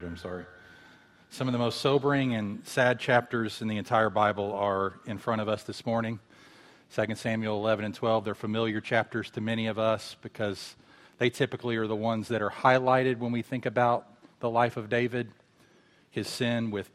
I'm 0.00 0.16
sorry. 0.16 0.44
Some 1.28 1.48
of 1.48 1.52
the 1.52 1.58
most 1.58 1.80
sobering 1.80 2.32
and 2.34 2.64
sad 2.64 3.00
chapters 3.00 3.60
in 3.60 3.66
the 3.66 3.78
entire 3.78 4.10
Bible 4.10 4.52
are 4.52 5.00
in 5.06 5.18
front 5.18 5.40
of 5.40 5.48
us 5.48 5.64
this 5.64 5.84
morning. 5.84 6.20
2 6.94 7.16
Samuel 7.16 7.56
11 7.56 7.84
and 7.84 7.92
12, 7.92 8.24
they're 8.24 8.36
familiar 8.36 8.80
chapters 8.80 9.28
to 9.30 9.40
many 9.40 9.66
of 9.66 9.76
us 9.76 10.14
because 10.22 10.76
they 11.18 11.28
typically 11.30 11.74
are 11.74 11.88
the 11.88 11.96
ones 11.96 12.28
that 12.28 12.40
are 12.40 12.50
highlighted 12.50 13.18
when 13.18 13.32
we 13.32 13.42
think 13.42 13.66
about 13.66 14.06
the 14.38 14.48
life 14.48 14.76
of 14.76 14.88
David, 14.88 15.32
his 16.12 16.28
sin 16.28 16.70
with 16.70 16.88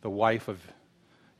the 0.00 0.10
wife 0.10 0.48
of 0.48 0.60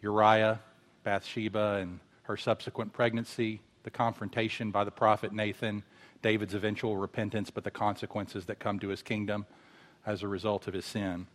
Uriah, 0.03 0.61
Bathsheba, 1.03 1.79
and 1.81 1.99
her 2.23 2.37
subsequent 2.37 2.93
pregnancy, 2.93 3.61
the 3.83 3.91
confrontation 3.91 4.71
by 4.71 4.85
the 4.85 4.93
prophet 4.93 5.33
Nathan, 5.33 5.83
David's 6.23 6.55
eventual 6.55 6.97
repentance, 6.97 7.51
but 7.51 7.65
the 7.65 7.71
consequences 7.73 8.45
that 8.45 8.61
come 8.61 8.79
to 8.79 8.89
his 8.89 9.03
kingdom 9.03 9.45
as 10.07 10.23
a 10.23 10.29
result 10.29 10.67
of 10.67 10.75
his 10.75 10.85
sin. 10.85 11.27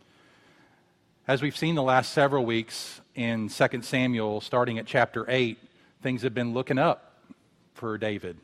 As 1.28 1.42
we've 1.42 1.56
seen 1.56 1.74
the 1.74 1.82
last 1.82 2.12
several 2.12 2.44
weeks 2.44 3.00
in 3.14 3.48
2 3.48 3.82
Samuel, 3.82 4.40
starting 4.40 4.78
at 4.78 4.86
chapter 4.86 5.24
8, 5.28 5.58
things 6.02 6.22
have 6.22 6.34
been 6.34 6.54
looking 6.54 6.78
up 6.78 7.14
for 7.74 7.98
David. 7.98 8.38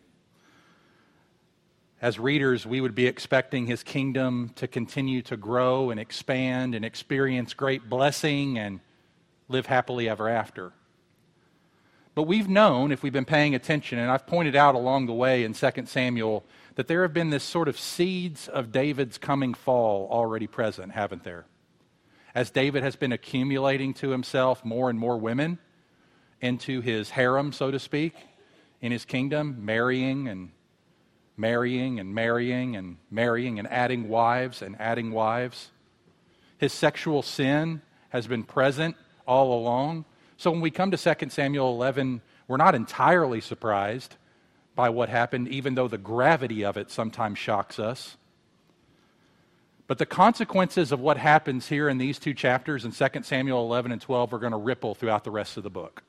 As 2.01 2.19
readers, 2.19 2.67
we 2.67 2.81
would 2.81 2.97
be 2.97 3.07
expecting 3.07 3.67
his 3.67 3.85
kingdom 3.85 4.51
to 4.57 4.67
continue 4.67 5.23
to 5.23 5.37
grow 5.37 5.91
and 5.91 6.01
expand 6.01 6.75
and 6.75 6.85
experience 6.85 7.55
great 7.55 7.89
blessing 7.89 8.59
and 8.59 8.81
live 9.49 9.67
happily 9.67 10.09
ever 10.09 10.29
after. 10.29 10.73
But 12.15 12.25
we've 12.25 12.49
known, 12.49 12.93
if 12.93 13.03
we've 13.03 13.13
been 13.13 13.25
paying 13.25 13.55
attention, 13.55 13.99
and 13.99 14.11
I've 14.11 14.27
pointed 14.27 14.55
out 14.55 14.75
along 14.75 15.07
the 15.07 15.15
way 15.15 15.45
in 15.45 15.55
2 15.55 15.71
Samuel 15.87 16.45
that 16.75 16.87
there 16.87 17.03
have 17.03 17.15
been 17.15 17.31
this 17.31 17.45
sort 17.45 17.69
of 17.69 17.79
seeds 17.79 18.49
of 18.49 18.71
David's 18.71 19.17
coming 19.17 19.55
fall 19.55 20.09
already 20.11 20.47
present, 20.47 20.93
haven't 20.93 21.25
there? 21.25 21.47
As 22.35 22.51
David 22.51 22.83
has 22.83 22.97
been 22.97 23.13
accumulating 23.13 23.95
to 23.95 24.11
himself 24.11 24.65
more 24.65 24.91
and 24.91 24.99
more 24.99 25.17
women 25.17 25.59
into 26.41 26.81
his 26.81 27.11
harem, 27.11 27.53
so 27.53 27.71
to 27.71 27.79
speak, 27.79 28.15
in 28.81 28.93
his 28.93 29.05
kingdom, 29.05 29.65
marrying 29.65 30.29
and 30.29 30.51
marrying 31.37 31.99
and 31.99 32.15
marrying 32.15 32.77
and 32.77 32.97
marrying 33.11 33.59
and 33.59 33.71
adding 33.71 34.09
wives 34.09 34.61
and 34.61 34.77
adding 34.79 35.13
wives. 35.13 35.71
His 36.59 36.73
sexual 36.73 37.23
sin 37.23 37.81
has 38.11 38.27
been 38.27 38.45
present 38.45 38.97
all 39.27 39.59
along. 39.59 40.05
So 40.43 40.51
when 40.51 40.61
we 40.61 40.73
come 40.73 40.91
to 40.91 40.97
2 40.97 41.29
Samuel 41.29 41.71
11, 41.71 42.21
we're 42.49 42.57
not 42.57 42.75
entirely 42.75 43.41
surprised 43.41 44.17
by 44.75 44.89
what 44.89 45.09
happened, 45.09 45.47
even 45.47 45.77
though 45.77 45.87
the 45.87 45.99
gravity 45.99 46.65
of 46.65 46.77
it 46.77 46.91
sometimes 46.91 47.39
shocks 47.39 47.79
us. 47.79 48.17
But 49.87 49.99
the 49.99 50.05
consequences 50.05 50.91
of 50.91 50.99
what 50.99 51.17
happens 51.17 51.69
here 51.69 51.89
in 51.89 51.99
these 51.99 52.19
two 52.19 52.35
chapters 52.35 52.85
in 52.85 52.91
2 52.91 53.23
Samuel 53.23 53.65
11 53.67 53.93
and 53.93 54.01
12 54.01 54.35
are 54.35 54.41
going 54.41 54.51
to 54.51 54.59
ripple 54.59 54.97
throughout 54.97 55.23
the 55.23 55.31
rest 55.31 55.59
of 55.59 55.63
the 55.63 55.71
book. 55.71 56.03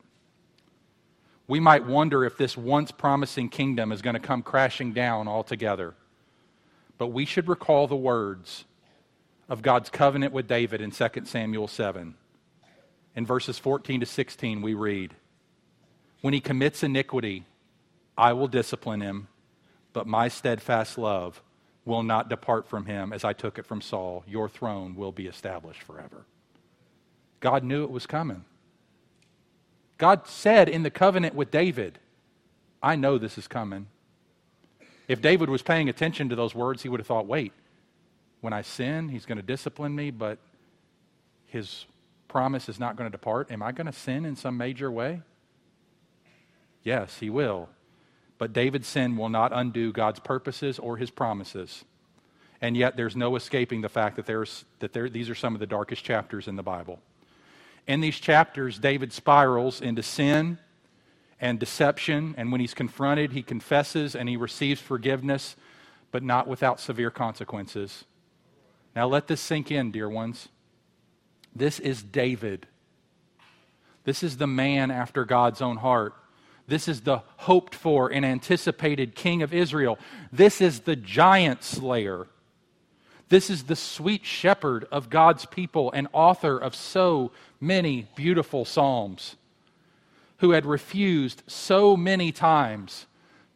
We 1.48 1.59
might 1.59 1.86
wonder 1.86 2.26
if 2.26 2.36
this 2.36 2.58
once 2.58 2.92
promising 2.92 3.50
kingdom 3.50 3.92
is 3.92 4.02
going 4.02 4.16
to 4.16 4.20
come 4.20 4.42
crashing 4.42 4.94
down 4.94 5.28
altogether. 5.28 5.94
But 6.98 7.09
we 7.09 7.26
should 7.26 7.48
recall 7.48 7.86
the 7.86 7.95
words 7.95 8.66
of 9.48 9.61
God's 9.61 9.92
covenant 9.92 10.34
with 10.34 10.48
David 10.48 10.81
in 10.81 10.89
2 10.89 11.08
Samuel 11.26 11.67
7. 11.67 12.16
In 13.16 13.25
verses 13.25 13.59
14 13.59 14.00
to 14.00 14.06
16, 14.06 14.61
we 14.61 14.73
read 14.73 15.14
When 16.22 16.33
he 16.33 16.39
commits 16.39 16.83
iniquity, 16.83 17.45
I 18.17 18.33
will 18.33 18.47
discipline 18.47 19.02
him, 19.02 19.28
but 19.92 20.08
my 20.08 20.28
steadfast 20.28 20.97
love 20.97 21.42
will 21.86 22.03
not 22.03 22.30
depart 22.30 22.67
from 22.67 22.86
him 22.86 23.11
as 23.11 23.23
I 23.23 23.33
took 23.33 23.58
it 23.59 23.66
from 23.66 23.81
Saul. 23.81 24.23
Your 24.28 24.47
throne 24.47 24.95
will 24.95 25.11
be 25.11 25.28
established 25.28 25.83
forever. 25.83 26.25
God 27.39 27.64
knew 27.64 27.83
it 27.83 27.92
was 27.92 28.08
coming. 28.08 28.45
God 29.98 30.27
said 30.27 30.70
in 30.70 30.83
the 30.83 30.89
covenant 30.89 31.36
with 31.36 31.52
David, 31.52 32.00
I 32.81 32.95
know 32.95 33.17
this 33.17 33.37
is 33.37 33.48
coming. 33.48 33.87
If 35.08 35.21
David 35.21 35.49
was 35.49 35.61
paying 35.61 35.89
attention 35.89 36.30
to 36.30 36.36
those 36.36 36.55
words, 36.55 36.83
he 36.83 36.89
would 36.89 36.99
have 36.99 37.08
thought, 37.08 37.27
wait, 37.27 37.52
when 38.42 38.54
I 38.54 38.61
sin, 38.61 39.10
he's 39.10 39.26
going 39.26 39.37
to 39.37 39.43
discipline 39.43 39.95
me, 39.95 40.11
but 40.11 40.39
his 41.48 41.86
promise 42.33 42.67
is 42.67 42.80
not 42.80 42.95
going 42.95 43.10
to 43.10 43.16
depart. 43.16 43.52
Am 43.52 43.61
I 43.61 43.71
going 43.71 43.86
to 43.86 43.94
sin 43.94 44.26
in 44.26 44.36
some 44.36 44.58
major 44.58 44.92
way? 44.92 45.21
Yes, 46.82 47.20
he 47.20 47.30
will. 47.30 47.70
But 48.39 48.54
David's 48.54 48.88
sin 48.88 49.16
will 49.16 49.30
not 49.30 49.52
undo 49.54 49.94
God's 49.94 50.20
purposes 50.20 50.80
or 50.80 50.98
his 50.98 51.11
promises. 51.11 51.86
And 52.60 52.76
yet, 52.76 52.98
there's 52.98 53.16
no 53.16 53.36
escaping 53.36 53.82
the 53.82 53.89
fact 53.89 54.16
that, 54.16 54.26
there's, 54.26 54.66
that 54.80 54.93
there, 54.93 55.10
these 55.10 55.30
are 55.30 55.36
some 55.36 55.54
of 55.54 55.60
the 55.60 55.67
darkest 55.67 56.04
chapters 56.04 56.48
in 56.48 56.55
the 56.55 56.64
Bible. 56.64 56.99
In 57.86 58.02
these 58.02 58.20
chapters, 58.20 58.80
David 58.80 59.14
spirals 59.14 59.80
into 59.80 60.02
sin 60.02 60.58
and 61.39 61.60
deception, 61.60 62.33
and 62.36 62.52
when 62.52 62.61
he's 62.61 62.73
confronted, 62.73 63.33
he 63.33 63.43
confesses 63.43 64.16
and 64.16 64.27
he 64.27 64.38
receives 64.38 64.82
forgiveness, 64.82 65.55
but 66.11 66.23
not 66.23 66.48
without 66.48 66.80
severe 66.80 67.11
consequences. 67.11 68.05
Now, 68.95 69.08
let 69.08 69.27
this 69.27 69.42
sink 69.42 69.70
in, 69.70 69.92
dear 69.92 70.10
ones. 70.10 70.49
This 71.55 71.80
is 71.80 72.02
David. 72.02 72.67
This 74.03 74.23
is 74.23 74.37
the 74.37 74.47
man 74.47 74.91
after 74.91 75.25
God's 75.25 75.61
own 75.61 75.77
heart. 75.77 76.14
This 76.67 76.87
is 76.87 77.02
the 77.02 77.21
hoped 77.37 77.75
for 77.75 78.11
and 78.11 78.25
anticipated 78.25 79.15
King 79.15 79.41
of 79.41 79.53
Israel. 79.53 79.97
This 80.31 80.61
is 80.61 80.81
the 80.81 80.95
giant 80.95 81.63
slayer. 81.63 82.27
This 83.30 83.49
is 83.49 83.63
the 83.63 83.75
sweet 83.75 84.25
shepherd 84.25 84.86
of 84.92 85.09
God's 85.09 85.45
people 85.45 85.92
and 85.92 86.08
author 86.13 86.58
of 86.58 86.75
so 86.75 87.31
many 87.59 88.08
beautiful 88.15 88.65
Psalms, 88.65 89.36
who 90.37 90.52
had 90.52 90.65
refused 90.65 91.43
so 91.47 91.97
many 91.97 92.31
times 92.31 93.05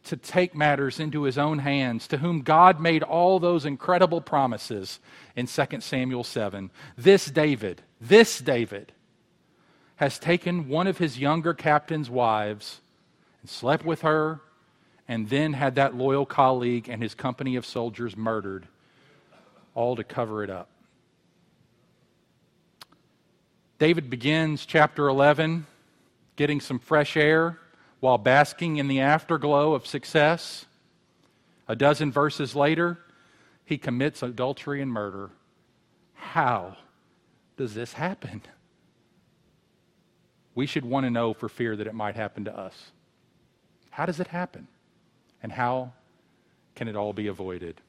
to 0.07 0.17
take 0.17 0.55
matters 0.55 0.99
into 0.99 1.23
his 1.23 1.37
own 1.37 1.59
hands, 1.59 2.07
to 2.07 2.17
whom 2.17 2.41
God 2.41 2.79
made 2.79 3.03
all 3.03 3.39
those 3.39 3.65
incredible 3.65 4.21
promises 4.21 4.99
in 5.35 5.47
2 5.47 5.81
Samuel 5.81 6.23
7. 6.23 6.71
This 6.97 7.27
David, 7.27 7.81
this 8.01 8.39
David, 8.39 8.91
has 9.97 10.19
taken 10.19 10.67
one 10.67 10.87
of 10.87 10.97
his 10.97 11.19
younger 11.19 11.53
captain's 11.53 12.09
wives 12.09 12.81
and 13.41 13.49
slept 13.49 13.85
with 13.85 14.01
her, 14.01 14.41
and 15.07 15.29
then 15.29 15.53
had 15.53 15.75
that 15.75 15.95
loyal 15.95 16.25
colleague 16.25 16.89
and 16.89 17.01
his 17.01 17.15
company 17.15 17.55
of 17.55 17.65
soldiers 17.65 18.17
murdered, 18.17 18.67
all 19.73 19.95
to 19.95 20.03
cover 20.03 20.43
it 20.43 20.49
up. 20.49 20.69
David 23.79 24.09
begins 24.09 24.65
chapter 24.65 25.07
11 25.07 25.67
getting 26.35 26.59
some 26.59 26.79
fresh 26.79 27.15
air 27.15 27.59
while 27.99 28.17
basking 28.17 28.77
in 28.77 28.87
the 28.87 28.99
afterglow 28.99 29.73
of 29.73 29.87
success. 29.87 30.65
A 31.67 31.75
dozen 31.75 32.11
verses 32.11 32.55
later, 32.55 32.99
he 33.65 33.77
commits 33.77 34.23
adultery 34.23 34.81
and 34.81 34.91
murder. 34.91 35.31
How 36.13 36.77
does 37.57 37.73
this 37.73 37.93
happen? 37.93 38.41
We 40.55 40.65
should 40.65 40.85
want 40.85 41.05
to 41.05 41.09
know 41.09 41.33
for 41.33 41.49
fear 41.49 41.75
that 41.75 41.87
it 41.87 41.93
might 41.93 42.15
happen 42.15 42.45
to 42.45 42.57
us. 42.57 42.91
How 43.89 44.05
does 44.05 44.19
it 44.19 44.27
happen? 44.27 44.67
And 45.43 45.51
how 45.51 45.93
can 46.75 46.87
it 46.87 46.95
all 46.95 47.13
be 47.13 47.27
avoided? 47.27 47.81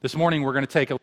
This 0.00 0.14
morning, 0.14 0.42
we're 0.42 0.52
going 0.52 0.66
to 0.66 0.72
take 0.72 0.90
a 0.90 0.94
look 0.94 1.02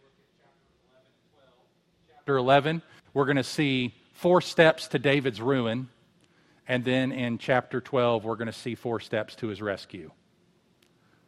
at 2.09 2.15
chapter 2.15 2.37
11. 2.37 2.81
We're 3.13 3.25
going 3.25 3.37
to 3.37 3.43
see 3.43 3.93
four 4.13 4.41
steps 4.41 4.87
to 4.89 4.99
David's 4.99 5.41
ruin. 5.41 5.89
And 6.67 6.83
then 6.83 7.11
in 7.11 7.37
chapter 7.37 7.79
12, 7.79 8.23
we're 8.25 8.35
going 8.35 8.47
to 8.47 8.53
see 8.53 8.75
four 8.75 8.99
steps 8.99 9.35
to 9.35 9.47
his 9.47 9.61
rescue. 9.61 10.11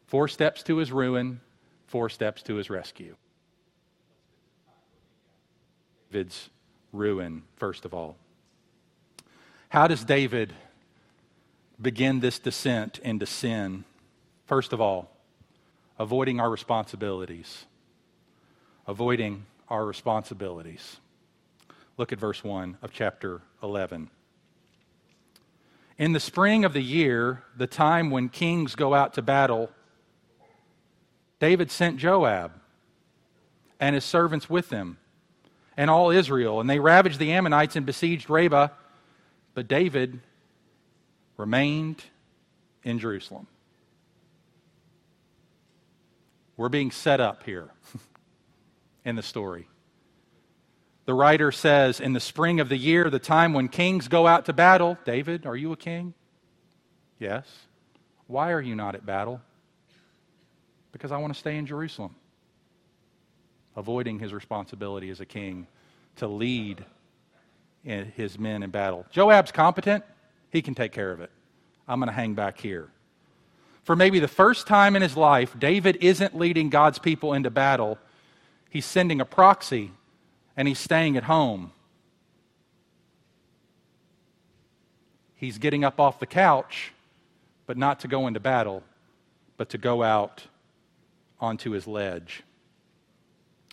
Four 0.08 0.28
steps 0.28 0.64
to 0.64 0.78
his 0.78 0.92
ruin, 0.92 1.42
four 1.88 2.10
steps 2.10 2.42
to 2.44 2.56
his 2.56 2.70
rescue. 2.70 3.16
David's 6.12 6.50
ruin, 6.92 7.44
first 7.58 7.86
of 7.86 7.94
all. 7.94 8.18
How 9.70 9.88
does 9.88 10.04
David 10.04 10.54
begin 11.80 12.22
this 12.22 12.40
descent 12.40 13.00
into 13.00 13.26
sin? 13.26 13.84
First 14.46 14.74
of 14.74 14.82
all, 14.82 15.12
avoiding 16.00 16.40
our 16.40 16.50
responsibilities. 16.50 17.66
Avoiding 18.88 19.46
our 19.68 19.86
responsibilities. 19.86 20.98
Look 21.98 22.12
at 22.14 22.20
verse 22.20 22.44
1 22.44 22.78
of 22.82 22.92
chapter 22.92 23.42
11. 23.62 24.10
In 25.98 26.14
the 26.14 26.20
spring 26.20 26.64
of 26.64 26.74
the 26.74 26.82
year, 26.82 27.44
the 27.56 27.68
time 27.68 28.12
when 28.12 28.30
kings 28.30 28.76
go 28.76 28.94
out 28.94 29.16
to 29.16 29.22
battle, 29.22 29.72
David 31.40 31.72
sent 31.72 31.98
Joab 31.98 32.52
and 33.80 33.96
his 33.96 34.04
servants 34.04 34.50
with 34.50 34.70
him 34.70 34.98
and 35.76 35.90
all 35.90 36.12
Israel, 36.12 36.60
and 36.60 36.70
they 36.70 36.80
ravaged 36.80 37.20
the 37.20 37.32
Ammonites 37.32 37.76
and 37.76 37.86
besieged 37.86 38.30
Rabbah. 38.30 38.70
But 39.54 39.68
David 39.68 40.20
remained 41.36 42.04
in 42.84 43.00
Jerusalem. 43.00 43.48
We're 46.58 46.70
being 46.70 46.92
set 46.92 47.20
up 47.20 47.44
here 47.44 47.70
in 49.06 49.16
the 49.16 49.24
story. 49.24 49.68
The 51.08 51.14
writer 51.14 51.54
says, 51.54 52.02
In 52.02 52.12
the 52.12 52.20
spring 52.20 52.60
of 52.60 52.68
the 52.68 52.76
year, 52.76 53.10
the 53.10 53.18
time 53.18 53.54
when 53.54 53.70
kings 53.70 54.10
go 54.10 54.28
out 54.28 54.46
to 54.46 54.54
battle, 54.54 54.98
David, 55.06 55.46
are 55.46 55.56
you 55.56 55.72
a 55.72 55.78
king? 55.78 56.14
Yes. 57.18 57.48
Why 58.28 58.52
are 58.52 58.60
you 58.60 58.76
not 58.76 58.94
at 58.94 59.06
battle? 59.06 59.40
Because 60.92 61.14
I 61.14 61.18
want 61.18 61.34
to 61.34 61.40
stay 61.40 61.56
in 61.56 61.66
Jerusalem, 61.66 62.14
avoiding 63.78 64.20
his 64.20 64.34
responsibility 64.34 65.10
as 65.10 65.22
a 65.22 65.26
king 65.26 65.68
to 66.18 66.28
lead 66.28 66.84
his 67.86 68.38
men 68.38 68.62
in 68.62 68.70
battle. 68.70 69.06
Joab's 69.10 69.54
competent, 69.54 70.04
he 70.52 70.62
can 70.62 70.76
take 70.76 70.92
care 70.92 71.14
of 71.14 71.22
it. 71.22 71.32
I'm 71.88 72.02
going 72.02 72.10
to 72.10 72.14
hang 72.14 72.34
back 72.34 72.60
here. 72.60 72.90
For 73.84 73.96
maybe 73.96 74.20
the 74.20 74.28
first 74.28 74.68
time 74.68 74.98
in 74.98 75.02
his 75.02 75.16
life, 75.16 75.58
David 75.58 76.00
isn't 76.02 76.38
leading 76.38 76.70
God's 76.70 77.00
people 77.00 77.32
into 77.32 77.50
battle. 77.50 77.98
He's 78.70 78.86
sending 78.86 79.22
a 79.22 79.26
proxy 79.26 79.92
and 80.58 80.68
he's 80.68 80.80
staying 80.80 81.16
at 81.16 81.24
home. 81.24 81.72
He's 85.36 85.60
getting 85.60 85.84
up 85.84 86.00
off 86.00 86.20
the 86.20 86.26
couch, 86.26 86.92
but 87.68 87.78
not 87.78 88.00
to 88.00 88.08
go 88.08 88.26
into 88.26 88.40
battle, 88.40 88.84
but 89.56 89.70
to 89.70 89.78
go 89.78 90.02
out 90.02 90.48
onto 91.40 91.72
his 91.72 91.86
ledge. 91.86 92.42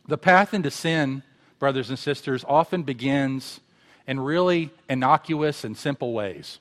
The 0.06 0.18
path 0.18 0.52
into 0.52 0.70
sin, 0.70 1.22
brothers 1.58 1.88
and 1.88 1.98
sisters, 1.98 2.44
often 2.46 2.82
begins 2.82 3.60
in 4.06 4.20
really 4.20 4.70
innocuous 4.90 5.64
and 5.64 5.74
simple 5.74 6.12
ways. 6.12 6.58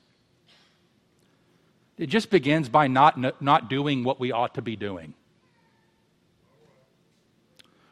It 1.98 2.06
just 2.06 2.30
begins 2.30 2.70
by 2.70 2.86
not, 2.88 3.42
not 3.42 3.68
doing 3.68 4.02
what 4.02 4.18
we 4.18 4.32
ought 4.32 4.54
to 4.54 4.62
be 4.62 4.74
doing. 4.74 5.12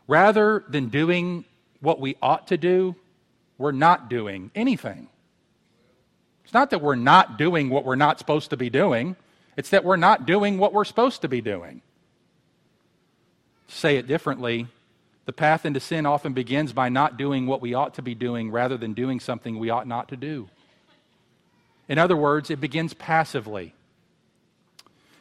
Rather 0.09 0.65
than 0.67 0.89
doing 0.89 1.45
what 1.83 2.01
we 2.01 2.17
ought 2.23 2.47
to 2.47 2.57
do, 2.57 2.97
we're 3.59 3.73
not 3.73 4.09
doing 4.09 4.51
anything. 4.55 5.09
It's 6.45 6.55
not 6.55 6.71
that 6.71 6.81
we're 6.81 6.95
not 6.95 7.37
doing 7.37 7.69
what 7.69 7.85
we're 7.85 7.97
not 7.97 8.19
supposed 8.19 8.51
to 8.51 8.57
be 8.57 8.71
doing, 8.71 9.17
it's 9.57 9.71
that 9.71 9.85
we're 9.85 9.97
not 9.97 10.25
doing 10.25 10.59
what 10.59 10.73
we're 10.73 10.85
supposed 10.85 11.21
to 11.23 11.29
be 11.29 11.41
doing. 11.43 11.83
say 13.69 13.97
it 13.97 14.07
differently, 14.07 14.67
the 15.25 15.33
path 15.33 15.65
into 15.65 15.81
sin 15.81 16.05
often 16.05 16.33
begins 16.33 16.73
by 16.73 16.89
not 16.89 17.17
doing 17.17 17.47
what 17.47 17.61
we 17.61 17.75
ought 17.75 17.95
to 17.95 18.03
be 18.03 18.15
doing 18.15 18.51
rather 18.51 18.77
than 18.77 18.93
doing 18.93 19.21
something 19.21 19.59
we 19.59 19.71
ought 19.71 19.87
not 19.87 20.09
to 20.09 20.17
do. 20.17 20.49
In 21.89 21.99
other 21.99 22.17
words, 22.17 22.51
it 22.51 22.61
begins 22.61 22.95
passively. 22.95 23.75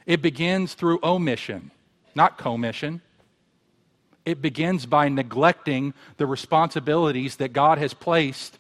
It 0.06 0.22
begins 0.22 0.74
through 0.74 1.00
omission, 1.04 1.72
not 2.16 2.38
commission. 2.38 3.02
It 4.26 4.42
begins 4.42 4.86
by 4.86 5.10
neglecting 5.10 5.94
the 6.18 6.26
responsibilities 6.26 7.38
that 7.38 7.54
God 7.54 7.78
has 7.78 7.94
placed 7.94 8.60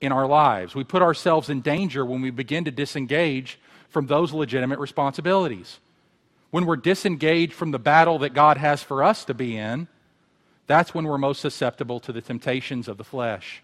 in 0.00 0.12
our 0.12 0.26
lives. 0.26 0.74
We 0.74 0.84
put 0.84 1.02
ourselves 1.02 1.48
in 1.48 1.62
danger 1.62 2.04
when 2.04 2.20
we 2.20 2.30
begin 2.30 2.64
to 2.64 2.70
disengage 2.70 3.58
from 3.88 4.06
those 4.06 4.32
legitimate 4.32 4.78
responsibilities. 4.78 5.78
When 6.50 6.66
we're 6.66 6.76
disengaged 6.76 7.52
from 7.52 7.70
the 7.70 7.78
battle 7.78 8.18
that 8.18 8.34
God 8.34 8.58
has 8.58 8.82
for 8.82 9.02
us 9.02 9.24
to 9.24 9.34
be 9.34 9.56
in, 9.56 9.88
that's 10.66 10.94
when 10.94 11.04
we're 11.04 11.18
most 11.18 11.40
susceptible 11.40 12.00
to 12.00 12.12
the 12.12 12.20
temptations 12.20 12.88
of 12.88 12.96
the 12.96 13.04
flesh. 13.04 13.62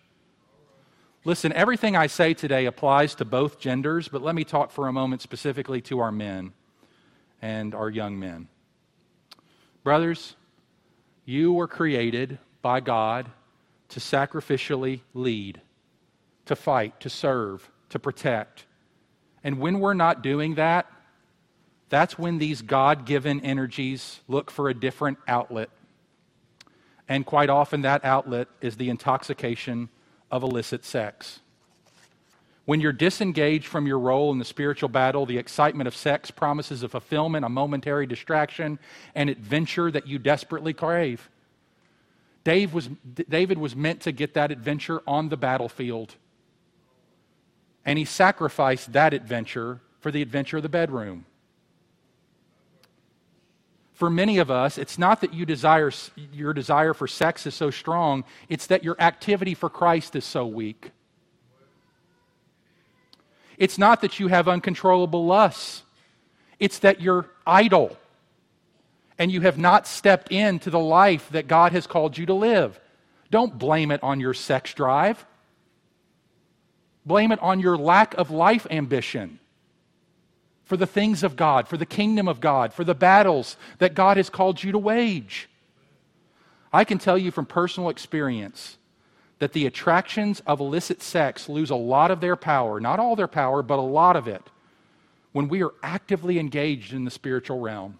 Listen, 1.24 1.52
everything 1.52 1.96
I 1.96 2.06
say 2.06 2.32
today 2.32 2.64
applies 2.64 3.14
to 3.16 3.26
both 3.26 3.60
genders, 3.60 4.08
but 4.08 4.22
let 4.22 4.34
me 4.34 4.44
talk 4.44 4.70
for 4.70 4.88
a 4.88 4.92
moment 4.92 5.20
specifically 5.20 5.82
to 5.82 6.00
our 6.00 6.10
men 6.10 6.52
and 7.42 7.74
our 7.74 7.90
young 7.90 8.18
men. 8.18 8.48
Brothers, 9.84 10.34
you 11.30 11.52
were 11.52 11.68
created 11.68 12.38
by 12.60 12.80
God 12.80 13.30
to 13.88 14.00
sacrificially 14.00 15.00
lead, 15.14 15.60
to 16.46 16.56
fight, 16.56 16.98
to 16.98 17.08
serve, 17.08 17.70
to 17.90 18.00
protect. 18.00 18.66
And 19.44 19.60
when 19.60 19.78
we're 19.78 19.94
not 19.94 20.22
doing 20.22 20.56
that, 20.56 20.90
that's 21.88 22.18
when 22.18 22.38
these 22.38 22.62
God 22.62 23.06
given 23.06 23.40
energies 23.42 24.18
look 24.26 24.50
for 24.50 24.68
a 24.68 24.74
different 24.74 25.18
outlet. 25.28 25.70
And 27.08 27.24
quite 27.24 27.48
often, 27.48 27.82
that 27.82 28.04
outlet 28.04 28.48
is 28.60 28.76
the 28.76 28.90
intoxication 28.90 29.88
of 30.32 30.42
illicit 30.42 30.84
sex. 30.84 31.38
When 32.66 32.80
you're 32.80 32.92
disengaged 32.92 33.66
from 33.66 33.86
your 33.86 33.98
role 33.98 34.30
in 34.32 34.38
the 34.38 34.44
spiritual 34.44 34.88
battle, 34.88 35.26
the 35.26 35.38
excitement 35.38 35.88
of 35.88 35.96
sex 35.96 36.30
promises 36.30 36.82
a 36.82 36.88
fulfillment, 36.88 37.44
a 37.44 37.48
momentary 37.48 38.06
distraction, 38.06 38.78
an 39.14 39.28
adventure 39.28 39.90
that 39.90 40.06
you 40.06 40.18
desperately 40.18 40.72
crave. 40.72 41.28
Dave 42.44 42.72
was, 42.72 42.88
David 43.28 43.58
was 43.58 43.74
meant 43.74 44.02
to 44.02 44.12
get 44.12 44.34
that 44.34 44.50
adventure 44.50 45.02
on 45.06 45.28
the 45.28 45.36
battlefield. 45.36 46.14
And 47.84 47.98
he 47.98 48.04
sacrificed 48.04 48.92
that 48.92 49.14
adventure 49.14 49.80
for 50.00 50.10
the 50.10 50.22
adventure 50.22 50.58
of 50.58 50.62
the 50.62 50.68
bedroom. 50.68 51.26
For 53.94 54.08
many 54.08 54.38
of 54.38 54.50
us, 54.50 54.78
it's 54.78 54.96
not 54.96 55.20
that 55.20 55.34
you 55.34 55.44
desire, 55.44 55.90
your 56.32 56.54
desire 56.54 56.94
for 56.94 57.06
sex 57.06 57.46
is 57.46 57.54
so 57.54 57.70
strong, 57.70 58.24
it's 58.48 58.66
that 58.68 58.82
your 58.82 58.96
activity 58.98 59.52
for 59.54 59.68
Christ 59.68 60.16
is 60.16 60.24
so 60.24 60.46
weak. 60.46 60.92
It's 63.60 63.76
not 63.76 64.00
that 64.00 64.18
you 64.18 64.28
have 64.28 64.48
uncontrollable 64.48 65.26
lusts, 65.26 65.84
it's 66.58 66.80
that 66.80 67.00
you're 67.00 67.26
idle 67.46 67.96
and 69.18 69.30
you 69.30 69.42
have 69.42 69.58
not 69.58 69.86
stepped 69.86 70.32
into 70.32 70.70
the 70.70 70.78
life 70.78 71.28
that 71.30 71.46
God 71.46 71.72
has 71.72 71.86
called 71.86 72.16
you 72.16 72.24
to 72.24 72.32
live. 72.32 72.80
Don't 73.30 73.58
blame 73.58 73.90
it 73.90 74.02
on 74.02 74.18
your 74.18 74.32
sex 74.32 74.72
drive. 74.72 75.26
Blame 77.04 77.32
it 77.32 77.38
on 77.40 77.60
your 77.60 77.76
lack 77.76 78.14
of 78.14 78.30
life 78.30 78.66
ambition 78.70 79.38
for 80.64 80.78
the 80.78 80.86
things 80.86 81.22
of 81.22 81.36
God, 81.36 81.68
for 81.68 81.76
the 81.76 81.84
kingdom 81.84 82.28
of 82.28 82.40
God, 82.40 82.72
for 82.72 82.84
the 82.84 82.94
battles 82.94 83.58
that 83.78 83.94
God 83.94 84.16
has 84.16 84.30
called 84.30 84.62
you 84.62 84.72
to 84.72 84.78
wage. 84.78 85.50
I 86.72 86.84
can 86.84 86.96
tell 86.96 87.18
you 87.18 87.30
from 87.30 87.44
personal 87.44 87.90
experience 87.90 88.78
that 89.40 89.52
the 89.54 89.66
attractions 89.66 90.40
of 90.46 90.60
illicit 90.60 91.02
sex 91.02 91.48
lose 91.48 91.70
a 91.70 91.76
lot 91.76 92.10
of 92.10 92.20
their 92.20 92.36
power, 92.36 92.78
not 92.78 93.00
all 93.00 93.16
their 93.16 93.26
power, 93.26 93.62
but 93.62 93.78
a 93.78 93.82
lot 93.82 94.14
of 94.14 94.28
it, 94.28 94.42
when 95.32 95.48
we 95.48 95.62
are 95.62 95.72
actively 95.82 96.38
engaged 96.38 96.92
in 96.92 97.04
the 97.04 97.10
spiritual 97.10 97.58
realm, 97.58 97.98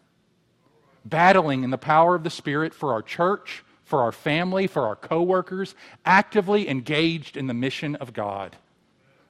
battling 1.04 1.64
in 1.64 1.70
the 1.70 1.78
power 1.78 2.14
of 2.14 2.24
the 2.24 2.30
Spirit 2.30 2.74
for 2.74 2.92
our 2.92 3.02
church, 3.02 3.64
for 3.84 4.02
our 4.02 4.12
family, 4.12 4.66
for 4.66 4.86
our 4.86 4.94
coworkers, 4.94 5.74
actively 6.04 6.68
engaged 6.68 7.36
in 7.36 7.46
the 7.46 7.54
mission 7.54 7.96
of 7.96 8.12
God. 8.12 8.56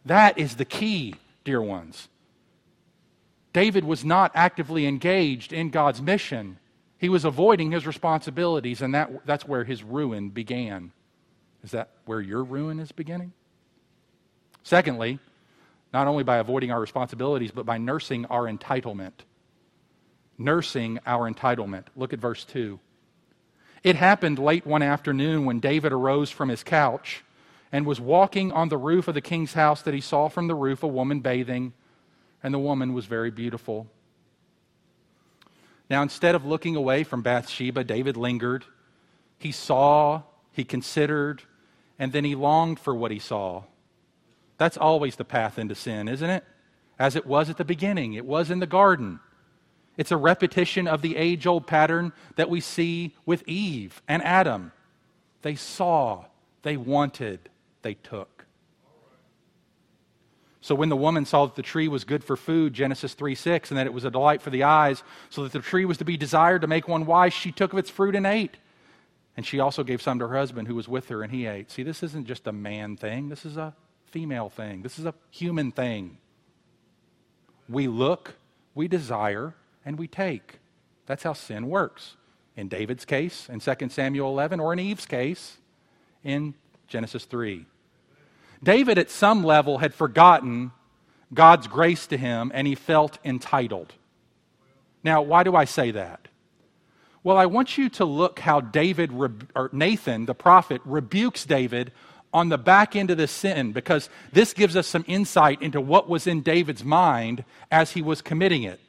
That 0.05 0.37
is 0.37 0.57
the 0.57 0.65
key, 0.65 1.15
dear 1.45 1.63
ones. 1.63 2.09
David 3.53 3.85
was 3.85 4.05
not 4.05 4.33
actively 4.35 4.87
engaged 4.87 5.53
in 5.53 5.71
God's 5.71 6.03
mission. 6.03 6.59
He 6.99 7.09
was 7.09 7.25
avoiding 7.25 7.71
his 7.71 7.87
responsibilities, 7.87 8.83
and 8.83 8.95
that, 8.95 9.25
that's 9.27 9.47
where 9.47 9.65
his 9.65 9.83
ruin 9.85 10.31
began. 10.31 10.93
Is 11.63 11.73
that 11.73 11.91
where 12.05 12.21
your 12.21 12.43
ruin 12.43 12.81
is 12.81 12.93
beginning? 12.93 13.33
Secondly, 14.63 15.19
not 15.93 16.07
only 16.07 16.23
by 16.23 16.37
avoiding 16.37 16.71
our 16.71 16.81
responsibilities, 16.81 17.51
but 17.51 17.67
by 17.67 17.79
nursing 17.79 18.27
our 18.27 18.45
entitlement. 18.45 19.13
Nursing 20.39 20.99
our 21.07 21.31
entitlement. 21.31 21.87
Look 21.97 22.13
at 22.13 22.19
verse 22.19 22.45
2. 22.45 22.79
It 23.83 23.97
happened 23.97 24.39
late 24.39 24.67
one 24.67 24.83
afternoon 24.83 25.45
when 25.45 25.61
David 25.61 25.93
arose 25.93 26.31
from 26.31 26.49
his 26.49 26.63
couch 26.63 27.25
and 27.73 27.87
was 27.87 28.01
walking 28.01 28.53
on 28.53 28.69
the 28.69 28.77
roof 28.77 29.09
of 29.09 29.15
the 29.15 29.21
king's 29.21 29.55
house 29.55 29.83
that 29.83 29.95
he 29.95 30.01
saw 30.01 30.29
from 30.29 30.49
the 30.49 30.55
roof 30.55 30.83
a 30.83 30.89
woman 30.89 31.21
bathing, 31.21 31.73
and 32.43 32.53
the 32.53 32.59
woman 32.59 32.95
was 32.95 33.07
very 33.07 33.31
beautiful. 33.31 33.87
Now, 35.89 36.03
instead 36.03 36.35
of 36.35 36.45
looking 36.45 36.77
away 36.77 37.05
from 37.05 37.23
Bathsheba, 37.23 37.85
David 37.85 38.17
lingered. 38.17 38.65
He 39.39 39.51
saw, 39.51 40.23
he 40.53 40.65
considered, 40.65 41.43
and 42.01 42.13
then 42.13 42.25
he 42.25 42.35
longed 42.35 42.81
for 42.81 42.95
what 42.95 43.11
he 43.11 43.19
saw. 43.19 43.63
That's 44.57 44.79
always 44.79 45.17
the 45.17 45.25
path 45.25 45.59
into 45.59 45.75
sin, 45.75 46.09
isn't 46.09 46.31
it? 46.31 46.45
As 46.99 47.15
it 47.15 47.27
was 47.27 47.51
at 47.51 47.59
the 47.59 47.65
beginning, 47.65 48.15
it 48.15 48.25
was 48.25 48.51
in 48.51 48.59
the 48.59 48.67
garden. 48.67 49.21
It's 49.99 50.11
a 50.11 50.17
repetition 50.17 50.89
of 50.89 51.03
the 51.03 51.17
age 51.17 51.47
old 51.47 51.67
pattern 51.67 52.13
that 52.37 52.49
we 52.49 52.61
see 52.61 53.15
with 53.27 53.47
Eve 53.47 54.01
and 54.09 54.23
Adam. 54.23 54.73
They 55.43 55.55
saw, 55.55 56.25
they 56.63 56.79
wanted, 56.79 57.51
they 57.83 57.95
took. 57.95 58.47
So 60.63 60.75
when 60.75 60.89
the 60.89 60.97
woman 60.97 61.27
saw 61.27 61.47
that 61.47 61.55
the 61.55 61.63
tree 61.63 61.89
was 61.89 62.05
good 62.05 62.25
for 62.25 62.37
food, 62.37 62.73
Genesis 62.73 63.13
3 63.13 63.35
6, 63.35 63.71
and 63.71 63.79
that 63.79 63.87
it 63.87 63.93
was 63.93 64.05
a 64.05 64.11
delight 64.11 64.41
for 64.41 64.51
the 64.51 64.63
eyes, 64.63 65.03
so 65.29 65.43
that 65.43 65.53
the 65.53 65.61
tree 65.61 65.85
was 65.85 65.99
to 65.99 66.05
be 66.07 66.17
desired 66.17 66.63
to 66.63 66.67
make 66.67 66.89
one 66.89 67.05
wise, 67.05 67.35
she 67.35 67.53
took 67.53 67.75
of 67.75 67.79
its 67.79 67.91
fruit 67.91 68.17
and 68.17 68.27
ate. 68.27 68.57
And 69.37 69.47
she 69.47 69.61
also 69.61 69.83
gave 69.85 70.03
some 70.03 70.19
to 70.19 70.29
her 70.29 70.37
husband 70.37 70.69
who 70.69 70.75
was 70.75 70.89
with 70.89 71.09
her, 71.09 71.23
and 71.23 71.33
he 71.33 71.47
ate. 71.47 71.71
See, 71.71 71.83
this 71.83 72.03
isn't 72.03 72.27
just 72.27 72.47
a 72.47 72.53
man 72.53 72.97
thing, 72.97 73.29
this 73.29 73.45
is 73.45 73.57
a 73.57 73.75
female 74.07 74.49
thing, 74.49 74.83
this 74.83 74.99
is 74.99 75.07
a 75.07 75.15
human 75.31 75.71
thing. 75.71 76.19
We 77.69 77.87
look, 77.87 78.35
we 78.75 78.89
desire, 78.89 79.55
and 79.85 79.99
we 79.99 80.09
take. 80.09 80.59
That's 81.07 81.23
how 81.23 81.33
sin 81.33 81.69
works. 81.69 82.17
In 82.57 82.69
David's 82.69 83.05
case, 83.05 83.49
in 83.49 83.61
2 83.61 83.89
Samuel 83.89 84.29
11, 84.31 84.61
or 84.61 84.73
in 84.73 84.79
Eve's 84.79 85.07
case, 85.07 85.59
in 86.25 86.55
Genesis 86.89 87.25
3. 87.25 87.65
David, 88.63 88.99
at 88.99 89.11
some 89.11 89.43
level, 89.43 89.79
had 89.79 89.95
forgotten 89.95 90.73
God's 91.33 91.67
grace 91.67 92.07
to 92.09 92.17
him 92.17 92.51
and 92.55 92.67
he 92.67 92.75
felt 92.75 93.19
entitled. 93.25 93.95
Now, 95.03 95.23
why 95.23 95.45
do 95.45 95.57
I 95.57 95.65
say 95.65 95.93
that? 95.93 96.29
Well, 97.23 97.37
I 97.37 97.47
want 97.47 97.77
you 97.77 97.91
to 97.91 98.05
look 98.05 98.39
how 98.39 98.61
David, 98.61 99.13
or 99.55 99.69
Nathan, 99.73 100.27
the 100.27 100.35
prophet, 100.35 100.81
rebukes 100.85 101.45
David 101.45 101.93
on 102.33 102.49
the 102.49 102.59
back 102.59 102.97
end 102.97 103.11
of 103.11 103.19
the 103.19 103.27
sin 103.27 103.73
because 103.73 104.09
this 104.33 104.55
gives 104.55 104.77
us 104.77 104.87
some 104.87 105.05
insight 105.07 105.61
into 105.61 105.81
what 105.81 106.09
was 106.09 106.27
in 106.27 106.41
David's 106.41 106.85
mind 106.85 107.45
as 107.71 107.91
he 107.93 108.01
was 108.01 108.23
committing 108.23 108.63
it. 108.63 108.81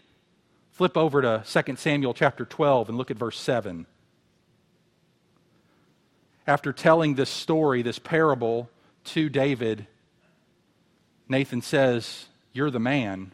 Flip 0.72 0.96
over 0.96 1.22
to 1.22 1.44
2 1.46 1.76
Samuel 1.76 2.14
chapter 2.14 2.46
12 2.46 2.90
and 2.90 2.98
look 2.98 3.12
at 3.12 3.18
verse 3.18 3.40
7. 3.40 3.86
After 6.48 6.72
telling 6.72 7.16
this 7.16 7.30
story, 7.30 7.82
this 7.82 8.00
parable 8.00 8.70
to 9.06 9.30
David, 9.30 9.88
Nathan 11.28 11.62
says, 11.62 12.28
You're 12.54 12.72
the 12.72 12.80
man. 12.80 13.34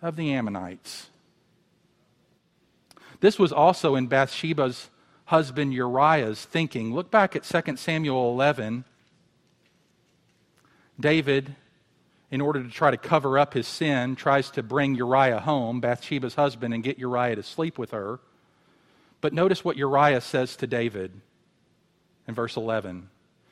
of 0.00 0.16
the 0.16 0.32
Ammonites. 0.32 1.08
This 3.20 3.38
was 3.38 3.52
also 3.52 3.96
in 3.96 4.06
Bathsheba's 4.06 4.90
husband 5.26 5.74
Uriah's 5.74 6.44
thinking. 6.44 6.94
Look 6.94 7.10
back 7.10 7.36
at 7.36 7.44
2 7.44 7.76
Samuel 7.76 8.30
11. 8.32 8.84
David, 11.00 11.54
in 12.30 12.40
order 12.40 12.62
to 12.62 12.70
try 12.70 12.90
to 12.90 12.96
cover 12.96 13.38
up 13.38 13.54
his 13.54 13.66
sin, 13.66 14.16
tries 14.16 14.50
to 14.52 14.62
bring 14.62 14.94
Uriah 14.94 15.40
home, 15.40 15.80
Bathsheba's 15.80 16.34
husband, 16.34 16.74
and 16.74 16.82
get 16.82 16.98
Uriah 16.98 17.36
to 17.36 17.42
sleep 17.42 17.78
with 17.78 17.90
her. 17.90 18.20
But 19.20 19.32
notice 19.32 19.64
what 19.64 19.76
Uriah 19.76 20.20
says 20.20 20.56
to 20.56 20.66
David 20.66 21.12
in 22.26 22.34
verse 22.34 22.56
11. 22.56 23.08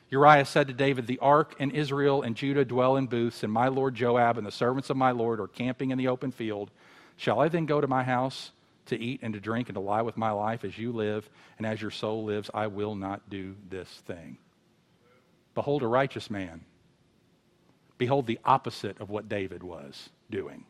Uriah 0.09 0.45
said 0.45 0.67
to 0.67 0.73
David, 0.73 1.07
The 1.07 1.19
ark 1.19 1.55
and 1.59 1.71
Israel 1.71 2.21
and 2.21 2.35
Judah 2.35 2.63
dwell 2.63 2.95
in 2.95 3.07
booths, 3.07 3.43
and 3.43 3.51
my 3.51 3.67
lord 3.67 3.95
Joab 3.95 4.37
and 4.37 4.47
the 4.47 4.51
servants 4.51 4.89
of 4.89 4.97
my 4.97 5.11
lord 5.11 5.39
are 5.39 5.47
camping 5.47 5.91
in 5.91 5.97
the 5.97 6.07
open 6.07 6.31
field. 6.31 6.71
Shall 7.17 7.39
I 7.39 7.49
then 7.49 7.65
go 7.65 7.81
to 7.81 7.87
my 7.87 8.03
house? 8.03 8.51
to 8.87 8.99
eat 8.99 9.19
and 9.21 9.33
to 9.33 9.39
drink 9.39 9.69
and 9.69 9.75
to 9.75 9.81
lie 9.81 10.01
with 10.01 10.17
my 10.17 10.31
life 10.31 10.63
as 10.63 10.77
you 10.77 10.91
live 10.91 11.29
and 11.57 11.65
as 11.65 11.81
your 11.81 11.91
soul 11.91 12.25
lives, 12.25 12.49
I 12.53 12.67
will 12.67 12.95
not 12.95 13.29
do 13.29 13.55
this 13.69 13.89
thing. 14.05 14.37
Behold 15.55 15.83
a 15.83 15.87
righteous 15.87 16.29
man. 16.29 16.61
Behold 17.97 18.27
the 18.27 18.39
opposite 18.45 18.99
of 18.99 19.09
what 19.09 19.29
David 19.29 19.63
was 19.63 20.09
doing. 20.29 20.65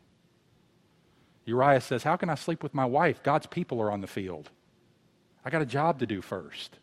Uriah 1.44 1.80
says, 1.80 2.02
How 2.02 2.16
can 2.16 2.30
I 2.30 2.34
sleep 2.34 2.62
with 2.62 2.74
my 2.74 2.84
wife? 2.84 3.22
God's 3.22 3.46
people 3.46 3.80
are 3.80 3.90
on 3.90 4.00
the 4.00 4.06
field. 4.06 4.50
I 5.44 5.50
got 5.50 5.62
a 5.62 5.66
job 5.66 5.98
to 6.00 6.06
do 6.06 6.20
first. 6.20 6.78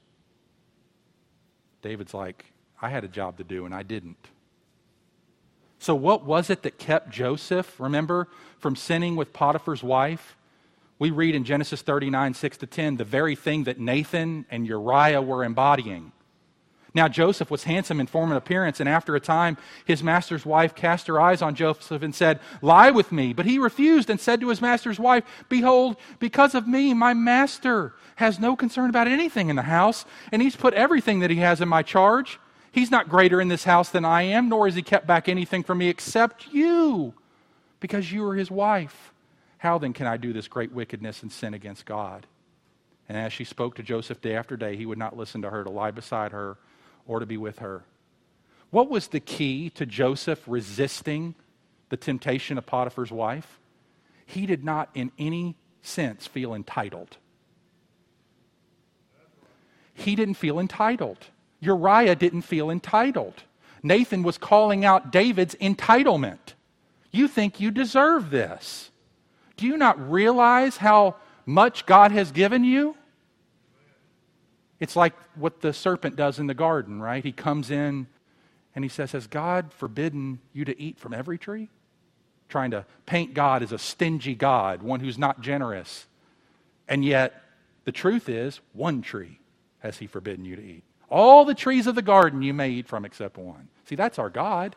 David's 1.86 2.16
like, 2.16 2.46
I 2.82 2.90
had 2.90 3.04
a 3.04 3.08
job 3.08 3.38
to 3.38 3.44
do 3.44 3.64
and 3.66 3.74
I 3.74 3.84
didn't. 3.84 4.30
So, 5.78 5.94
what 5.94 6.26
was 6.26 6.50
it 6.50 6.64
that 6.64 6.80
kept 6.80 7.12
Joseph, 7.12 7.80
remember, 7.80 8.28
from 8.58 8.76
sinning 8.76 9.16
with 9.16 9.34
Potiphar's 9.34 9.84
wife? 9.84 10.36
We 10.98 11.12
read 11.12 11.36
in 11.36 11.44
Genesis 11.44 11.84
39, 11.84 12.34
6 12.34 12.58
to 12.58 12.66
10, 12.66 12.98
the 12.98 13.04
very 13.04 13.36
thing 13.36 13.66
that 13.66 13.80
Nathan 13.80 14.48
and 14.50 14.66
Uriah 14.66 15.22
were 15.22 15.44
embodying. 15.44 16.12
Now, 16.96 17.10
Joseph 17.10 17.52
was 17.52 17.66
handsome 17.66 18.00
in 18.00 18.08
form 18.08 18.32
and 18.32 18.38
appearance, 18.38 18.80
and 18.80 18.88
after 18.88 19.18
a 19.18 19.20
time, 19.20 19.58
his 19.84 20.02
master's 20.02 20.46
wife 20.46 20.74
cast 20.74 21.08
her 21.08 21.20
eyes 21.20 21.42
on 21.42 21.54
Joseph 21.54 22.02
and 22.02 22.16
said, 22.16 22.40
Lie 22.62 22.92
with 22.92 23.12
me. 23.12 23.34
But 23.34 23.46
he 23.46 23.60
refused 23.60 24.10
and 24.10 24.18
said 24.18 24.40
to 24.40 24.48
his 24.48 24.62
master's 24.62 24.98
wife, 24.98 25.26
Behold, 25.50 25.98
because 26.20 26.56
of 26.56 26.70
me, 26.70 26.94
my 26.94 27.14
master 27.14 27.94
has 28.16 28.40
no 28.40 28.56
concern 28.56 28.90
about 28.90 29.10
anything 29.10 29.50
in 29.50 29.58
the 29.58 29.64
house, 29.64 30.06
and 30.32 30.42
he's 30.42 30.56
put 30.56 30.74
everything 30.74 31.20
that 31.20 31.30
he 31.30 31.36
has 31.38 31.60
in 31.60 31.68
my 31.68 31.84
charge. 31.84 32.40
He's 32.72 32.92
not 32.92 33.10
greater 33.10 33.42
in 33.42 33.50
this 33.50 33.66
house 33.66 33.90
than 33.90 34.06
I 34.06 34.22
am, 34.22 34.48
nor 34.48 34.66
has 34.66 34.76
he 34.76 34.82
kept 34.82 35.06
back 35.06 35.28
anything 35.28 35.64
from 35.64 35.80
me 35.80 35.90
except 35.90 36.48
you, 36.54 37.14
because 37.82 38.10
you 38.10 38.26
are 38.26 38.36
his 38.36 38.50
wife. 38.50 39.12
How 39.58 39.78
then 39.78 39.92
can 39.92 40.08
I 40.08 40.16
do 40.16 40.32
this 40.32 40.48
great 40.48 40.72
wickedness 40.72 41.24
and 41.24 41.32
sin 41.32 41.54
against 41.54 41.86
God? 41.86 42.26
And 43.10 43.18
as 43.18 43.34
she 43.34 43.44
spoke 43.44 43.76
to 43.76 43.84
Joseph 43.84 44.22
day 44.22 44.38
after 44.38 44.56
day, 44.56 44.78
he 44.78 44.86
would 44.86 44.98
not 44.98 45.18
listen 45.18 45.42
to 45.42 45.50
her, 45.50 45.66
to 45.66 45.70
lie 45.70 45.92
beside 45.92 46.32
her, 46.32 46.58
or 47.06 47.20
to 47.20 47.26
be 47.26 47.38
with 47.38 47.60
her. 47.60 47.84
What 48.72 48.90
was 48.90 49.08
the 49.08 49.20
key 49.20 49.70
to 49.72 49.86
Joseph 49.86 50.42
resisting 50.48 51.36
the 51.90 51.98
temptation 51.98 52.58
of 52.58 52.66
Potiphar's 52.66 53.12
wife? 53.12 53.60
He 54.26 54.46
did 54.46 54.64
not, 54.64 54.90
in 54.94 55.12
any 55.18 55.56
sense, 55.82 56.28
feel 56.28 56.54
entitled. 56.54 57.18
He 59.94 60.16
didn't 60.16 60.34
feel 60.34 60.60
entitled. 60.60 61.20
Uriah 61.62 62.16
didn't 62.16 62.42
feel 62.42 62.70
entitled. 62.70 63.44
Nathan 63.82 64.24
was 64.24 64.38
calling 64.38 64.84
out 64.84 65.12
David's 65.12 65.56
entitlement. 65.56 66.54
You 67.12 67.28
think 67.28 67.60
you 67.60 67.72
deserve 67.72 68.30
this. 68.30 68.92
Do 69.58 69.66
you 69.68 69.78
not 69.78 70.12
realize 70.12 70.78
how 70.78 71.16
much 71.46 71.86
God 71.86 72.12
has 72.12 72.32
given 72.32 72.64
you? 72.64 72.98
It's 74.80 74.96
like 74.96 75.14
what 75.36 75.62
the 75.62 75.74
serpent 75.74 76.16
does 76.16 76.40
in 76.40 76.48
the 76.48 76.54
garden, 76.54 77.02
right? 77.02 77.24
He 77.24 77.32
comes 77.32 77.72
in 77.72 78.08
and 78.76 78.84
he 78.84 78.90
says, 78.90 79.14
Has 79.14 79.28
God 79.28 79.74
forbidden 79.74 80.40
you 80.54 80.66
to 80.66 80.80
eat 80.80 81.00
from 81.00 81.14
every 81.14 81.38
tree? 81.38 81.70
Trying 82.50 82.72
to 82.72 82.86
paint 83.06 83.34
God 83.34 83.64
as 83.64 83.72
a 83.72 83.80
stingy 83.80 84.36
God, 84.36 84.84
one 84.84 85.00
who's 85.00 85.18
not 85.18 85.42
generous. 85.42 86.06
And 86.88 87.04
yet, 87.04 87.42
the 87.86 87.92
truth 87.92 88.30
is, 88.30 88.60
one 88.74 89.02
tree 89.02 89.40
has 89.80 89.98
he 89.98 90.08
forbidden 90.08 90.46
you 90.46 90.56
to 90.56 90.64
eat. 90.64 90.84
All 91.10 91.46
the 91.46 91.56
trees 91.56 91.88
of 91.88 91.96
the 91.96 92.02
garden 92.02 92.42
you 92.42 92.54
may 92.54 92.70
eat 92.70 92.88
from 92.88 93.06
except 93.06 93.38
one. 93.38 93.70
See, 93.86 93.96
that's 93.96 94.20
our 94.20 94.30
God. 94.30 94.76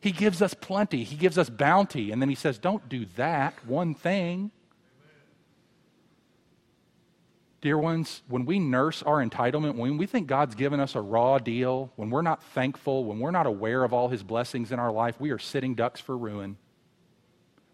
He 0.00 0.12
gives 0.12 0.42
us 0.42 0.52
plenty, 0.52 1.04
He 1.04 1.16
gives 1.16 1.38
us 1.38 1.48
bounty. 1.48 2.10
And 2.10 2.20
then 2.20 2.28
He 2.28 2.34
says, 2.34 2.58
Don't 2.58 2.88
do 2.88 3.06
that 3.16 3.54
one 3.66 3.94
thing. 3.94 4.50
Dear 7.64 7.78
ones, 7.78 8.20
when 8.28 8.44
we 8.44 8.58
nurse 8.58 9.02
our 9.02 9.24
entitlement, 9.24 9.76
when 9.76 9.96
we 9.96 10.04
think 10.04 10.26
God's 10.26 10.54
given 10.54 10.80
us 10.80 10.94
a 10.94 11.00
raw 11.00 11.38
deal, 11.38 11.90
when 11.96 12.10
we're 12.10 12.20
not 12.20 12.42
thankful, 12.42 13.06
when 13.06 13.18
we're 13.18 13.30
not 13.30 13.46
aware 13.46 13.84
of 13.84 13.94
all 13.94 14.10
His 14.10 14.22
blessings 14.22 14.70
in 14.70 14.78
our 14.78 14.92
life, 14.92 15.18
we 15.18 15.30
are 15.30 15.38
sitting 15.38 15.74
ducks 15.74 15.98
for 15.98 16.14
ruin. 16.14 16.58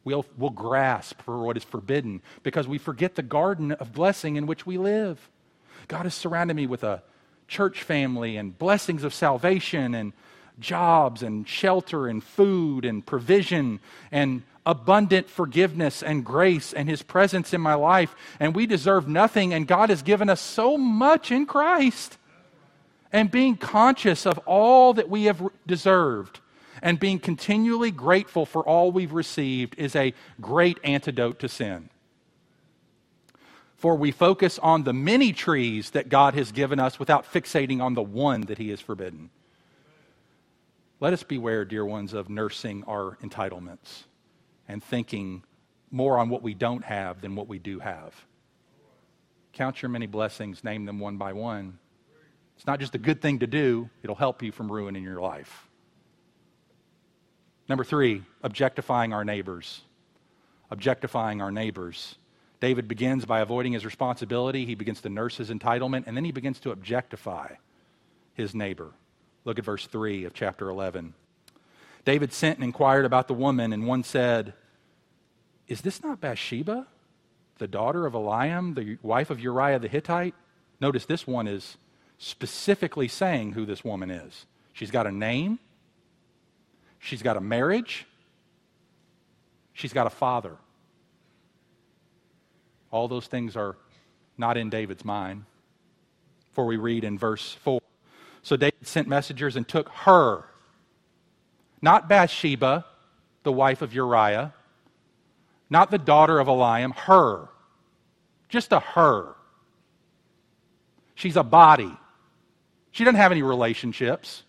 We'll, 0.05 0.25
we'll 0.39 0.51
grasp 0.51 1.21
for 1.23 1.43
what 1.43 1.57
is 1.57 1.65
forbidden 1.65 2.23
because 2.45 2.69
we 2.69 2.79
forget 2.79 3.17
the 3.17 3.25
garden 3.25 3.73
of 3.73 3.93
blessing 3.93 4.37
in 4.37 4.47
which 4.47 4.65
we 4.65 4.79
live. 4.79 5.29
God 5.89 6.05
has 6.05 6.15
surrounded 6.15 6.55
me 6.55 6.69
with 6.69 6.85
a 6.85 7.03
church 7.49 7.83
family 7.83 8.37
and 8.37 8.57
blessings 8.57 9.03
of 9.03 9.13
salvation 9.13 9.97
and 9.97 10.13
jobs 10.61 11.23
and 11.23 11.49
shelter 11.49 12.07
and 12.07 12.23
food 12.23 12.85
and 12.85 13.05
provision 13.05 13.81
and 14.13 14.43
abundant 14.67 15.29
forgiveness 15.29 16.03
and 16.03 16.25
grace 16.25 16.73
and 16.73 16.89
his 16.89 17.03
presence 17.03 17.53
in 17.53 17.61
my 17.61 17.75
life. 17.75 18.15
And 18.39 18.55
we 18.55 18.67
deserve 18.67 19.09
nothing, 19.09 19.53
and 19.55 19.67
God 19.67 19.91
has 19.91 20.03
given 20.03 20.29
us 20.29 20.41
so 20.41 20.77
much 20.77 21.31
in 21.31 21.47
Christ. 21.47 22.19
And 23.13 23.31
being 23.31 23.57
conscious 23.57 24.27
of 24.27 24.39
all 24.47 24.95
that 24.95 25.09
we 25.09 25.25
have 25.25 25.43
deserved 25.67 26.41
and 26.83 27.01
being 27.01 27.19
continually 27.19 27.91
grateful 27.91 28.47
for 28.47 28.63
all 28.63 28.93
we've 28.93 29.13
received 29.13 29.75
is 29.77 29.95
a 29.97 30.15
great 30.41 30.79
antidote 30.85 31.39
to 31.41 31.49
sin. 31.49 31.91
For 33.77 33.95
we 33.95 34.13
focus 34.13 34.59
on 34.59 34.85
the 34.85 34.93
many 34.93 35.33
trees 35.33 35.91
that 35.91 36.09
God 36.09 36.35
has 36.35 36.53
given 36.53 36.79
us 36.79 36.99
without 36.99 37.31
fixating 37.31 37.83
on 37.83 37.95
the 37.95 38.03
one 38.03 38.43
that 38.43 38.59
He 38.59 38.69
has 38.71 38.81
forbidden. 38.81 39.31
Let 41.01 41.15
us 41.15 41.23
beware, 41.23 41.65
dear 41.65 41.85
ones, 41.85 42.13
of 42.13 42.29
nursing 42.29 42.85
our 42.87 43.17
entitlements 43.23 44.05
and 44.69 44.85
thinking 44.85 45.43
more 45.91 46.19
on 46.19 46.29
what 46.29 46.43
we 46.43 46.53
don't 46.53 46.85
have 46.85 47.23
than 47.23 47.35
what 47.35 47.49
we 47.49 47.59
do 47.59 47.79
have. 47.79 48.15
Count 49.55 49.81
your 49.81 49.89
many 49.89 50.07
blessings, 50.07 50.63
name 50.63 50.85
them 50.85 51.01
one 51.01 51.17
by 51.17 51.33
one. 51.33 51.79
It's 52.55 52.67
not 52.67 52.81
just 52.81 52.95
a 52.95 52.99
good 52.99 53.23
thing 53.23 53.39
to 53.39 53.47
do, 53.47 53.89
it'll 54.03 54.15
help 54.15 54.43
you 54.43 54.53
from 54.53 54.71
ruining 54.71 55.03
your 55.03 55.23
life. 55.23 55.67
Number 57.67 57.83
three, 57.83 58.23
objectifying 58.43 59.15
our 59.15 59.25
neighbors. 59.25 59.81
Objectifying 60.71 61.41
our 61.41 61.51
neighbors. 61.51 62.17
David 62.61 62.89
begins 62.89 63.25
by 63.25 63.41
avoiding 63.41 63.73
his 63.73 63.87
responsibility. 63.87 64.67
He 64.67 64.75
begins 64.75 65.01
to 65.01 65.09
nurse 65.09 65.39
his 65.39 65.49
entitlement, 65.49 66.05
and 66.07 66.15
then 66.15 66.27
he 66.27 66.33
begins 66.33 66.61
to 66.61 66.73
objectify 66.73 67.55
his 68.35 68.55
neighbor. 68.55 68.93
Look 69.45 69.59
at 69.59 69.65
verse 69.65 69.87
3 69.87 70.25
of 70.25 70.35
chapter 70.35 70.69
11. 70.69 71.15
David 72.05 72.33
sent 72.33 72.59
and 72.59 72.65
inquired 72.65 73.05
about 73.05 73.29
the 73.29 73.35
woman, 73.35 73.73
and 73.73 73.87
one 73.87 74.03
said, 74.05 74.55
Is 75.69 75.81
this 75.81 76.03
not 76.03 76.21
Bathsheba, 76.21 76.87
the 77.59 77.69
daughter 77.69 78.07
of 78.07 78.15
Eliam, 78.15 78.75
the 78.75 78.99
wife 79.03 79.31
of 79.31 79.41
Uriah 79.41 79.79
the 79.79 79.89
Hittite? 79.89 80.35
Notice 80.81 81.05
this 81.05 81.27
one 81.27 81.47
is 81.47 81.77
specifically 82.19 83.09
saying 83.09 83.53
who 83.53 83.65
this 83.65 83.85
woman 83.85 84.11
is. 84.11 84.47
She's 84.73 84.91
got 84.91 85.07
a 85.07 85.13
name, 85.13 85.59
she's 86.99 87.23
got 87.23 87.37
a 87.37 87.41
marriage, 87.41 88.07
she's 89.73 89.93
got 89.93 90.07
a 90.07 90.11
father. 90.11 90.57
All 92.91 93.09
those 93.09 93.27
things 93.27 93.57
are 93.57 93.77
not 94.37 94.57
in 94.57 94.69
David's 94.71 95.05
mind. 95.05 95.45
For 96.53 96.67
we 96.67 96.77
read 96.77 97.05
in 97.05 97.19
verse 97.19 97.53
4 97.63 97.80
So 98.51 98.57
David 98.57 98.85
sent 98.85 99.07
messengers 99.07 99.55
and 99.55 99.69
took 99.69 99.89
her, 99.91 100.45
not 101.81 102.09
Bathsheba, 102.09 102.85
the 103.45 103.53
wife 103.53 103.81
of 103.81 103.95
Uriah, 103.95 104.53
not 105.71 105.93
the 105.93 105.99
daughter 105.99 106.41
of 106.41 106.49
Eliam, 106.49 106.93
her. 106.97 107.49
Just 108.49 108.73
a 108.73 108.81
her. 108.81 109.37
She's 111.15 111.37
a 111.37 111.45
body. 111.45 111.97
She 112.91 113.05
doesn't 113.05 113.21
have 113.21 113.31
any 113.31 113.43
relationships. 113.43 114.43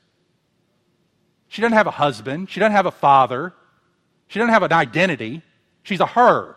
She 1.48 1.62
doesn't 1.62 1.77
have 1.77 1.86
a 1.86 1.91
husband. 1.91 2.50
She 2.50 2.60
doesn't 2.60 2.75
have 2.75 2.88
a 2.88 2.91
father. 2.91 3.53
She 4.29 4.39
doesn't 4.39 4.51
have 4.51 4.63
an 4.63 4.74
identity. 4.74 5.43
She's 5.84 6.00
a 6.00 6.08
her. 6.08 6.55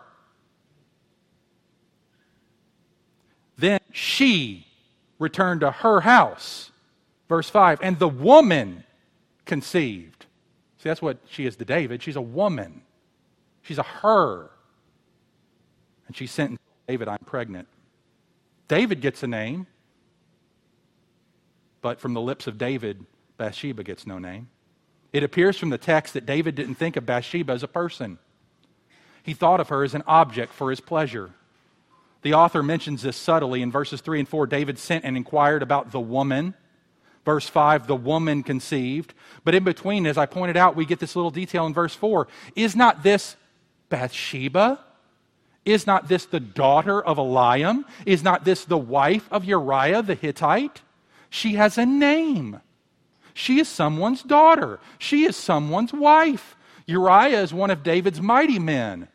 Then 3.55 3.81
she 3.91 4.65
returned 5.19 5.61
to 5.61 5.69
her 5.69 6.01
house. 6.01 6.71
Verse 7.29 7.49
5 7.49 7.79
And 7.81 7.99
the 7.99 8.07
woman 8.07 8.83
conceived. 9.45 10.25
See, 10.77 10.89
that's 10.89 11.01
what 11.01 11.17
she 11.29 11.45
is 11.45 11.55
to 11.57 11.65
David. 11.65 12.03
She's 12.03 12.15
a 12.15 12.21
woman, 12.21 12.81
she's 13.61 13.77
a 13.77 13.83
her. 13.83 14.49
And 16.07 16.15
she 16.15 16.27
sent 16.27 16.59
David, 16.87 17.07
I'm 17.07 17.17
pregnant. 17.25 17.67
David 18.67 19.01
gets 19.01 19.23
a 19.23 19.27
name, 19.27 19.65
but 21.81 21.99
from 21.99 22.13
the 22.13 22.21
lips 22.21 22.45
of 22.45 22.59
David, 22.59 23.05
Bathsheba 23.37 23.83
gets 23.83 24.05
no 24.05 24.19
name. 24.19 24.49
It 25.13 25.23
appears 25.23 25.57
from 25.57 25.69
the 25.69 25.77
text 25.77 26.13
that 26.13 26.25
David 26.25 26.55
didn't 26.55 26.75
think 26.75 26.95
of 26.95 27.05
Bathsheba 27.05 27.53
as 27.53 27.63
a 27.63 27.67
person. 27.67 28.19
He 29.23 29.33
thought 29.33 29.59
of 29.59 29.69
her 29.69 29.83
as 29.83 29.95
an 29.95 30.03
object 30.05 30.53
for 30.53 30.69
his 30.69 30.79
pleasure. 30.79 31.31
The 32.21 32.33
author 32.33 32.61
mentions 32.61 33.01
this 33.01 33.17
subtly 33.17 33.61
in 33.61 33.71
verses 33.71 34.01
3 34.01 34.19
and 34.19 34.29
4. 34.29 34.47
David 34.47 34.77
sent 34.77 35.05
and 35.05 35.15
inquired 35.15 35.63
about 35.63 35.91
the 35.91 35.99
woman. 35.99 36.53
Verse 37.25 37.49
5, 37.49 37.87
the 37.87 37.95
woman 37.95 38.43
conceived. 38.43 39.13
But 39.43 39.55
in 39.55 39.63
between, 39.63 40.05
as 40.05 40.17
I 40.17 40.27
pointed 40.27 40.55
out, 40.55 40.75
we 40.75 40.85
get 40.85 40.99
this 40.99 41.15
little 41.15 41.31
detail 41.31 41.65
in 41.65 41.73
verse 41.73 41.95
4. 41.95 42.27
Is 42.55 42.75
not 42.75 43.01
this 43.01 43.35
Bathsheba? 43.89 44.79
Is 45.65 45.87
not 45.87 46.07
this 46.07 46.25
the 46.25 46.39
daughter 46.39 47.01
of 47.01 47.17
Eliam? 47.17 47.83
Is 48.05 48.23
not 48.23 48.45
this 48.45 48.63
the 48.63 48.77
wife 48.77 49.27
of 49.31 49.43
Uriah 49.43 50.03
the 50.03 50.13
Hittite? 50.13 50.81
She 51.31 51.55
has 51.55 51.79
a 51.79 51.85
name. 51.85 52.61
She 53.33 53.59
is 53.59 53.67
someone's 53.67 54.21
daughter. 54.21 54.79
She 54.99 55.25
is 55.25 55.35
someone's 55.35 55.91
wife. 55.91 56.55
Uriah 56.85 57.41
is 57.41 57.53
one 57.53 57.71
of 57.71 57.83
David's 57.83 58.21
mighty 58.21 58.59
men. 58.59 59.07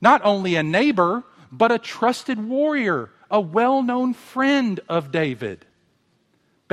Not 0.00 0.22
only 0.24 0.56
a 0.56 0.62
neighbor, 0.62 1.22
but 1.52 1.70
a 1.70 1.78
trusted 1.78 2.42
warrior, 2.42 3.10
a 3.30 3.40
well 3.40 3.82
known 3.82 4.14
friend 4.14 4.80
of 4.88 5.12
David. 5.12 5.66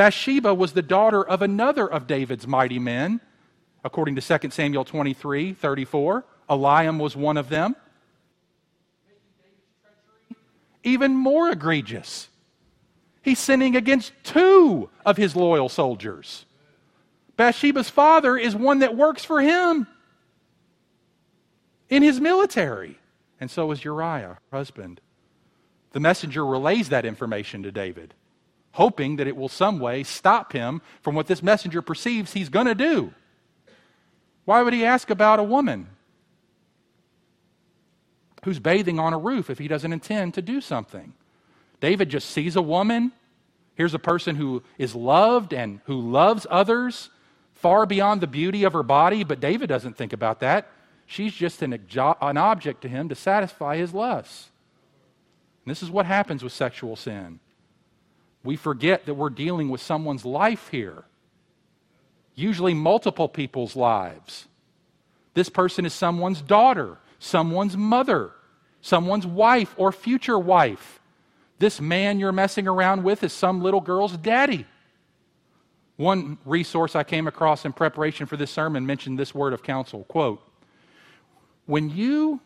Bathsheba 0.02 0.52
was 0.52 0.74
the 0.74 0.82
daughter 0.82 1.24
of 1.24 1.44
another 1.44 1.88
of 1.88 2.08
David's 2.08 2.48
mighty 2.48 2.80
men, 2.80 3.22
according 3.84 4.16
to 4.16 4.40
2 4.40 4.50
Samuel 4.50 4.84
23 4.84 5.54
34. 5.54 6.26
Eliam 6.50 7.00
was 7.00 7.16
one 7.16 7.38
of 7.38 7.50
them. 7.50 7.76
Even 10.84 11.14
more 11.14 11.52
egregious. 11.52 12.30
He's 13.22 13.38
sinning 13.38 13.76
against 13.76 14.14
two 14.24 14.90
of 15.06 15.18
his 15.18 15.36
loyal 15.36 15.70
soldiers. 15.70 16.46
Bathsheba's 17.38 17.92
father 17.92 18.36
is 18.36 18.56
one 18.56 18.80
that 18.80 18.98
works 18.98 19.24
for 19.24 19.40
him 19.40 19.86
in 21.90 22.02
his 22.02 22.20
military 22.20 22.98
and 23.40 23.52
so 23.52 23.70
is 23.70 23.86
Uriah, 23.86 24.40
her 24.50 24.58
husband. 24.58 25.00
The 25.92 26.00
messenger 26.00 26.44
relays 26.44 26.90
that 26.90 27.06
information 27.06 27.62
to 27.62 27.72
David, 27.72 28.16
hoping 28.74 29.18
that 29.18 29.28
it 29.28 29.36
will 29.36 29.50
some 29.50 29.80
way 29.80 30.04
stop 30.04 30.54
him 30.54 30.82
from 31.02 31.16
what 31.16 31.28
this 31.28 31.44
messenger 31.44 31.82
perceives 31.82 32.34
he's 32.34 32.50
going 32.50 32.68
to 32.68 32.76
do. 32.76 33.14
Why 34.46 34.62
would 34.62 34.74
he 34.74 34.86
ask 34.86 35.10
about 35.10 35.40
a 35.40 35.44
woman 35.44 35.88
who's 38.44 38.60
bathing 38.60 39.00
on 39.00 39.14
a 39.14 39.18
roof 39.18 39.50
if 39.50 39.60
he 39.60 39.68
doesn't 39.68 39.94
intend 39.94 40.34
to 40.34 40.42
do 40.42 40.62
something? 40.62 41.14
David 41.80 42.10
just 42.10 42.30
sees 42.30 42.56
a 42.56 42.62
woman. 42.62 43.12
Here's 43.76 43.94
a 43.94 44.00
person 44.00 44.36
who 44.36 44.64
is 44.78 44.96
loved 44.96 45.54
and 45.54 45.82
who 45.86 46.00
loves 46.00 46.48
others 46.50 47.10
far 47.54 47.86
beyond 47.86 48.22
the 48.22 48.28
beauty 48.28 48.64
of 48.64 48.74
her 48.74 48.84
body, 48.84 49.24
but 49.24 49.40
David 49.40 49.68
doesn't 49.68 49.98
think 49.98 50.14
about 50.14 50.40
that. 50.40 50.68
She's 51.06 51.34
just 51.34 51.62
an, 51.62 51.74
an 51.74 52.38
object 52.38 52.82
to 52.82 52.88
him 52.88 53.10
to 53.10 53.16
satisfy 53.16 53.78
his 53.78 53.94
lusts. 53.94 54.50
And 55.64 55.72
this 55.72 55.84
is 55.84 55.92
what 55.92 56.06
happens 56.06 56.44
with 56.44 56.54
sexual 56.54 56.96
sin. 56.96 57.40
We 58.44 58.56
forget 58.56 59.06
that 59.06 59.14
we're 59.14 59.30
dealing 59.30 59.70
with 59.70 59.82
someone's 59.82 60.26
life 60.26 60.70
here, 60.70 61.04
usually 62.36 62.74
multiple 62.74 63.30
people's 63.30 63.76
lives. 63.76 64.48
This 65.34 65.50
person 65.50 65.86
is 65.86 65.94
someone's 65.94 66.42
daughter, 66.42 66.98
someone's 67.20 67.78
mother, 67.78 68.32
someone's 68.82 69.28
wife 69.28 69.74
or 69.78 69.92
future 69.92 70.40
wife. 70.40 71.00
This 71.60 71.80
man 71.80 72.20
you're 72.20 72.32
messing 72.32 72.68
around 72.68 73.04
with 73.04 73.24
is 73.24 73.34
some 73.34 73.62
little 73.62 73.82
girl's 73.82 74.18
daddy. 74.18 74.66
One 75.98 76.40
resource 76.46 76.96
I 76.96 77.04
came 77.04 77.28
across 77.28 77.64
in 77.64 77.74
preparation 77.74 78.26
for 78.26 78.36
this 78.36 78.50
sermon 78.50 78.88
mentioned 78.88 79.20
this 79.20 79.36
word 79.36 79.54
of 79.54 79.62
counsel 79.62 80.04
quote 80.06 80.42
when 81.66 81.90
you 81.90 82.42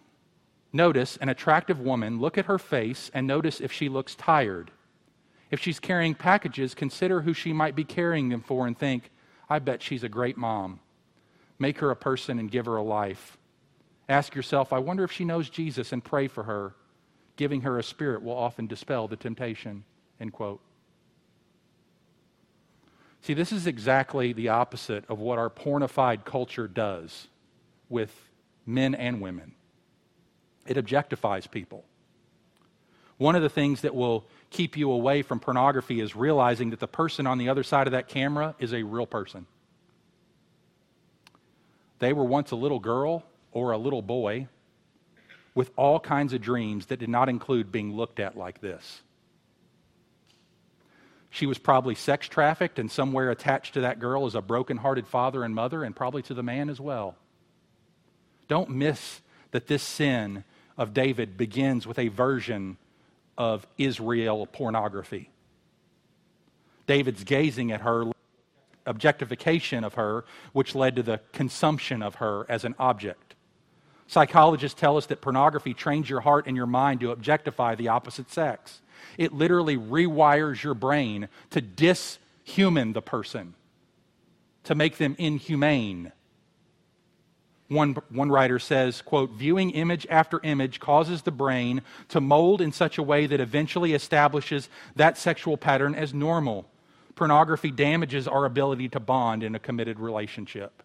notice 0.74 1.18
an 1.18 1.30
attractive 1.30 1.80
woman, 1.80 2.20
look 2.20 2.38
at 2.38 2.46
her 2.46 2.60
face 2.60 3.10
and 3.14 3.26
notice 3.26 3.62
if 3.62 3.72
she 3.72 3.90
looks 3.90 4.14
tired. 4.14 4.72
If 5.56 5.62
she's 5.62 5.80
carrying 5.80 6.16
packages, 6.16 6.76
consider 6.76 7.22
who 7.22 7.34
she 7.34 7.54
might 7.54 7.78
be 7.78 7.86
carrying 7.86 8.28
them 8.28 8.42
for 8.42 8.68
and 8.68 8.78
think, 8.78 9.10
I 9.50 9.60
bet 9.60 9.82
she's 9.82 10.04
a 10.04 10.10
great 10.10 10.36
mom. 10.36 10.82
Make 11.60 11.78
her 11.78 11.92
a 11.92 11.96
person 11.96 12.40
and 12.40 12.52
give 12.52 12.66
her 12.66 12.76
a 12.76 12.84
life. 12.84 13.38
Ask 14.10 14.36
yourself, 14.36 14.74
I 14.74 14.80
wonder 14.80 15.06
if 15.06 15.14
she 15.14 15.24
knows 15.24 15.50
Jesus 15.50 15.94
and 15.94 16.04
pray 16.04 16.28
for 16.28 16.44
her. 16.44 16.76
Giving 17.38 17.62
her 17.62 17.80
a 17.80 17.84
spirit 17.84 18.22
will 18.22 18.36
often 18.36 18.68
dispel 18.68 19.08
the 19.08 19.16
temptation. 19.16 19.86
End 20.20 20.34
quote. 20.34 20.60
See, 23.22 23.34
this 23.34 23.54
is 23.54 23.66
exactly 23.66 24.34
the 24.34 24.50
opposite 24.50 25.06
of 25.08 25.20
what 25.20 25.40
our 25.40 25.50
pornified 25.50 26.26
culture 26.26 26.68
does 26.68 27.30
with 27.88 28.14
men 28.66 28.94
and 28.94 29.22
women. 29.22 29.54
It 30.68 30.76
objectifies 30.76 31.50
people. 31.50 31.86
One 33.16 33.38
of 33.38 33.42
the 33.42 33.48
things 33.48 33.80
that 33.80 33.96
will 33.96 34.26
keep 34.56 34.78
you 34.78 34.90
away 34.90 35.22
from 35.22 35.42
pornography 35.42 36.00
is 36.00 36.16
realizing 36.16 36.70
that 36.70 36.80
the 36.80 36.88
person 36.88 37.28
on 37.28 37.38
the 37.38 37.50
other 37.50 37.62
side 37.62 37.88
of 37.88 37.92
that 37.92 38.08
camera 38.08 38.56
is 38.58 38.74
a 38.74 38.84
real 38.84 39.06
person. 39.06 39.46
They 42.00 42.14
were 42.14 42.24
once 42.24 42.52
a 42.52 42.56
little 42.56 42.80
girl 42.80 43.24
or 43.52 43.72
a 43.72 43.78
little 43.78 44.02
boy 44.02 44.48
with 45.54 45.72
all 45.76 46.00
kinds 46.00 46.32
of 46.32 46.42
dreams 46.42 46.86
that 46.86 47.00
did 47.00 47.10
not 47.10 47.28
include 47.28 47.70
being 47.70 47.94
looked 47.94 48.20
at 48.20 48.38
like 48.38 48.62
this. 48.62 49.02
She 51.30 51.46
was 51.46 51.58
probably 51.58 51.96
sex 51.96 52.30
trafficked, 52.30 52.80
and 52.80 52.90
somewhere 52.90 53.30
attached 53.32 53.74
to 53.74 53.82
that 53.82 54.00
girl 54.00 54.26
is 54.26 54.36
a 54.36 54.42
broken-hearted 54.42 55.06
father 55.06 55.44
and 55.44 55.54
mother, 55.54 55.84
and 55.84 55.94
probably 55.94 56.22
to 56.24 56.34
the 56.34 56.44
man 56.44 56.70
as 56.70 56.80
well. 56.80 57.16
Don't 58.48 58.70
miss 58.70 59.20
that 59.52 59.68
this 59.68 59.84
sin 59.84 60.46
of 60.78 60.94
David 60.94 61.36
begins 61.36 61.86
with 61.86 62.00
a 62.00 62.08
version 62.08 62.78
of 63.38 63.66
Israel 63.78 64.46
pornography. 64.48 65.30
David's 66.88 67.24
gazing 67.24 67.72
at 67.72 67.82
her, 67.82 68.06
objectification 68.86 69.84
of 69.84 69.96
her, 69.96 70.26
which 70.54 70.76
led 70.76 70.96
to 70.96 71.04
the 71.04 71.20
consumption 71.34 72.04
of 72.04 72.16
her 72.16 72.46
as 72.50 72.64
an 72.64 72.76
object. 72.78 73.36
Psychologists 74.08 74.80
tell 74.80 74.98
us 74.98 75.08
that 75.08 75.22
pornography 75.22 75.74
trains 75.74 76.10
your 76.10 76.22
heart 76.22 76.46
and 76.46 76.56
your 76.56 76.68
mind 76.68 77.00
to 77.00 77.12
objectify 77.12 77.74
the 77.74 77.88
opposite 77.88 78.32
sex. 78.32 78.82
It 79.18 79.34
literally 79.34 79.78
rewires 79.78 80.62
your 80.62 80.76
brain 80.76 81.28
to 81.50 81.62
dishuman 81.62 82.94
the 82.94 83.02
person, 83.02 83.56
to 84.66 84.76
make 84.76 84.98
them 84.98 85.16
inhumane. 85.18 86.12
One, 87.68 87.96
one 88.10 88.30
writer 88.30 88.60
says, 88.60 89.02
quote, 89.02 89.32
viewing 89.32 89.72
image 89.72 90.06
after 90.10 90.40
image 90.44 90.80
causes 90.80 91.24
the 91.24 91.32
brain 91.32 91.82
to 92.10 92.22
mold 92.22 92.62
in 92.62 92.72
such 92.72 93.00
a 93.00 93.04
way 93.04 93.26
that 93.26 93.40
eventually 93.40 93.94
establishes 93.94 94.70
that 94.96 95.18
sexual 95.18 95.58
pattern 95.58 95.96
as 95.96 96.14
normal. 96.14 96.68
Pornography 97.16 97.72
damages 97.72 98.28
our 98.28 98.46
ability 98.46 98.90
to 98.90 99.00
bond 99.00 99.42
in 99.42 99.56
a 99.56 99.60
committed 99.60 100.00
relationship. 100.00 100.84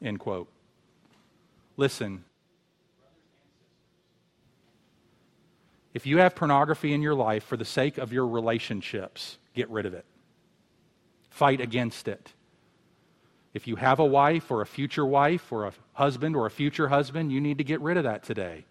End 0.00 0.20
quote. 0.20 0.48
Listen. 1.76 2.24
If 5.92 6.06
you 6.06 6.18
have 6.18 6.36
pornography 6.36 6.92
in 6.92 7.02
your 7.02 7.14
life 7.14 7.42
for 7.42 7.56
the 7.56 7.64
sake 7.64 7.98
of 7.98 8.12
your 8.12 8.28
relationships, 8.28 9.38
get 9.54 9.68
rid 9.70 9.86
of 9.86 9.94
it. 9.94 10.04
Fight 11.30 11.60
against 11.60 12.06
it. 12.06 12.32
If 13.56 13.66
you 13.66 13.76
have 13.76 14.00
a 14.00 14.04
wife 14.04 14.50
or 14.50 14.60
a 14.60 14.66
future 14.66 15.06
wife 15.06 15.50
or 15.50 15.64
a 15.64 15.72
husband 15.94 16.36
or 16.36 16.44
a 16.44 16.50
future 16.50 16.88
husband, 16.88 17.32
you 17.32 17.40
need 17.40 17.56
to 17.56 17.64
get 17.64 17.80
rid 17.80 17.96
of 17.96 18.04
that 18.04 18.22
today. 18.22 18.66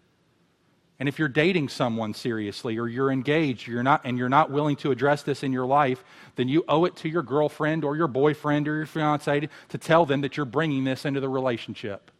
And 1.00 1.08
if 1.08 1.18
you're 1.18 1.26
dating 1.26 1.70
someone 1.70 2.14
seriously 2.14 2.78
or 2.78 2.86
you're 2.86 3.10
engaged, 3.10 3.66
you're 3.66 3.82
not 3.82 4.02
and 4.04 4.16
you're 4.16 4.28
not 4.28 4.52
willing 4.52 4.76
to 4.76 4.92
address 4.92 5.24
this 5.24 5.42
in 5.42 5.52
your 5.52 5.66
life, 5.66 6.04
then 6.36 6.46
you 6.46 6.64
owe 6.68 6.84
it 6.84 6.94
to 6.98 7.08
your 7.08 7.24
girlfriend 7.24 7.82
or 7.82 7.96
your 7.96 8.06
boyfriend 8.06 8.68
or 8.68 8.76
your 8.76 8.86
fiance 8.86 9.48
to 9.70 9.78
tell 9.78 10.06
them 10.06 10.20
that 10.20 10.36
you're 10.36 10.46
bringing 10.46 10.84
this 10.84 11.04
into 11.04 11.18
the 11.18 11.28
relationship. 11.28 12.12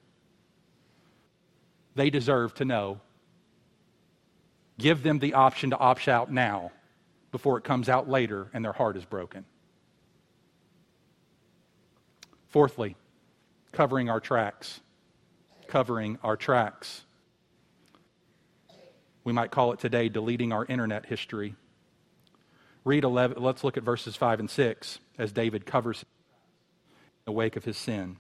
They 1.94 2.10
deserve 2.10 2.52
to 2.54 2.64
know. 2.64 2.98
Give 4.76 5.04
them 5.04 5.20
the 5.20 5.34
option 5.34 5.70
to 5.70 5.78
opt 5.78 6.08
out 6.08 6.32
now 6.32 6.72
before 7.30 7.58
it 7.58 7.62
comes 7.62 7.88
out 7.88 8.08
later 8.08 8.50
and 8.52 8.64
their 8.64 8.72
heart 8.72 8.96
is 8.96 9.04
broken. 9.04 9.44
Fourthly, 12.48 12.96
covering 13.72 14.08
our 14.08 14.20
tracks. 14.20 14.80
Covering 15.68 16.18
our 16.22 16.36
tracks. 16.36 17.02
We 19.24 19.32
might 19.32 19.50
call 19.50 19.72
it 19.72 19.80
today 19.80 20.08
deleting 20.08 20.52
our 20.52 20.64
internet 20.64 21.06
history. 21.06 21.56
Read 22.84 23.02
11, 23.02 23.42
let's 23.42 23.64
look 23.64 23.76
at 23.76 23.82
verses 23.82 24.14
5 24.14 24.38
and 24.38 24.48
6 24.48 25.00
as 25.18 25.32
David 25.32 25.66
covers 25.66 26.04
the 27.24 27.32
wake 27.32 27.56
of 27.56 27.64
his 27.64 27.76
sin. 27.76 28.18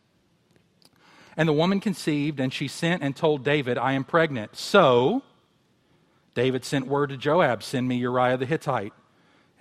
And 1.36 1.48
the 1.48 1.52
woman 1.52 1.80
conceived, 1.80 2.40
and 2.40 2.52
she 2.52 2.66
sent 2.66 3.02
and 3.02 3.14
told 3.14 3.44
David, 3.44 3.78
I 3.78 3.92
am 3.92 4.02
pregnant. 4.04 4.56
So 4.56 5.22
David 6.34 6.64
sent 6.64 6.86
word 6.86 7.10
to 7.10 7.16
Joab, 7.16 7.62
Send 7.62 7.86
me 7.86 7.96
Uriah 7.96 8.36
the 8.36 8.46
Hittite. 8.46 8.92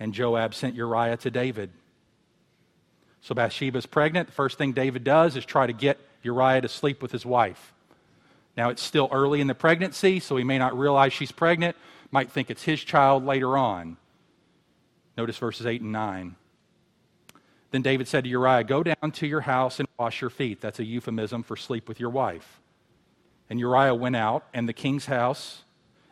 And 0.00 0.12
Joab 0.12 0.54
sent 0.54 0.74
Uriah 0.74 1.16
to 1.18 1.30
David. 1.30 1.70
So 3.26 3.34
Bathsheba's 3.34 3.86
pregnant. 3.86 4.28
The 4.28 4.32
first 4.32 4.56
thing 4.56 4.70
David 4.70 5.02
does 5.02 5.34
is 5.34 5.44
try 5.44 5.66
to 5.66 5.72
get 5.72 5.98
Uriah 6.22 6.60
to 6.60 6.68
sleep 6.68 7.02
with 7.02 7.10
his 7.10 7.26
wife. 7.26 7.72
Now, 8.56 8.68
it's 8.68 8.80
still 8.80 9.08
early 9.10 9.40
in 9.40 9.48
the 9.48 9.54
pregnancy, 9.54 10.20
so 10.20 10.36
he 10.36 10.44
may 10.44 10.58
not 10.58 10.78
realize 10.78 11.12
she's 11.12 11.32
pregnant, 11.32 11.74
might 12.12 12.30
think 12.30 12.50
it's 12.50 12.62
his 12.62 12.80
child 12.84 13.26
later 13.26 13.58
on. 13.58 13.96
Notice 15.18 15.38
verses 15.38 15.66
8 15.66 15.80
and 15.80 15.90
9. 15.90 16.36
Then 17.72 17.82
David 17.82 18.06
said 18.06 18.22
to 18.22 18.30
Uriah, 18.30 18.62
Go 18.62 18.84
down 18.84 19.10
to 19.14 19.26
your 19.26 19.40
house 19.40 19.80
and 19.80 19.88
wash 19.98 20.20
your 20.20 20.30
feet. 20.30 20.60
That's 20.60 20.78
a 20.78 20.84
euphemism 20.84 21.42
for 21.42 21.56
sleep 21.56 21.88
with 21.88 21.98
your 21.98 22.10
wife. 22.10 22.60
And 23.50 23.58
Uriah 23.58 23.96
went 23.96 24.14
out, 24.14 24.44
and 24.54 24.68
the 24.68 24.72
king's 24.72 25.06
house, 25.06 25.64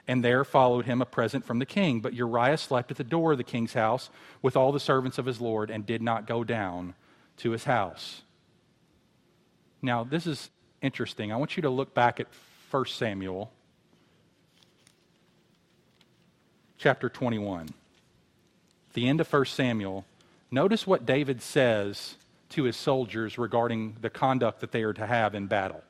and 0.09 0.24
there 0.24 0.42
followed 0.44 0.87
him 0.87 1.00
a 1.00 1.07
present 1.07 1.44
from 1.44 1.61
the 1.61 1.64
king. 1.64 2.00
But 2.00 2.14
Uriah 2.14 2.59
slept 2.59 2.90
at 2.90 2.96
the 2.96 3.05
door 3.05 3.31
of 3.31 3.38
the 3.38 3.44
king's 3.44 3.74
house 3.74 4.11
with 4.42 4.57
all 4.57 4.72
the 4.72 4.81
servants 4.81 5.16
of 5.16 5.27
his 5.27 5.40
Lord, 5.40 5.70
and 5.70 5.87
did 5.87 6.03
not 6.03 6.27
go 6.27 6.42
down 6.42 6.96
to 7.38 7.51
his 7.51 7.64
house. 7.64 8.23
Now, 9.83 10.05
this 10.05 10.27
is 10.27 10.51
interesting. 10.81 11.33
I 11.33 11.37
want 11.37 11.57
you 11.57 11.62
to 11.62 11.70
look 11.70 11.94
back 11.94 12.20
at 12.20 12.27
1 12.70 12.87
Samuel 12.87 13.53
chapter 16.79 17.09
21. 17.09 17.70
The 18.94 19.09
end 19.09 19.20
of 19.20 19.33
1 19.33 19.47
Samuel. 19.47 20.05
Notice 20.51 20.87
what 20.87 21.07
David 21.07 21.42
says 21.42 22.16
to 22.51 22.64
his 22.64 22.77
soldiers 22.77 23.38
regarding 23.38 23.97
the 24.01 24.11
conduct 24.11 24.61
that 24.61 24.70
they 24.70 24.83
are 24.83 24.92
to 24.92 25.07
have 25.07 25.35
in 25.35 25.47
battle. 25.47 25.83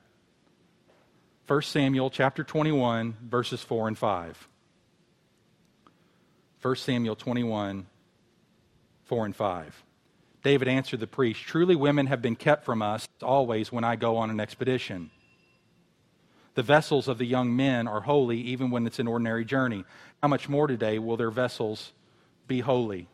1 1.46 1.62
Samuel 1.62 2.10
chapter 2.10 2.42
21 2.42 3.16
verses 3.22 3.62
4 3.62 3.88
and 3.88 3.98
5. 3.98 4.48
1 6.62 6.76
Samuel 6.76 7.16
21 7.16 7.86
4 9.04 9.26
and 9.26 9.36
5. 9.36 9.83
David 10.44 10.68
answered 10.68 11.00
the 11.00 11.06
priest, 11.06 11.40
Truly, 11.40 11.74
women 11.74 12.06
have 12.06 12.22
been 12.22 12.36
kept 12.36 12.64
from 12.64 12.82
us 12.82 13.08
always 13.22 13.72
when 13.72 13.82
I 13.82 13.96
go 13.96 14.18
on 14.18 14.28
an 14.30 14.38
expedition. 14.38 15.10
The 16.54 16.62
vessels 16.62 17.08
of 17.08 17.18
the 17.18 17.24
young 17.24 17.56
men 17.56 17.88
are 17.88 18.02
holy 18.02 18.38
even 18.42 18.70
when 18.70 18.86
it's 18.86 18.98
an 18.98 19.08
ordinary 19.08 19.44
journey. 19.44 19.84
How 20.22 20.28
much 20.28 20.48
more 20.48 20.66
today 20.66 20.98
will 20.98 21.16
their 21.16 21.30
vessels 21.30 21.92
be 22.46 22.60
holy? 22.60 23.08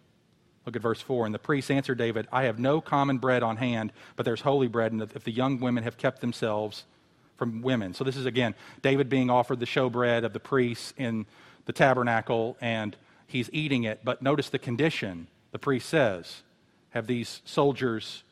Look 0.66 0.74
at 0.74 0.82
verse 0.82 1.00
4. 1.00 1.24
And 1.24 1.34
the 1.34 1.38
priest 1.38 1.70
answered 1.70 1.98
David, 1.98 2.26
I 2.32 2.42
have 2.42 2.58
no 2.58 2.80
common 2.80 3.18
bread 3.18 3.44
on 3.44 3.56
hand, 3.56 3.92
but 4.16 4.26
there's 4.26 4.42
holy 4.42 4.66
bread, 4.66 4.92
and 4.92 5.00
if 5.00 5.24
the 5.24 5.30
young 5.30 5.60
women 5.60 5.84
have 5.84 5.96
kept 5.96 6.20
themselves 6.20 6.84
from 7.38 7.62
women. 7.62 7.94
So 7.94 8.02
this 8.02 8.16
is, 8.16 8.26
again, 8.26 8.56
David 8.82 9.08
being 9.08 9.30
offered 9.30 9.60
the 9.60 9.66
showbread 9.66 10.24
of 10.24 10.32
the 10.32 10.40
priests 10.40 10.92
in 10.98 11.26
the 11.64 11.72
tabernacle, 11.72 12.56
and 12.60 12.96
he's 13.28 13.48
eating 13.52 13.84
it. 13.84 14.00
But 14.04 14.20
notice 14.20 14.50
the 14.50 14.58
condition 14.58 15.28
the 15.52 15.58
priest 15.58 15.88
says 15.88 16.42
have 16.90 17.06
these 17.06 17.40
soldiers 17.44 18.24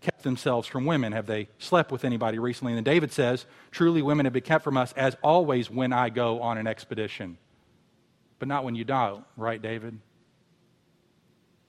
kept 0.00 0.22
themselves 0.22 0.68
from 0.68 0.84
women? 0.84 1.12
Have 1.12 1.26
they 1.26 1.48
slept 1.58 1.90
with 1.90 2.04
anybody 2.04 2.38
recently? 2.38 2.74
And 2.74 2.84
David 2.84 3.12
says, 3.12 3.46
Truly, 3.70 4.02
women 4.02 4.26
have 4.26 4.32
been 4.32 4.42
kept 4.42 4.64
from 4.64 4.76
us 4.76 4.92
as 4.96 5.16
always 5.22 5.70
when 5.70 5.92
I 5.92 6.10
go 6.10 6.40
on 6.42 6.58
an 6.58 6.66
expedition. 6.66 7.38
But 8.38 8.48
not 8.48 8.64
when 8.64 8.74
you 8.74 8.84
die, 8.84 9.16
right, 9.36 9.60
David? 9.60 9.98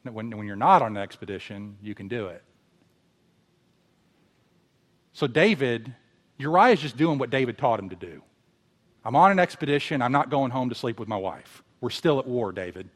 When, 0.03 0.29
when 0.38 0.45
you're 0.45 0.55
not 0.55 0.81
on 0.81 0.97
an 0.97 1.01
expedition, 1.01 1.77
you 1.81 1.95
can 1.95 2.08
do 2.08 2.27
it. 2.27 2.43
So, 5.13 5.27
David, 5.27 5.93
Uriah 6.38 6.73
is 6.73 6.81
just 6.81 6.97
doing 6.97 7.17
what 7.17 7.29
David 7.29 7.58
taught 7.58 7.79
him 7.79 7.89
to 7.89 7.95
do. 7.95 8.21
I'm 9.05 9.15
on 9.15 9.31
an 9.31 9.39
expedition. 9.39 10.01
I'm 10.01 10.12
not 10.12 10.29
going 10.29 10.51
home 10.51 10.69
to 10.69 10.75
sleep 10.75 10.99
with 10.99 11.08
my 11.08 11.17
wife. 11.17 11.63
We're 11.79 11.89
still 11.91 12.19
at 12.19 12.27
war, 12.27 12.51
David. 12.51 12.89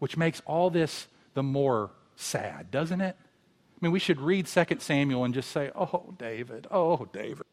Which 0.00 0.16
makes 0.16 0.42
all 0.44 0.68
this 0.68 1.06
the 1.34 1.42
more 1.42 1.90
sad, 2.16 2.70
doesn't 2.70 3.00
it? 3.00 3.16
I 3.18 3.78
mean, 3.80 3.92
we 3.92 3.98
should 3.98 4.20
read 4.20 4.46
2 4.46 4.64
Samuel 4.78 5.24
and 5.24 5.34
just 5.34 5.50
say, 5.50 5.70
Oh, 5.74 6.14
David, 6.18 6.66
oh, 6.70 7.08
David, 7.12 7.46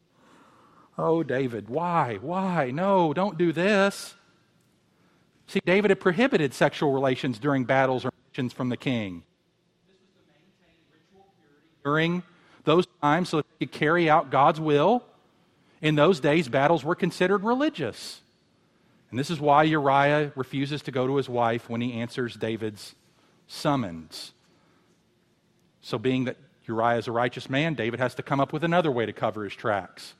oh, 0.96 1.22
David, 1.22 1.68
why, 1.68 2.18
why? 2.20 2.70
No, 2.70 3.12
don't 3.12 3.36
do 3.36 3.52
this. 3.52 4.14
See, 5.46 5.60
David 5.64 5.90
had 5.90 5.98
prohibited 5.98 6.54
sexual 6.54 6.92
relations 6.92 7.40
during 7.40 7.64
battles 7.64 8.04
or 8.04 8.12
missions 8.30 8.52
from 8.52 8.68
the 8.68 8.76
king. 8.76 9.24
During 11.82 12.22
those 12.64 12.86
times 13.02 13.30
so 13.30 13.38
that 13.38 13.46
he 13.58 13.66
could 13.66 13.76
carry 13.76 14.08
out 14.08 14.30
God's 14.30 14.60
will. 14.60 15.02
In 15.82 15.96
those 15.96 16.20
days, 16.20 16.48
battles 16.48 16.84
were 16.84 16.94
considered 16.94 17.42
religious. 17.42 18.20
And 19.10 19.18
this 19.18 19.30
is 19.30 19.40
why 19.40 19.64
Uriah 19.64 20.30
refuses 20.36 20.82
to 20.82 20.92
go 20.92 21.06
to 21.06 21.16
his 21.16 21.28
wife 21.28 21.68
when 21.68 21.80
he 21.80 21.94
answers 21.94 22.36
David's 22.36 22.94
summons. 23.50 24.32
So, 25.82 25.98
being 25.98 26.24
that 26.24 26.36
Uriah 26.66 26.98
is 26.98 27.08
a 27.08 27.12
righteous 27.12 27.50
man, 27.50 27.74
David 27.74 28.00
has 28.00 28.14
to 28.14 28.22
come 28.22 28.40
up 28.40 28.52
with 28.52 28.64
another 28.64 28.90
way 28.90 29.06
to 29.06 29.12
cover 29.12 29.44
his 29.44 29.54
tracks. 29.54 30.14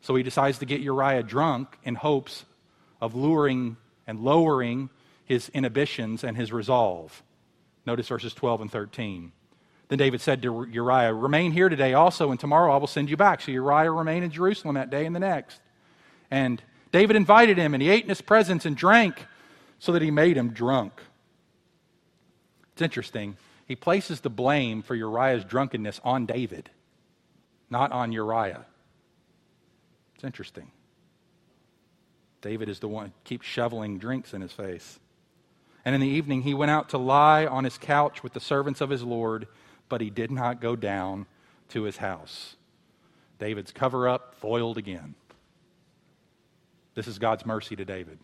So 0.00 0.14
he 0.14 0.22
decides 0.22 0.58
to 0.58 0.66
get 0.66 0.80
Uriah 0.80 1.22
drunk 1.22 1.78
in 1.82 1.94
hopes 1.94 2.44
of 3.00 3.14
luring 3.14 3.76
and 4.06 4.20
lowering 4.20 4.90
his 5.24 5.48
inhibitions 5.50 6.22
and 6.22 6.36
his 6.36 6.52
resolve. 6.52 7.22
Notice 7.86 8.08
verses 8.08 8.34
12 8.34 8.62
and 8.62 8.70
13. 8.70 9.32
Then 9.88 9.98
David 9.98 10.20
said 10.20 10.42
to 10.42 10.66
Uriah, 10.70 11.14
Remain 11.14 11.52
here 11.52 11.68
today 11.68 11.94
also, 11.94 12.30
and 12.30 12.40
tomorrow 12.40 12.72
I 12.72 12.76
will 12.76 12.86
send 12.86 13.08
you 13.08 13.16
back. 13.16 13.40
So 13.40 13.52
Uriah 13.52 13.90
remained 13.90 14.24
in 14.24 14.30
Jerusalem 14.30 14.74
that 14.74 14.90
day 14.90 15.06
and 15.06 15.14
the 15.14 15.20
next. 15.20 15.60
And 16.30 16.60
David 16.90 17.16
invited 17.16 17.58
him, 17.58 17.74
and 17.74 17.82
he 17.82 17.88
ate 17.88 18.02
in 18.02 18.08
his 18.08 18.20
presence 18.20 18.64
and 18.66 18.76
drank 18.76 19.24
so 19.78 19.92
that 19.92 20.02
he 20.02 20.10
made 20.10 20.36
him 20.36 20.50
drunk. 20.50 20.92
It's 22.76 22.82
interesting. 22.82 23.38
He 23.64 23.74
places 23.74 24.20
the 24.20 24.28
blame 24.28 24.82
for 24.82 24.94
Uriah's 24.94 25.46
drunkenness 25.46 25.98
on 26.04 26.26
David, 26.26 26.68
not 27.70 27.90
on 27.90 28.12
Uriah. 28.12 28.66
It's 30.14 30.24
interesting. 30.24 30.70
David 32.42 32.68
is 32.68 32.80
the 32.80 32.88
one 32.88 33.06
who 33.06 33.12
keeps 33.24 33.46
shoveling 33.46 33.96
drinks 33.96 34.34
in 34.34 34.42
his 34.42 34.52
face. 34.52 35.00
And 35.86 35.94
in 35.94 36.02
the 36.02 36.06
evening, 36.06 36.42
he 36.42 36.52
went 36.52 36.70
out 36.70 36.90
to 36.90 36.98
lie 36.98 37.46
on 37.46 37.64
his 37.64 37.78
couch 37.78 38.22
with 38.22 38.34
the 38.34 38.40
servants 38.40 38.82
of 38.82 38.90
his 38.90 39.02
Lord, 39.02 39.48
but 39.88 40.02
he 40.02 40.10
did 40.10 40.30
not 40.30 40.60
go 40.60 40.76
down 40.76 41.24
to 41.70 41.84
his 41.84 41.96
house. 41.96 42.56
David's 43.38 43.72
cover 43.72 44.06
up 44.06 44.34
foiled 44.34 44.76
again. 44.76 45.14
This 46.94 47.08
is 47.08 47.18
God's 47.18 47.46
mercy 47.46 47.74
to 47.74 47.86
David. 47.86 48.18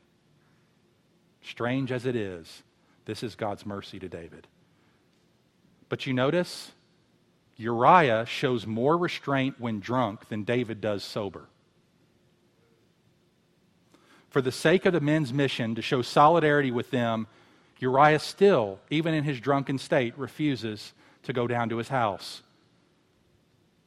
Strange 1.41 1.91
as 1.91 2.05
it 2.05 2.17
is, 2.17 2.63
this 3.05 3.23
is 3.23 3.35
God's 3.35 3.67
mercy 3.67 3.99
to 3.99 4.09
David. 4.09 4.47
But 5.89 6.07
you 6.07 6.13
notice, 6.13 6.73
Uriah 7.57 8.25
shows 8.27 8.67
more 8.67 8.97
restraint 8.97 9.57
when 9.59 9.81
drunk 9.81 10.29
than 10.29 10.45
David 10.45 10.81
does 10.81 11.05
sober. 11.05 11.49
For 14.31 14.41
the 14.41 14.53
sake 14.53 14.87
of 14.87 14.95
the 14.95 15.01
men's 15.01 15.33
mission, 15.33 15.75
to 15.75 15.83
show 15.83 16.01
solidarity 16.01 16.71
with 16.71 16.91
them, 16.91 17.27
Uriah 17.81 18.19
still, 18.19 18.79
even 18.89 19.13
in 19.13 19.25
his 19.25 19.41
drunken 19.41 19.77
state, 19.77 20.17
refuses 20.17 20.95
to 21.25 21.33
go 21.33 21.47
down 21.47 21.69
to 21.69 21.77
his 21.77 21.89
house. 21.89 22.43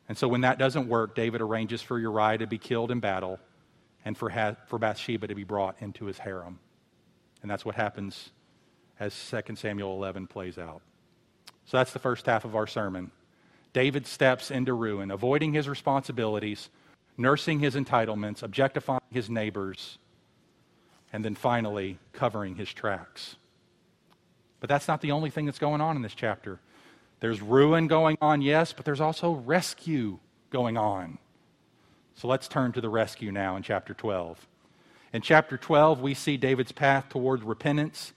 And 0.08 0.18
so 0.18 0.28
when 0.28 0.42
that 0.42 0.60
doesn't 0.60 0.88
work, 0.88 1.16
David 1.16 1.42
arranges 1.42 1.82
for 1.82 1.98
Uriah 1.98 2.38
to 2.38 2.48
be 2.48 2.60
killed 2.60 2.92
in 2.92 3.00
battle 3.00 3.40
and 4.04 4.16
for, 4.16 4.30
ha- 4.30 4.56
for 4.68 4.78
Bathsheba 4.78 5.28
to 5.28 5.36
be 5.36 5.44
brought 5.44 5.78
into 5.80 6.06
his 6.06 6.20
harem. 6.20 6.60
And 7.42 7.50
that's 7.50 7.66
what 7.66 7.76
happens 7.76 8.30
as 9.00 9.14
2 9.30 9.56
Samuel 9.56 9.96
11 9.96 10.28
plays 10.28 10.58
out. 10.58 10.82
So 11.66 11.78
that's 11.78 11.94
the 11.94 12.00
first 12.00 12.26
half 12.26 12.46
of 12.46 12.56
our 12.56 12.68
sermon. 12.68 13.12
David 13.74 14.08
steps 14.08 14.52
into 14.52 14.74
ruin, 14.74 15.12
avoiding 15.12 15.54
his 15.54 15.68
responsibilities, 15.68 16.70
nursing 17.18 17.60
his 17.60 17.76
entitlements, 17.76 18.44
objectifying 18.44 19.02
his 19.12 19.30
neighbors, 19.30 19.98
and 21.12 21.26
then 21.26 21.36
finally 21.36 21.98
covering 22.14 22.56
his 22.56 22.72
tracks. 22.72 23.36
But 24.60 24.70
that's 24.70 24.88
not 24.88 25.02
the 25.02 25.12
only 25.12 25.30
thing 25.30 25.46
that's 25.46 25.60
going 25.60 25.82
on 25.82 25.96
in 25.96 26.02
this 26.02 26.16
chapter. 26.16 26.60
There's 27.20 27.42
ruin 27.42 27.88
going 27.88 28.18
on, 28.22 28.42
yes, 28.42 28.74
but 28.74 28.86
there's 28.86 29.02
also 29.02 29.32
rescue 29.32 30.20
going 30.50 30.78
on. 30.78 31.18
So 32.16 32.28
let's 32.28 32.48
turn 32.48 32.72
to 32.74 32.82
the 32.82 32.90
rescue 32.90 33.32
now 33.32 33.56
in 33.58 33.64
chapter 33.64 33.94
12. 33.94 34.48
In 35.14 35.22
chapter 35.22 35.58
12, 35.58 36.02
we 36.02 36.14
see 36.14 36.38
David's 36.38 36.72
path 36.72 37.10
towards 37.10 37.44
repentance, 37.44 38.14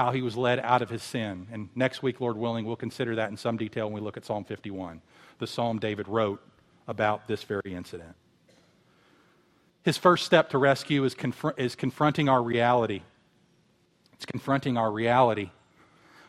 how 0.00 0.12
he 0.12 0.22
was 0.22 0.34
led 0.34 0.58
out 0.60 0.80
of 0.80 0.88
his 0.88 1.02
sin. 1.02 1.46
And 1.52 1.68
next 1.74 2.02
week, 2.02 2.22
Lord 2.22 2.38
willing, 2.38 2.64
we'll 2.64 2.74
consider 2.74 3.16
that 3.16 3.28
in 3.28 3.36
some 3.36 3.58
detail 3.58 3.84
when 3.84 3.92
we 3.92 4.00
look 4.00 4.16
at 4.16 4.24
Psalm 4.24 4.44
51, 4.44 5.02
the 5.38 5.46
psalm 5.46 5.78
David 5.78 6.08
wrote 6.08 6.42
about 6.88 7.28
this 7.28 7.42
very 7.42 7.74
incident. 7.74 8.14
His 9.82 9.98
first 9.98 10.24
step 10.24 10.48
to 10.50 10.58
rescue 10.58 11.04
is, 11.04 11.14
is 11.58 11.74
confronting 11.74 12.30
our 12.30 12.42
reality. 12.42 13.02
It's 14.14 14.24
confronting 14.24 14.78
our 14.78 14.90
reality. 14.90 15.50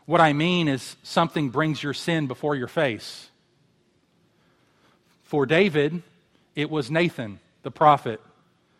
What 0.05 0.19
I 0.19 0.33
mean 0.33 0.67
is 0.67 0.97
something 1.01 1.47
brings 1.47 1.81
your 1.81 1.93
sin 1.93 2.27
before 2.27 2.57
your 2.57 2.67
face. 2.67 3.29
For 5.23 5.45
David, 5.45 6.03
it 6.57 6.69
was 6.69 6.91
Nathan, 6.91 7.39
the 7.63 7.71
prophet. 7.71 8.19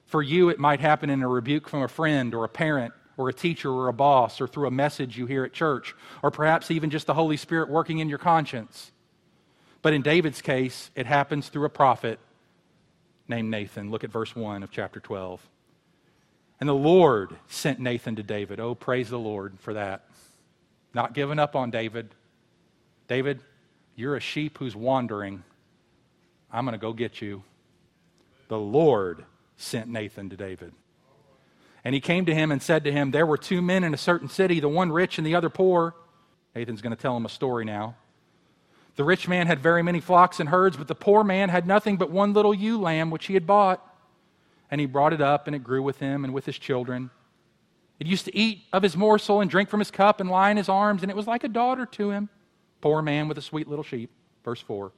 For 0.08 0.22
you, 0.22 0.50
it 0.50 0.60
might 0.60 0.82
happen 0.82 1.10
in 1.10 1.24
a 1.24 1.30
rebuke 1.30 1.70
from 1.70 1.82
a 1.82 1.88
friend 1.88 2.36
or 2.36 2.44
a 2.44 2.50
parent 2.50 2.94
or 3.22 3.30
a 3.30 3.34
teacher 3.34 3.70
or 3.72 3.88
a 3.88 3.94
boss 3.94 4.42
or 4.42 4.48
through 4.48 4.68
a 4.68 4.72
message 4.72 5.18
you 5.18 5.28
hear 5.28 5.44
at 5.44 5.54
church 5.54 5.96
or 6.24 6.32
perhaps 6.32 6.72
even 6.72 6.90
just 6.90 7.06
the 7.06 7.14
Holy 7.14 7.38
Spirit 7.38 7.70
working 7.70 8.00
in 8.00 8.10
your 8.10 8.18
conscience. 8.18 8.92
But 9.82 9.94
in 9.94 10.02
David's 10.02 10.42
case, 10.42 10.92
it 10.96 11.06
happens 11.06 11.50
through 11.50 11.66
a 11.66 11.70
prophet 11.70 12.20
named 13.28 13.50
Nathan. 13.50 13.92
Look 13.92 14.04
at 14.04 14.12
verse 14.12 14.36
1 14.36 14.64
of 14.64 14.72
chapter 14.72 15.00
12. 15.00 15.42
And 16.60 16.70
the 16.70 16.74
Lord 16.74 17.36
sent 17.48 17.80
Nathan 17.80 18.16
to 18.18 18.24
David. 18.24 18.60
Oh, 18.60 18.76
praise 18.76 19.10
the 19.10 19.20
Lord 19.20 19.60
for 19.60 19.74
that. 19.74 20.06
Not 20.94 21.14
giving 21.14 21.40
up 21.40 21.56
on 21.56 21.72
David. 21.72 22.10
David, 23.08 23.40
you're 23.96 24.16
a 24.16 24.20
sheep 24.20 24.58
who's 24.58 24.76
wandering. 24.76 25.44
I'm 26.52 26.66
going 26.66 26.74
to 26.74 26.82
go 26.82 26.94
get 26.94 27.22
you. 27.22 27.44
The 28.48 28.60
Lord 28.60 29.26
sent 29.58 29.88
Nathan 29.88 30.30
to 30.30 30.38
David. 30.38 30.74
And 31.84 31.96
he 31.96 32.02
came 32.02 32.26
to 32.26 32.36
him 32.36 32.52
and 32.52 32.62
said 32.62 32.84
to 32.84 32.92
him, 32.92 33.12
There 33.12 33.26
were 33.26 33.38
two 33.38 33.62
men 33.62 33.84
in 33.84 33.94
a 33.94 33.98
certain 33.98 34.30
city, 34.30 34.60
the 34.60 34.70
one 34.70 34.92
rich 34.92 35.18
and 35.18 35.26
the 35.26 35.36
other 35.36 35.50
poor. 35.50 35.96
Nathan's 36.56 36.82
going 36.82 36.96
to 36.96 37.02
tell 37.02 37.18
him 37.18 37.26
a 37.26 37.30
story 37.30 37.66
now. 37.66 37.96
The 38.98 39.04
rich 39.04 39.28
man 39.28 39.48
had 39.48 39.60
very 39.60 39.82
many 39.82 40.00
flocks 40.00 40.40
and 40.40 40.50
herds, 40.50 40.78
but 40.78 40.88
the 40.88 40.96
poor 40.96 41.24
man 41.24 41.50
had 41.50 41.66
nothing 41.66 41.98
but 41.98 42.12
one 42.12 42.34
little 42.34 42.54
ewe 42.54 42.80
lamb 42.80 43.10
which 43.10 43.28
he 43.28 43.34
had 43.34 43.48
bought. 43.48 43.86
And 44.70 44.80
he 44.80 44.86
brought 44.86 45.14
it 45.14 45.22
up, 45.22 45.48
and 45.48 45.56
it 45.56 45.64
grew 45.64 45.82
with 45.82 46.00
him 46.00 46.24
and 46.24 46.34
with 46.34 46.46
his 46.46 46.58
children. 46.58 47.10
It 48.00 48.08
used 48.08 48.26
to 48.26 48.36
eat 48.36 48.64
of 48.74 48.84
his 48.84 48.98
morsel 48.98 49.42
and 49.42 49.50
drink 49.50 49.70
from 49.70 49.80
his 49.80 49.92
cup 49.92 50.20
and 50.20 50.30
lie 50.30 50.52
in 50.52 50.58
his 50.58 50.70
arms, 50.70 51.02
and 51.02 51.12
it 51.12 51.16
was 51.16 51.28
like 51.28 51.44
a 51.44 51.50
daughter 51.50 51.86
to 51.86 52.12
him. 52.12 52.30
Poor 52.80 53.02
man 53.02 53.28
with 53.28 53.38
a 53.38 53.42
sweet 53.42 53.68
little 53.68 53.84
sheep. 53.84 54.12
Verse 54.44 54.62
4. 54.62 54.92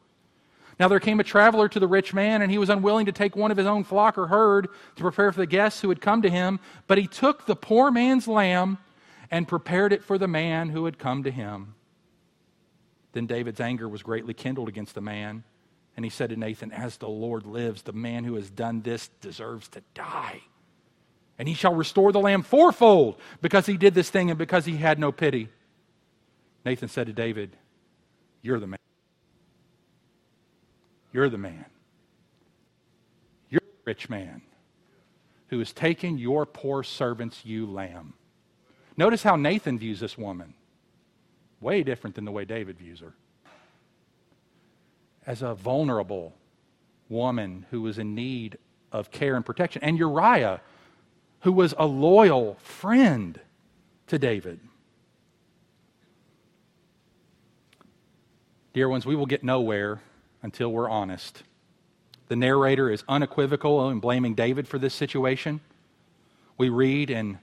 Now 0.80 0.88
there 0.88 1.00
came 1.00 1.20
a 1.20 1.24
traveler 1.24 1.70
to 1.70 1.80
the 1.80 1.88
rich 1.88 2.14
man, 2.14 2.42
and 2.42 2.52
he 2.52 2.58
was 2.58 2.70
unwilling 2.70 3.06
to 3.06 3.12
take 3.12 3.36
one 3.36 3.52
of 3.52 3.58
his 3.58 3.68
own 3.68 3.84
flock 3.84 4.18
or 4.18 4.28
herd 4.28 4.68
to 4.96 5.02
prepare 5.02 5.32
for 5.32 5.40
the 5.40 5.46
guests 5.46 5.82
who 5.82 5.90
had 5.90 6.02
come 6.02 6.22
to 6.22 6.30
him. 6.30 6.60
But 6.88 6.98
he 6.98 7.08
took 7.08 7.46
the 7.46 7.56
poor 7.56 7.92
man's 7.92 8.28
lamb 8.28 8.78
and 9.30 9.48
prepared 9.48 9.94
it 9.94 10.04
for 10.04 10.18
the 10.18 10.28
man 10.28 10.70
who 10.70 10.86
had 10.86 10.98
come 10.98 11.24
to 11.24 11.32
him. 11.32 11.76
Then 13.14 13.28
David's 13.28 13.60
anger 13.60 13.88
was 13.88 14.04
greatly 14.04 14.34
kindled 14.34 14.68
against 14.68 14.96
the 14.96 15.02
man, 15.02 15.44
and 15.96 16.04
he 16.04 16.10
said 16.10 16.30
to 16.32 16.36
Nathan, 16.36 16.72
As 16.72 16.98
the 16.98 17.10
Lord 17.10 17.46
lives, 17.46 17.84
the 17.84 17.94
man 17.94 18.24
who 18.24 18.36
has 18.36 18.50
done 18.50 18.82
this 18.82 19.10
deserves 19.22 19.68
to 19.70 19.84
die 19.94 20.42
and 21.38 21.48
he 21.48 21.54
shall 21.54 21.74
restore 21.74 22.12
the 22.12 22.20
lamb 22.20 22.44
fourfold 22.44 23.20
because 23.42 23.66
he 23.66 23.78
did 23.78 23.94
this 23.94 24.10
thing 24.10 24.30
and 24.30 24.38
because 24.38 24.66
he 24.66 24.78
had 24.78 25.00
no 25.00 25.12
pity. 25.12 25.50
Nathan 26.66 26.90
said 26.90 27.08
to 27.08 27.14
David, 27.14 27.58
You're 28.42 28.60
the 28.60 28.68
man. 28.68 28.83
You're 31.14 31.30
the 31.30 31.38
man. 31.38 31.66
You're 33.50 33.62
the 33.62 33.82
rich 33.86 34.10
man 34.10 34.42
who 35.48 35.60
has 35.60 35.72
taken 35.72 36.18
your 36.18 36.48
poor 36.48 36.84
servant's 36.84 37.46
ewe 37.46 37.68
lamb. 37.68 38.16
Notice 38.98 39.22
how 39.22 39.36
Nathan 39.36 39.78
views 39.78 40.00
this 40.00 40.18
woman. 40.18 40.56
Way 41.62 41.84
different 41.84 42.16
than 42.16 42.26
the 42.26 42.32
way 42.32 42.44
David 42.44 42.80
views 42.80 43.00
her. 43.00 43.14
As 45.26 45.44
a 45.44 45.54
vulnerable 45.54 46.34
woman 47.08 47.68
who 47.70 47.82
was 47.82 48.00
in 48.00 48.16
need 48.16 48.58
of 48.92 49.12
care 49.12 49.36
and 49.36 49.46
protection. 49.46 49.84
And 49.84 49.98
Uriah, 49.98 50.60
who 51.42 51.52
was 51.52 51.76
a 51.78 51.86
loyal 51.86 52.56
friend 52.56 53.40
to 54.08 54.18
David. 54.18 54.60
Dear 58.74 58.90
ones, 58.90 59.06
we 59.06 59.16
will 59.16 59.28
get 59.28 59.44
nowhere 59.44 60.02
until 60.44 60.72
we're 60.72 60.90
honest. 60.90 61.42
The 62.28 62.36
narrator 62.36 62.90
is 62.90 63.04
unequivocal 63.08 63.90
in 63.90 64.00
blaming 64.00 64.36
David 64.36 64.68
for 64.68 64.78
this 64.78 64.94
situation. 64.94 65.62
We 66.58 66.70
read 66.70 67.10
in 67.10 67.40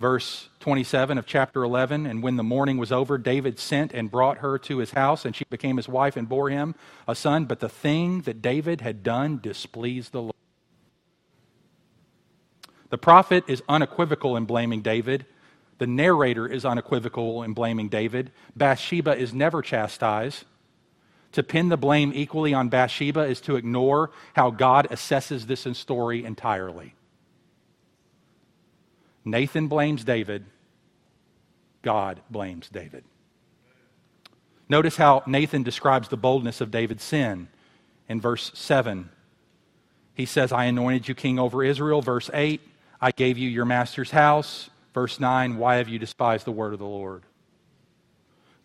verse 0.00 0.48
27 0.60 1.18
of 1.18 1.26
chapter 1.26 1.62
11 1.62 2.06
And 2.06 2.22
when 2.22 2.36
the 2.36 2.42
morning 2.42 2.78
was 2.78 2.90
over, 2.90 3.18
David 3.18 3.58
sent 3.58 3.92
and 3.92 4.10
brought 4.10 4.38
her 4.38 4.58
to 4.58 4.78
his 4.78 4.92
house, 4.92 5.24
and 5.24 5.36
she 5.36 5.44
became 5.50 5.76
his 5.76 5.88
wife 5.88 6.16
and 6.16 6.28
bore 6.28 6.50
him 6.50 6.74
a 7.06 7.14
son. 7.14 7.44
But 7.44 7.60
the 7.60 7.68
thing 7.68 8.22
that 8.22 8.42
David 8.42 8.80
had 8.80 9.02
done 9.02 9.38
displeased 9.40 10.12
the 10.12 10.22
Lord. 10.22 10.34
The 12.90 12.98
prophet 12.98 13.44
is 13.46 13.62
unequivocal 13.68 14.36
in 14.36 14.46
blaming 14.46 14.80
David. 14.80 15.26
The 15.76 15.86
narrator 15.86 16.46
is 16.46 16.64
unequivocal 16.64 17.42
in 17.42 17.52
blaming 17.52 17.88
David. 17.88 18.32
Bathsheba 18.56 19.16
is 19.16 19.34
never 19.34 19.62
chastised. 19.62 20.44
To 21.32 21.42
pin 21.42 21.68
the 21.68 21.76
blame 21.76 22.12
equally 22.14 22.54
on 22.54 22.68
Bathsheba 22.68 23.20
is 23.20 23.40
to 23.42 23.56
ignore 23.56 24.10
how 24.34 24.50
God 24.50 24.88
assesses 24.90 25.46
this 25.46 25.66
story 25.76 26.24
entirely. 26.24 26.94
Nathan 29.24 29.68
blames 29.68 30.04
David, 30.04 30.46
God 31.82 32.20
blames 32.30 32.68
David. 32.68 33.04
Notice 34.68 34.96
how 34.96 35.22
Nathan 35.26 35.62
describes 35.62 36.08
the 36.08 36.16
boldness 36.16 36.60
of 36.60 36.70
David's 36.70 37.02
sin 37.02 37.48
in 38.08 38.20
verse 38.20 38.50
7. 38.54 39.10
He 40.14 40.26
says, 40.26 40.50
I 40.50 40.64
anointed 40.64 41.08
you 41.08 41.14
king 41.14 41.38
over 41.38 41.62
Israel. 41.62 42.02
Verse 42.02 42.30
8, 42.32 42.60
I 43.00 43.10
gave 43.12 43.38
you 43.38 43.48
your 43.48 43.64
master's 43.64 44.10
house. 44.10 44.70
Verse 44.94 45.20
9, 45.20 45.58
why 45.58 45.76
have 45.76 45.88
you 45.88 45.98
despised 45.98 46.44
the 46.44 46.52
word 46.52 46.72
of 46.72 46.78
the 46.78 46.86
Lord? 46.86 47.22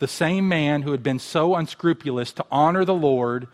The 0.03 0.07
same 0.09 0.49
man 0.49 0.81
who 0.81 0.91
had 0.91 1.01
been 1.01 1.17
so 1.17 1.55
unscrupulous 1.55 2.33
to 2.33 2.45
honor 2.51 2.83
the 2.83 2.93
Lord 2.93 3.47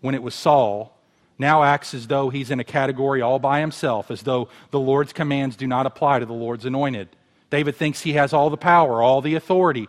when 0.00 0.14
it 0.14 0.22
was 0.22 0.34
Saul 0.34 0.98
now 1.38 1.62
acts 1.62 1.92
as 1.92 2.06
though 2.06 2.30
he's 2.30 2.50
in 2.50 2.58
a 2.58 2.64
category 2.64 3.20
all 3.20 3.38
by 3.38 3.60
himself, 3.60 4.10
as 4.10 4.22
though 4.22 4.48
the 4.70 4.80
Lord's 4.80 5.12
commands 5.12 5.54
do 5.54 5.66
not 5.66 5.84
apply 5.84 6.20
to 6.20 6.24
the 6.24 6.32
Lord's 6.32 6.64
anointed. 6.64 7.10
David 7.50 7.76
thinks 7.76 8.00
he 8.00 8.14
has 8.14 8.32
all 8.32 8.48
the 8.48 8.56
power, 8.56 9.02
all 9.02 9.20
the 9.20 9.34
authority. 9.34 9.88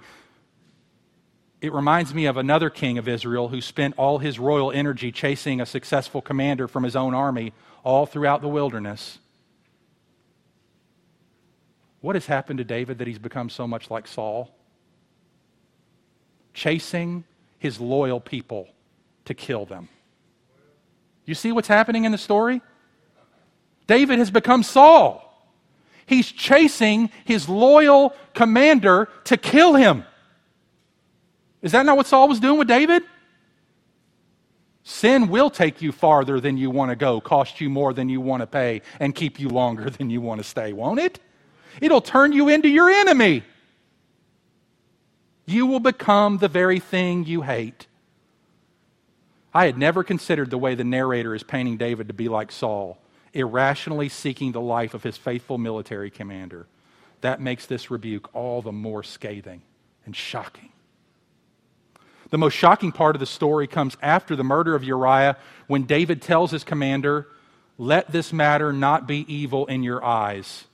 It 1.61 1.71
reminds 1.71 2.13
me 2.13 2.25
of 2.25 2.35
another 2.35 2.69
king 2.69 2.97
of 2.97 3.07
Israel 3.07 3.47
who 3.47 3.61
spent 3.61 3.93
all 3.97 4.17
his 4.17 4.39
royal 4.39 4.73
energy 4.73 5.13
chasing 5.13 5.61
a 5.61 5.65
successful 5.65 6.21
commander 6.21 6.67
from 6.67 6.83
his 6.83 6.97
own 6.97 7.13
army 7.13 7.53
all 7.85 8.05
throughout 8.05 8.41
the 8.41 8.49
wilderness. 8.49 9.19
What 12.01 12.17
has 12.17 12.25
happened 12.25 12.57
to 12.57 12.65
David 12.65 12.97
that 12.97 13.07
he's 13.07 13.17
become 13.17 13.49
so 13.49 13.65
much 13.65 13.89
like 13.89 14.09
Saul? 14.09 14.53
Chasing 16.57 17.23
his 17.59 17.79
loyal 17.79 18.19
people 18.19 18.67
to 19.25 19.35
kill 19.35 19.67
them. 19.67 19.89
You 21.23 21.35
see 21.35 21.51
what's 21.51 21.67
happening 21.67 22.05
in 22.05 22.11
the 22.11 22.17
story? 22.17 22.63
David 23.85 24.17
has 24.17 24.31
become 24.31 24.63
Saul. 24.63 25.23
He's 26.07 26.31
chasing 26.31 27.11
his 27.25 27.47
loyal 27.47 28.15
commander 28.33 29.07
to 29.25 29.37
kill 29.37 29.75
him. 29.75 30.03
Is 31.61 31.73
that 31.73 31.85
not 31.85 31.95
what 31.95 32.07
Saul 32.07 32.27
was 32.27 32.39
doing 32.39 32.57
with 32.57 32.67
David? 32.67 33.03
Sin 34.81 35.27
will 35.27 35.51
take 35.51 35.79
you 35.83 35.91
farther 35.91 36.39
than 36.39 36.57
you 36.57 36.71
want 36.71 36.89
to 36.89 36.95
go, 36.95 37.21
cost 37.21 37.61
you 37.61 37.69
more 37.69 37.93
than 37.93 38.09
you 38.09 38.19
want 38.19 38.41
to 38.41 38.47
pay, 38.47 38.81
and 38.99 39.13
keep 39.13 39.39
you 39.39 39.49
longer 39.49 39.89
than 39.91 40.09
you 40.09 40.21
want 40.21 40.39
to 40.39 40.43
stay, 40.43 40.73
won't 40.73 40.99
it? 40.99 41.19
It'll 41.79 42.01
turn 42.01 42.33
you 42.33 42.49
into 42.49 42.67
your 42.67 42.89
enemy. 42.89 43.43
You 45.47 45.65
will 45.65 45.79
become 45.79 46.37
the 46.37 46.49
very 46.49 46.79
thing 46.79 47.25
you 47.25 47.41
hate. 47.41 47.87
I 49.53 49.65
had 49.65 49.77
never 49.77 50.03
considered 50.03 50.51
the 50.51 50.57
way 50.57 50.75
the 50.75 50.83
narrator 50.83 51.33
is 51.33 51.41
painting 51.41 51.77
David 51.77 52.09
to 52.09 52.13
be 52.13 52.27
like 52.27 52.51
Saul, 52.51 52.99
irrationally 53.33 54.09
seeking 54.09 54.51
the 54.51 54.61
life 54.61 54.93
of 54.93 55.03
his 55.03 55.15
faithful 55.15 55.57
military 55.57 56.11
commander. 56.11 56.67
That 57.21 57.41
makes 57.41 57.65
this 57.65 57.89
rebuke 57.89 58.29
all 58.35 58.61
the 58.61 58.73
more 58.73 59.03
scathing 59.03 59.61
and 60.05 60.13
shocking. 60.13 60.73
The 62.29 62.37
most 62.37 62.53
shocking 62.53 62.91
part 62.91 63.15
of 63.15 63.21
the 63.21 63.25
story 63.25 63.67
comes 63.67 63.95
after 64.01 64.35
the 64.35 64.43
murder 64.43 64.75
of 64.75 64.83
Uriah 64.83 65.37
when 65.67 65.83
David 65.83 66.21
tells 66.21 66.51
his 66.51 66.65
commander, 66.65 67.25
Let 67.77 68.11
this 68.11 68.33
matter 68.33 68.73
not 68.73 69.07
be 69.07 69.25
evil 69.33 69.65
in 69.67 69.81
your 69.81 70.03
eyes. 70.03 70.65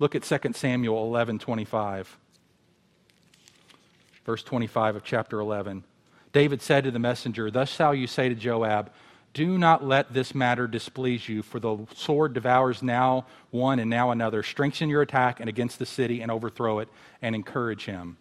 Look 0.00 0.16
at 0.16 0.24
2 0.24 0.54
Samuel 0.54 1.04
11 1.04 1.38
25. 1.38 2.18
Verse 4.30 4.44
25 4.44 4.94
of 4.94 5.02
chapter 5.02 5.40
11. 5.40 5.82
David 6.32 6.62
said 6.62 6.84
to 6.84 6.92
the 6.92 7.00
messenger, 7.00 7.50
Thus 7.50 7.68
shall 7.68 7.92
you 7.92 8.06
say 8.06 8.28
to 8.28 8.36
Joab, 8.36 8.92
Do 9.34 9.58
not 9.58 9.84
let 9.84 10.14
this 10.14 10.36
matter 10.36 10.68
displease 10.68 11.28
you, 11.28 11.42
for 11.42 11.58
the 11.58 11.78
sword 11.96 12.32
devours 12.32 12.80
now 12.80 13.26
one 13.50 13.80
and 13.80 13.90
now 13.90 14.12
another. 14.12 14.44
Strengthen 14.44 14.88
your 14.88 15.02
attack 15.02 15.40
and 15.40 15.48
against 15.48 15.80
the 15.80 15.84
city 15.84 16.20
and 16.20 16.30
overthrow 16.30 16.78
it, 16.78 16.88
and 17.20 17.34
encourage 17.34 17.86
him. 17.86 18.18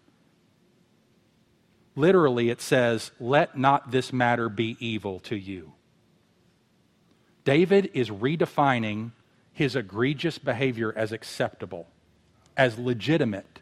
Literally, 1.95 2.49
it 2.49 2.59
says, 2.59 3.11
Let 3.19 3.55
not 3.55 3.91
this 3.91 4.11
matter 4.11 4.49
be 4.49 4.77
evil 4.79 5.19
to 5.19 5.35
you. 5.35 5.73
David 7.43 7.91
is 7.93 8.09
redefining 8.09 9.11
his 9.53 9.75
egregious 9.75 10.39
behavior 10.39 10.91
as 10.95 11.11
acceptable, 11.11 11.85
as 12.57 12.79
legitimate. 12.79 13.58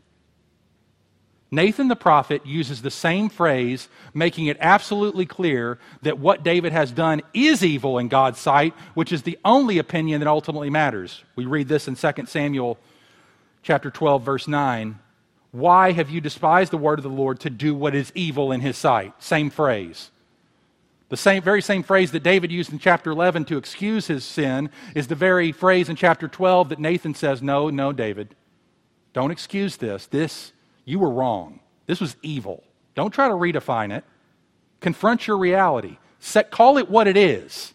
Nathan 1.49 1.87
the 1.87 1.95
prophet 1.95 2.45
uses 2.45 2.81
the 2.81 2.91
same 2.91 3.29
phrase, 3.29 3.87
making 4.13 4.47
it 4.47 4.57
absolutely 4.59 5.25
clear 5.25 5.79
that 6.01 6.19
what 6.19 6.43
David 6.43 6.73
has 6.73 6.91
done 6.91 7.21
is 7.33 7.63
evil 7.63 7.99
in 7.99 8.09
God's 8.09 8.39
sight, 8.39 8.73
which 8.95 9.13
is 9.13 9.23
the 9.23 9.39
only 9.45 9.77
opinion 9.77 10.19
that 10.19 10.27
ultimately 10.27 10.69
matters. 10.69 11.23
We 11.35 11.45
read 11.45 11.69
this 11.69 11.87
in 11.87 11.95
2 11.95 12.25
Samuel 12.25 12.77
chapter 13.63 13.89
12 13.89 14.23
verse 14.23 14.47
9. 14.47 14.99
Why 15.51 15.93
have 15.93 16.09
you 16.09 16.19
despised 16.19 16.71
the 16.71 16.77
word 16.77 16.99
of 16.99 17.03
the 17.03 17.09
Lord 17.09 17.39
to 17.41 17.49
do 17.49 17.73
what 17.73 17.95
is 17.95 18.11
evil 18.13 18.51
in 18.51 18.59
his 18.59 18.77
sight? 18.77 19.13
Same 19.23 19.49
phrase. 19.49 20.11
The 21.09 21.17
same, 21.17 21.41
very 21.41 21.61
same 21.61 21.83
phrase 21.83 22.11
that 22.11 22.23
David 22.23 22.51
used 22.51 22.73
in 22.73 22.79
chapter 22.79 23.11
11 23.11 23.45
to 23.45 23.57
excuse 23.57 24.07
his 24.07 24.25
sin 24.25 24.69
is 24.93 25.07
the 25.07 25.15
very 25.15 25.53
phrase 25.53 25.87
in 25.87 25.95
chapter 25.95 26.27
12 26.27 26.69
that 26.69 26.79
Nathan 26.79 27.13
says, 27.13 27.41
No, 27.41 27.69
no, 27.69 27.93
David, 27.93 28.35
don't 29.13 29.31
excuse 29.31 29.77
this. 29.77 30.05
This, 30.07 30.51
you 30.87 30.99
were 30.99 31.11
wrong. 31.11 31.59
This 31.85 31.99
was 31.99 32.15
evil. 32.23 32.63
Don't 32.95 33.11
try 33.11 33.27
to 33.27 33.33
redefine 33.33 33.95
it. 33.95 34.05
Confront 34.79 35.27
your 35.27 35.37
reality. 35.37 35.97
Set, 36.19 36.49
call 36.49 36.77
it 36.77 36.89
what 36.89 37.07
it 37.07 37.17
is. 37.17 37.73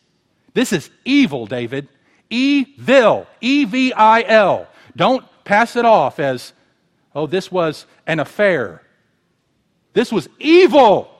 This 0.55 0.73
is 0.73 0.91
evil, 1.05 1.47
David. 1.47 1.89
Evil. 2.31 3.27
E 3.41 3.67
V 3.67 3.93
I 3.93 4.23
L. 4.23 4.67
Don't 4.97 5.25
pass 5.45 5.77
it 5.77 5.85
off 5.85 6.19
as 6.19 6.55
Oh, 7.15 7.27
this 7.27 7.53
was 7.53 7.87
an 8.07 8.21
affair. 8.21 8.83
This 9.93 10.11
was 10.11 10.29
evil. 10.39 11.11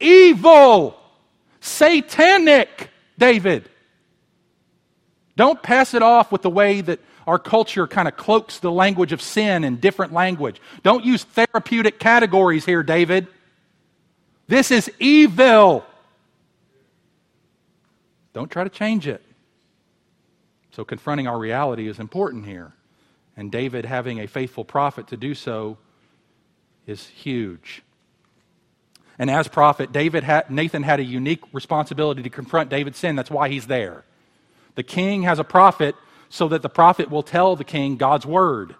Evil. 0.00 0.98
Satanic, 1.60 2.90
David. 3.16 3.70
Don't 5.36 5.62
pass 5.62 5.94
it 5.94 6.02
off 6.02 6.32
with 6.32 6.42
the 6.42 6.50
way 6.50 6.80
that 6.80 7.00
our 7.26 7.38
culture 7.38 7.86
kind 7.86 8.08
of 8.08 8.16
cloaks 8.16 8.58
the 8.58 8.70
language 8.70 9.12
of 9.12 9.22
sin 9.22 9.64
in 9.64 9.76
different 9.76 10.12
language. 10.12 10.60
Don't 10.82 11.04
use 11.04 11.24
therapeutic 11.24 11.98
categories 11.98 12.64
here, 12.64 12.82
David. 12.82 13.26
This 14.46 14.70
is 14.70 14.90
evil. 14.98 15.84
Don't 18.32 18.50
try 18.50 18.64
to 18.64 18.70
change 18.70 19.06
it. 19.06 19.22
So, 20.72 20.84
confronting 20.84 21.28
our 21.28 21.38
reality 21.38 21.88
is 21.88 21.98
important 21.98 22.46
here. 22.46 22.72
And 23.36 23.50
David 23.50 23.84
having 23.84 24.20
a 24.20 24.26
faithful 24.26 24.64
prophet 24.64 25.08
to 25.08 25.16
do 25.16 25.34
so 25.34 25.78
is 26.86 27.06
huge. 27.06 27.82
And 29.18 29.30
as 29.30 29.46
prophet, 29.48 29.92
David 29.92 30.24
had, 30.24 30.50
Nathan 30.50 30.82
had 30.82 31.00
a 31.00 31.04
unique 31.04 31.42
responsibility 31.52 32.22
to 32.22 32.30
confront 32.30 32.70
David's 32.70 32.98
sin. 32.98 33.14
That's 33.16 33.30
why 33.30 33.48
he's 33.48 33.66
there. 33.66 34.04
The 34.74 34.82
king 34.82 35.22
has 35.22 35.38
a 35.38 35.44
prophet 35.44 35.94
so 36.28 36.48
that 36.48 36.62
the 36.62 36.68
prophet 36.68 37.10
will 37.10 37.22
tell 37.22 37.56
the 37.56 37.64
king 37.64 37.96
God's 37.96 38.26
word. 38.26 38.74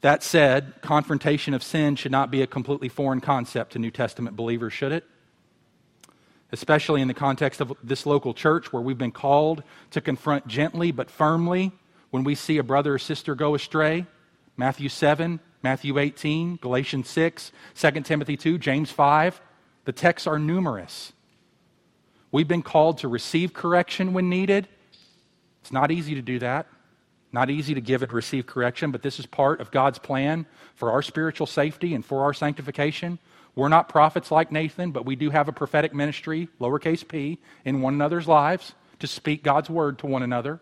That 0.00 0.22
said, 0.22 0.74
confrontation 0.82 1.54
of 1.54 1.62
sin 1.62 1.96
should 1.96 2.12
not 2.12 2.30
be 2.30 2.42
a 2.42 2.46
completely 2.46 2.88
foreign 2.88 3.20
concept 3.20 3.72
to 3.72 3.78
New 3.78 3.90
Testament 3.90 4.36
believers, 4.36 4.72
should 4.72 4.92
it? 4.92 5.04
Especially 6.52 7.00
in 7.00 7.08
the 7.08 7.14
context 7.14 7.60
of 7.60 7.72
this 7.82 8.06
local 8.06 8.32
church 8.32 8.72
where 8.72 8.82
we've 8.82 8.98
been 8.98 9.10
called 9.10 9.62
to 9.90 10.00
confront 10.00 10.46
gently 10.46 10.92
but 10.92 11.10
firmly 11.10 11.72
when 12.10 12.24
we 12.24 12.34
see 12.34 12.58
a 12.58 12.62
brother 12.62 12.94
or 12.94 12.98
sister 12.98 13.34
go 13.34 13.54
astray. 13.54 14.06
Matthew 14.56 14.88
7, 14.88 15.40
Matthew 15.62 15.98
18, 15.98 16.56
Galatians 16.62 17.08
6, 17.08 17.50
2 17.74 17.90
Timothy 18.02 18.36
2, 18.36 18.58
James 18.58 18.90
5. 18.90 19.40
The 19.86 19.92
texts 19.92 20.26
are 20.26 20.38
numerous. 20.38 21.12
We've 22.30 22.46
been 22.46 22.62
called 22.62 22.98
to 22.98 23.08
receive 23.08 23.52
correction 23.52 24.12
when 24.12 24.28
needed. 24.28 24.68
It's 25.66 25.72
not 25.72 25.90
easy 25.90 26.14
to 26.14 26.22
do 26.22 26.38
that. 26.38 26.68
Not 27.32 27.50
easy 27.50 27.74
to 27.74 27.80
give 27.80 28.04
and 28.04 28.12
receive 28.12 28.46
correction, 28.46 28.92
but 28.92 29.02
this 29.02 29.18
is 29.18 29.26
part 29.26 29.60
of 29.60 29.72
God's 29.72 29.98
plan 29.98 30.46
for 30.76 30.92
our 30.92 31.02
spiritual 31.02 31.48
safety 31.48 31.92
and 31.92 32.06
for 32.06 32.22
our 32.22 32.32
sanctification. 32.32 33.18
We're 33.56 33.66
not 33.66 33.88
prophets 33.88 34.30
like 34.30 34.52
Nathan, 34.52 34.92
but 34.92 35.04
we 35.04 35.16
do 35.16 35.30
have 35.30 35.48
a 35.48 35.52
prophetic 35.52 35.92
ministry, 35.92 36.48
lowercase 36.60 37.06
p, 37.06 37.40
in 37.64 37.80
one 37.80 37.94
another's 37.94 38.28
lives 38.28 38.74
to 39.00 39.08
speak 39.08 39.42
God's 39.42 39.68
word 39.68 39.98
to 39.98 40.06
one 40.06 40.22
another. 40.22 40.60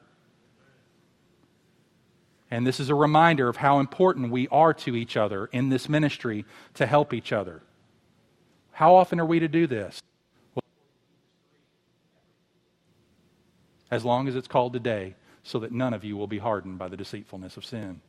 And 2.51 2.67
this 2.67 2.81
is 2.81 2.89
a 2.89 2.95
reminder 2.95 3.51
of 3.51 3.59
how 3.59 3.81
important 3.81 4.31
we 4.31 4.49
are 4.49 4.73
to 4.73 4.97
each 4.97 5.19
other 5.19 5.51
in 5.53 5.69
this 5.69 5.87
ministry 5.87 6.47
to 6.75 6.87
help 6.87 7.13
each 7.13 7.31
other. 7.31 7.61
How 8.73 8.95
often 8.95 9.21
are 9.21 9.27
we 9.27 9.39
to 9.39 9.49
do 9.49 9.67
this? 9.67 10.01
As 13.91 14.05
long 14.05 14.29
as 14.29 14.37
it's 14.37 14.49
called 14.49 14.73
today, 14.73 15.15
so 15.43 15.59
that 15.59 15.73
none 15.73 15.95
of 15.95 16.05
you 16.05 16.17
will 16.17 16.27
be 16.27 16.39
hardened 16.39 16.79
by 16.79 16.89
the 16.89 16.97
deceitfulness 16.97 17.57
of 17.57 17.65
sin. 17.65 18.01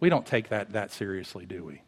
We 0.00 0.08
don't 0.08 0.26
take 0.26 0.48
that 0.48 0.72
that 0.72 0.90
seriously, 0.90 1.44
do 1.44 1.64
we? 1.64 1.82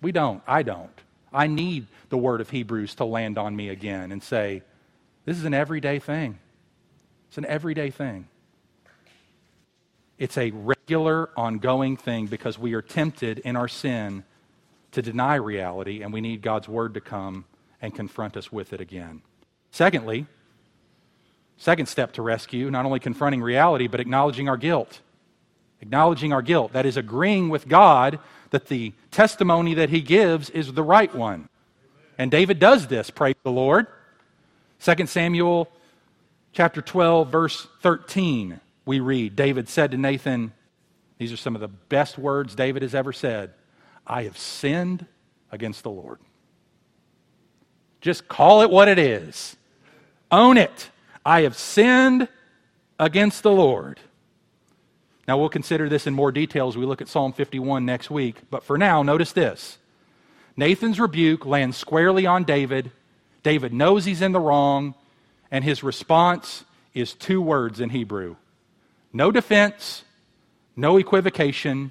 We 0.00 0.12
don't. 0.12 0.42
I 0.46 0.62
don't. 0.62 0.90
I 1.32 1.48
need 1.48 1.86
the 2.08 2.16
word 2.16 2.40
of 2.40 2.50
Hebrews 2.50 2.94
to 2.96 3.04
land 3.04 3.36
on 3.36 3.56
me 3.56 3.68
again 3.68 4.12
and 4.12 4.22
say, 4.22 4.62
this 5.24 5.36
is 5.36 5.44
an 5.44 5.54
everyday 5.54 5.98
thing. 5.98 6.38
It's 7.28 7.38
an 7.38 7.46
everyday 7.46 7.90
thing. 7.90 8.28
It's 10.18 10.38
a 10.38 10.52
regular, 10.52 11.30
ongoing 11.36 11.96
thing 11.96 12.26
because 12.26 12.58
we 12.58 12.72
are 12.74 12.80
tempted 12.80 13.40
in 13.40 13.56
our 13.56 13.68
sin 13.68 14.24
to 14.92 15.02
deny 15.02 15.34
reality, 15.34 16.02
and 16.02 16.12
we 16.12 16.20
need 16.22 16.40
God's 16.40 16.68
word 16.68 16.94
to 16.94 17.00
come 17.00 17.44
and 17.82 17.94
confront 17.94 18.36
us 18.36 18.50
with 18.50 18.72
it 18.72 18.80
again. 18.80 19.20
Secondly, 19.72 20.26
second 21.56 21.86
step 21.86 22.12
to 22.12 22.22
rescue, 22.22 22.70
not 22.70 22.84
only 22.84 23.00
confronting 23.00 23.42
reality, 23.42 23.86
but 23.86 24.00
acknowledging 24.00 24.48
our 24.48 24.56
guilt. 24.56 25.00
Acknowledging 25.80 26.32
our 26.32 26.42
guilt. 26.42 26.72
That 26.72 26.86
is 26.86 26.96
agreeing 26.96 27.48
with 27.48 27.68
God 27.68 28.18
that 28.50 28.66
the 28.66 28.92
testimony 29.10 29.74
that 29.74 29.90
he 29.90 30.00
gives 30.00 30.50
is 30.50 30.72
the 30.72 30.82
right 30.82 31.14
one. 31.14 31.48
And 32.18 32.30
David 32.30 32.58
does 32.58 32.86
this, 32.86 33.10
praise 33.10 33.34
the 33.42 33.50
Lord. 33.50 33.86
2 34.80 35.06
Samuel 35.06 35.68
chapter 36.52 36.80
12, 36.80 37.28
verse 37.28 37.66
13 37.82 38.60
we 38.86 39.00
read 39.00 39.36
David 39.36 39.68
said 39.68 39.90
to 39.90 39.98
Nathan, 39.98 40.52
These 41.18 41.32
are 41.32 41.36
some 41.36 41.54
of 41.54 41.60
the 41.60 41.68
best 41.68 42.16
words 42.16 42.54
David 42.54 42.82
has 42.82 42.94
ever 42.94 43.12
said 43.12 43.52
I 44.06 44.22
have 44.22 44.38
sinned 44.38 45.04
against 45.50 45.82
the 45.82 45.90
Lord. 45.90 46.20
Just 48.00 48.28
call 48.28 48.62
it 48.62 48.70
what 48.70 48.88
it 48.88 48.98
is, 48.98 49.56
own 50.30 50.56
it. 50.56 50.90
I 51.26 51.42
have 51.42 51.56
sinned 51.56 52.28
against 53.00 53.42
the 53.42 53.50
Lord. 53.50 53.98
Now, 55.26 55.36
we'll 55.36 55.48
consider 55.48 55.88
this 55.88 56.06
in 56.06 56.14
more 56.14 56.30
detail 56.30 56.68
as 56.68 56.76
we 56.76 56.86
look 56.86 57.02
at 57.02 57.08
Psalm 57.08 57.32
51 57.32 57.84
next 57.84 58.12
week. 58.12 58.36
But 58.48 58.62
for 58.62 58.78
now, 58.78 59.02
notice 59.02 59.32
this 59.32 59.78
Nathan's 60.56 61.00
rebuke 61.00 61.44
lands 61.44 61.76
squarely 61.76 62.26
on 62.26 62.44
David. 62.44 62.92
David 63.42 63.72
knows 63.72 64.04
he's 64.04 64.22
in 64.22 64.30
the 64.30 64.40
wrong, 64.40 64.94
and 65.50 65.64
his 65.64 65.82
response 65.82 66.64
is 66.94 67.12
two 67.12 67.42
words 67.42 67.80
in 67.80 67.90
Hebrew 67.90 68.36
no 69.12 69.32
defense, 69.32 70.04
no 70.76 70.96
equivocation. 70.96 71.90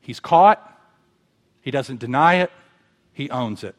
He's 0.00 0.20
caught. 0.20 0.62
He 1.60 1.70
doesn't 1.70 2.00
deny 2.00 2.36
it. 2.36 2.50
He 3.12 3.28
owns 3.28 3.64
it. 3.64 3.74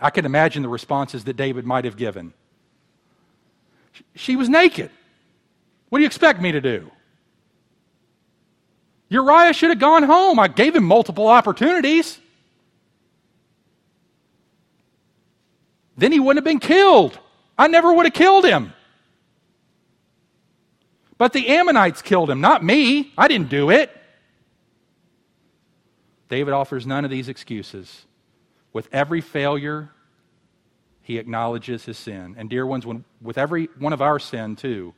I 0.00 0.10
can 0.10 0.24
imagine 0.24 0.64
the 0.64 0.68
responses 0.68 1.22
that 1.24 1.36
David 1.36 1.64
might 1.64 1.84
have 1.84 1.96
given. 1.96 2.32
She 4.14 4.36
was 4.36 4.48
naked. 4.48 4.90
What 5.88 5.98
do 5.98 6.02
you 6.02 6.06
expect 6.06 6.40
me 6.40 6.52
to 6.52 6.60
do? 6.60 6.90
Uriah 9.08 9.52
should 9.52 9.70
have 9.70 9.78
gone 9.78 10.04
home. 10.04 10.38
I 10.38 10.48
gave 10.48 10.74
him 10.76 10.84
multiple 10.84 11.26
opportunities. 11.26 12.18
Then 15.96 16.12
he 16.12 16.20
wouldn't 16.20 16.38
have 16.38 16.50
been 16.50 16.60
killed. 16.60 17.18
I 17.58 17.66
never 17.66 17.92
would 17.92 18.06
have 18.06 18.14
killed 18.14 18.44
him. 18.44 18.72
But 21.18 21.34
the 21.34 21.48
Ammonites 21.48 22.00
killed 22.00 22.30
him, 22.30 22.40
not 22.40 22.64
me. 22.64 23.12
I 23.18 23.28
didn't 23.28 23.50
do 23.50 23.70
it. 23.70 23.94
David 26.30 26.54
offers 26.54 26.86
none 26.86 27.04
of 27.04 27.10
these 27.10 27.28
excuses. 27.28 28.06
With 28.72 28.88
every 28.92 29.20
failure, 29.20 29.90
he 31.10 31.18
acknowledges 31.18 31.86
his 31.86 31.98
sin. 31.98 32.36
And, 32.38 32.48
dear 32.48 32.64
ones, 32.64 32.86
when, 32.86 33.04
with 33.20 33.36
every 33.36 33.68
one 33.80 33.92
of 33.92 34.00
our 34.00 34.20
sin, 34.20 34.54
too, 34.54 34.94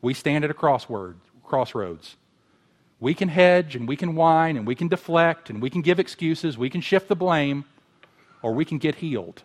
we 0.00 0.14
stand 0.14 0.44
at 0.44 0.50
a 0.50 0.54
crossword, 0.54 1.16
crossroads. 1.42 2.16
We 3.00 3.14
can 3.14 3.28
hedge 3.28 3.74
and 3.74 3.88
we 3.88 3.96
can 3.96 4.14
whine 4.14 4.56
and 4.56 4.64
we 4.64 4.76
can 4.76 4.86
deflect 4.86 5.50
and 5.50 5.60
we 5.60 5.68
can 5.68 5.82
give 5.82 5.98
excuses, 5.98 6.56
we 6.56 6.70
can 6.70 6.80
shift 6.80 7.08
the 7.08 7.16
blame, 7.16 7.64
or 8.42 8.54
we 8.54 8.64
can 8.64 8.78
get 8.78 8.94
healed. 8.94 9.42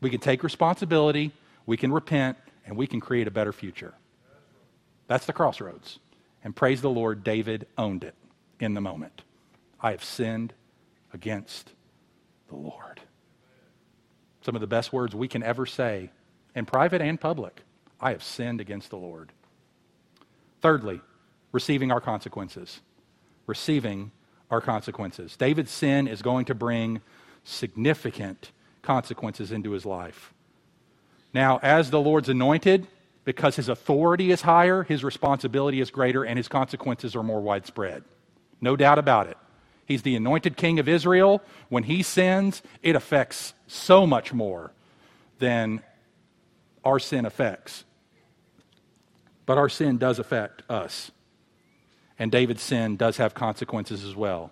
We 0.00 0.10
can 0.10 0.18
take 0.18 0.42
responsibility, 0.42 1.30
we 1.64 1.76
can 1.76 1.92
repent, 1.92 2.36
and 2.66 2.76
we 2.76 2.88
can 2.88 3.00
create 3.00 3.28
a 3.28 3.30
better 3.30 3.52
future. 3.52 3.94
That's 5.06 5.26
the 5.26 5.32
crossroads. 5.32 6.00
And 6.42 6.56
praise 6.56 6.82
the 6.82 6.90
Lord, 6.90 7.22
David 7.22 7.68
owned 7.78 8.02
it 8.02 8.16
in 8.58 8.74
the 8.74 8.80
moment. 8.80 9.22
I 9.80 9.92
have 9.92 10.02
sinned 10.02 10.54
against 11.14 11.70
the 12.48 12.56
Lord. 12.56 13.00
Some 14.42 14.54
of 14.54 14.60
the 14.60 14.66
best 14.66 14.92
words 14.92 15.14
we 15.14 15.28
can 15.28 15.42
ever 15.42 15.66
say 15.66 16.10
in 16.54 16.66
private 16.66 17.02
and 17.02 17.20
public. 17.20 17.62
I 18.00 18.10
have 18.10 18.22
sinned 18.22 18.60
against 18.60 18.90
the 18.90 18.96
Lord. 18.96 19.32
Thirdly, 20.60 21.00
receiving 21.52 21.90
our 21.90 22.00
consequences. 22.00 22.80
Receiving 23.46 24.12
our 24.50 24.60
consequences. 24.60 25.36
David's 25.36 25.70
sin 25.70 26.06
is 26.06 26.22
going 26.22 26.44
to 26.46 26.54
bring 26.54 27.00
significant 27.44 28.52
consequences 28.82 29.52
into 29.52 29.72
his 29.72 29.84
life. 29.84 30.32
Now, 31.34 31.58
as 31.62 31.90
the 31.90 32.00
Lord's 32.00 32.28
anointed, 32.28 32.86
because 33.24 33.56
his 33.56 33.68
authority 33.68 34.30
is 34.30 34.42
higher, 34.42 34.84
his 34.84 35.02
responsibility 35.02 35.80
is 35.80 35.90
greater, 35.90 36.24
and 36.24 36.38
his 36.38 36.48
consequences 36.48 37.16
are 37.16 37.22
more 37.22 37.40
widespread. 37.40 38.04
No 38.60 38.76
doubt 38.76 38.98
about 38.98 39.26
it. 39.26 39.36
He's 39.86 40.02
the 40.02 40.16
anointed 40.16 40.56
king 40.56 40.78
of 40.78 40.88
Israel. 40.88 41.42
When 41.68 41.84
he 41.84 42.02
sins, 42.02 42.60
it 42.82 42.96
affects 42.96 43.54
so 43.66 44.06
much 44.06 44.32
more 44.32 44.72
than 45.38 45.82
our 46.84 46.98
sin 46.98 47.24
affects. 47.24 47.84
But 49.46 49.58
our 49.58 49.68
sin 49.68 49.96
does 49.96 50.18
affect 50.18 50.62
us. 50.68 51.12
And 52.18 52.32
David's 52.32 52.62
sin 52.62 52.96
does 52.96 53.18
have 53.18 53.34
consequences 53.34 54.04
as 54.04 54.16
well. 54.16 54.50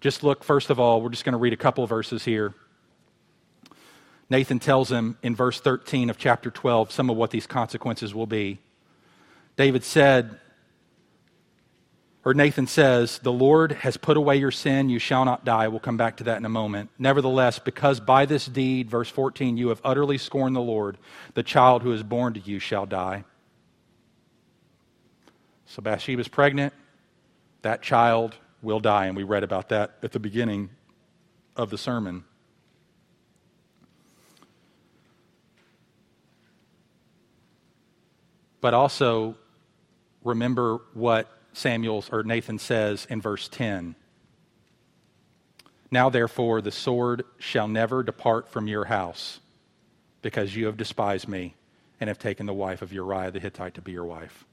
Just 0.00 0.22
look, 0.22 0.44
first 0.44 0.70
of 0.70 0.78
all, 0.78 1.02
we're 1.02 1.08
just 1.08 1.24
going 1.24 1.32
to 1.32 1.38
read 1.38 1.52
a 1.52 1.56
couple 1.56 1.84
verses 1.86 2.24
here. 2.24 2.54
Nathan 4.30 4.60
tells 4.60 4.92
him 4.92 5.16
in 5.22 5.34
verse 5.34 5.60
13 5.60 6.10
of 6.10 6.18
chapter 6.18 6.50
12 6.50 6.92
some 6.92 7.10
of 7.10 7.16
what 7.16 7.30
these 7.30 7.46
consequences 7.46 8.14
will 8.14 8.26
be. 8.26 8.60
David 9.56 9.82
said, 9.82 10.38
or 12.28 12.34
Nathan 12.34 12.66
says, 12.66 13.20
The 13.20 13.32
Lord 13.32 13.72
has 13.72 13.96
put 13.96 14.18
away 14.18 14.36
your 14.36 14.50
sin, 14.50 14.90
you 14.90 14.98
shall 14.98 15.24
not 15.24 15.46
die. 15.46 15.68
We'll 15.68 15.80
come 15.80 15.96
back 15.96 16.18
to 16.18 16.24
that 16.24 16.36
in 16.36 16.44
a 16.44 16.50
moment. 16.50 16.90
Nevertheless, 16.98 17.58
because 17.58 18.00
by 18.00 18.26
this 18.26 18.44
deed, 18.44 18.90
verse 18.90 19.08
14, 19.08 19.56
you 19.56 19.70
have 19.70 19.80
utterly 19.82 20.18
scorned 20.18 20.54
the 20.54 20.60
Lord, 20.60 20.98
the 21.32 21.42
child 21.42 21.80
who 21.80 21.90
is 21.90 22.02
born 22.02 22.34
to 22.34 22.40
you 22.40 22.58
shall 22.58 22.84
die. 22.84 23.24
So 25.64 25.80
Bathsheba's 25.80 26.28
pregnant, 26.28 26.74
that 27.62 27.80
child 27.80 28.34
will 28.60 28.80
die, 28.80 29.06
and 29.06 29.16
we 29.16 29.22
read 29.22 29.42
about 29.42 29.70
that 29.70 29.96
at 30.02 30.12
the 30.12 30.20
beginning 30.20 30.68
of 31.56 31.70
the 31.70 31.78
sermon. 31.78 32.24
But 38.60 38.74
also 38.74 39.34
remember 40.22 40.82
what 40.92 41.37
Samuel 41.52 42.04
or 42.12 42.22
Nathan 42.22 42.58
says 42.58 43.06
in 43.10 43.20
verse 43.20 43.48
10. 43.48 43.94
Now, 45.90 46.10
therefore, 46.10 46.60
the 46.60 46.70
sword 46.70 47.24
shall 47.38 47.66
never 47.66 48.02
depart 48.02 48.48
from 48.48 48.68
your 48.68 48.84
house, 48.84 49.40
because 50.20 50.54
you 50.54 50.66
have 50.66 50.76
despised 50.76 51.28
me 51.28 51.54
and 52.00 52.08
have 52.08 52.18
taken 52.18 52.46
the 52.46 52.54
wife 52.54 52.82
of 52.82 52.92
Uriah 52.92 53.30
the 53.30 53.40
Hittite 53.40 53.74
to 53.74 53.80
be 53.80 53.92
your 53.92 54.04
wife. 54.04 54.44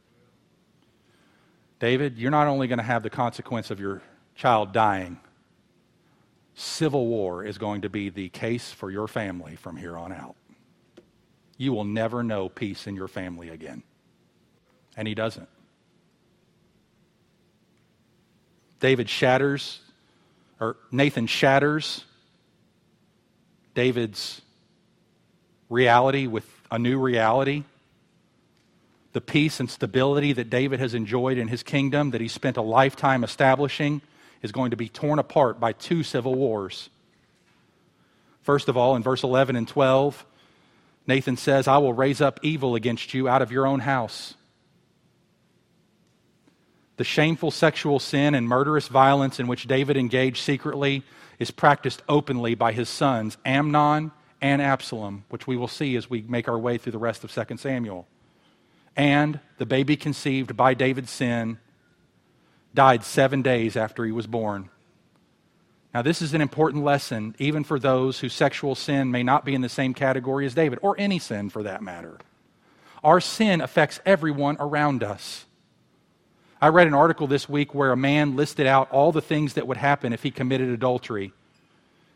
David, 1.80 2.18
you're 2.18 2.32
not 2.32 2.48
only 2.48 2.68
going 2.68 2.80
to 2.80 2.84
have 2.84 3.04
the 3.04 3.10
consequence 3.10 3.70
of 3.70 3.80
your 3.80 4.02
child 4.36 4.72
dying, 4.72 5.20
civil 6.56 7.06
war 7.08 7.44
is 7.44 7.58
going 7.58 7.82
to 7.82 7.90
be 7.90 8.10
the 8.10 8.30
case 8.30 8.72
for 8.72 8.90
your 8.90 9.08
family 9.08 9.56
from 9.58 9.76
here 9.76 9.98
on 9.98 10.14
out. 10.14 10.36
You 11.58 11.74
will 11.74 11.84
never 11.84 12.24
know 12.24 12.48
peace 12.50 12.88
in 12.88 12.96
your 12.96 13.08
family 13.08 13.50
again. 13.50 13.84
And 14.96 15.08
he 15.08 15.16
doesn't. 15.16 15.50
David 18.80 19.10
shatters, 19.10 19.80
or 20.60 20.78
Nathan 20.92 21.28
shatters 21.28 22.04
David's 23.74 24.42
reality 25.70 26.28
with 26.28 26.46
a 26.72 26.80
new 26.80 27.00
reality. 27.00 27.64
The 29.14 29.22
peace 29.22 29.60
and 29.60 29.70
stability 29.70 30.34
that 30.34 30.50
David 30.50 30.80
has 30.80 30.94
enjoyed 30.94 31.38
in 31.38 31.48
his 31.48 31.64
kingdom, 31.64 32.12
that 32.12 32.22
he 32.22 32.28
spent 32.28 32.58
a 32.58 32.62
lifetime 32.62 33.24
establishing, 33.24 34.02
is 34.42 34.52
going 34.52 34.72
to 34.72 34.78
be 34.78 34.90
torn 34.90 35.20
apart 35.20 35.60
by 35.60 35.74
two 35.74 36.04
civil 36.04 36.36
wars. 36.36 36.90
First 38.42 38.70
of 38.70 38.78
all, 38.78 38.96
in 38.96 39.04
verse 39.04 39.24
11 39.24 39.56
and 39.56 39.68
12, 39.68 40.26
Nathan 41.08 41.38
says, 41.38 41.68
I 41.68 41.78
will 41.78 41.94
raise 41.94 42.22
up 42.22 42.40
evil 42.44 42.76
against 42.76 43.14
you 43.14 43.28
out 43.28 43.42
of 43.42 43.52
your 43.52 43.66
own 43.66 43.80
house 43.80 44.36
the 46.98 47.04
shameful 47.04 47.52
sexual 47.52 48.00
sin 48.00 48.36
and 48.36 48.48
murderous 48.48 48.88
violence 48.88 49.40
in 49.40 49.48
which 49.48 49.68
David 49.68 49.98
engaged 49.98 50.38
secretly 50.38 51.04
is 51.40 51.52
practiced 51.52 52.02
openly 52.08 52.56
by 52.56 52.72
his 52.72 52.90
sons, 52.90 53.38
Amnon 53.46 54.12
and 54.42 54.62
Absalom, 54.62 55.26
which 55.30 55.48
we 55.48 55.58
will 55.58 55.68
see 55.68 55.96
as 55.96 56.10
we 56.10 56.22
make 56.22 56.48
our 56.48 56.58
way 56.58 56.78
through 56.78 56.94
the 56.94 56.98
rest 56.98 57.24
of 57.24 57.32
2 57.32 57.58
Samuel. 57.58 58.08
And 58.96 59.40
the 59.58 59.66
baby 59.66 59.98
conceived 59.98 60.56
by 60.56 60.74
David's 60.74 61.12
sin 61.12 61.60
died 62.74 63.04
seven 63.04 63.42
days 63.42 63.76
after 63.76 64.06
he 64.06 64.12
was 64.12 64.28
born. 64.28 64.70
Now, 65.94 66.02
this 66.02 66.22
is 66.22 66.34
an 66.34 66.42
important 66.42 66.84
lesson, 66.84 67.36
even 67.40 67.64
for 67.64 67.80
those 67.80 68.20
whose 68.20 68.34
sexual 68.34 68.76
sin 68.76 69.12
may 69.12 69.24
not 69.24 69.46
be 69.46 69.56
in 69.56 69.62
the 69.62 69.70
same 69.70 69.94
category 69.94 70.46
as 70.46 70.54
David, 70.54 70.80
or 70.82 70.96
any 70.98 71.20
sin 71.20 71.50
for 71.50 71.64
that 71.64 71.82
matter. 71.82 72.20
Our 73.02 73.22
sin 73.22 73.62
affects 73.62 74.02
everyone 74.06 74.58
around 74.60 75.04
us. 75.04 75.46
I 76.62 76.70
read 76.70 76.88
an 76.88 76.94
article 76.94 77.28
this 77.28 77.50
week 77.50 77.76
where 77.76 77.92
a 77.92 77.98
man 77.98 78.36
listed 78.36 78.66
out 78.66 78.90
all 78.92 79.12
the 79.12 79.22
things 79.22 79.54
that 79.54 79.68
would 79.68 79.78
happen 79.78 80.14
if 80.14 80.24
he 80.24 80.32
committed 80.32 80.70
adultery. 80.70 81.34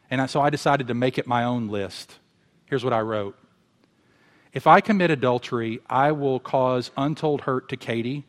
And 0.10 0.30
so 0.30 0.42
I 0.42 0.50
decided 0.50 0.88
to 0.88 0.94
make 0.94 1.18
it 1.18 1.28
my 1.28 1.44
own 1.44 1.68
list. 1.68 2.18
Here's 2.66 2.84
what 2.84 2.94
I 2.94 3.02
wrote 3.02 3.38
If 4.54 4.66
I 4.66 4.80
commit 4.80 5.12
adultery, 5.12 5.82
I 5.90 6.14
will 6.14 6.40
cause 6.40 6.92
untold 6.96 7.42
hurt 7.42 7.70
to 7.70 7.78
Katie. 7.78 8.26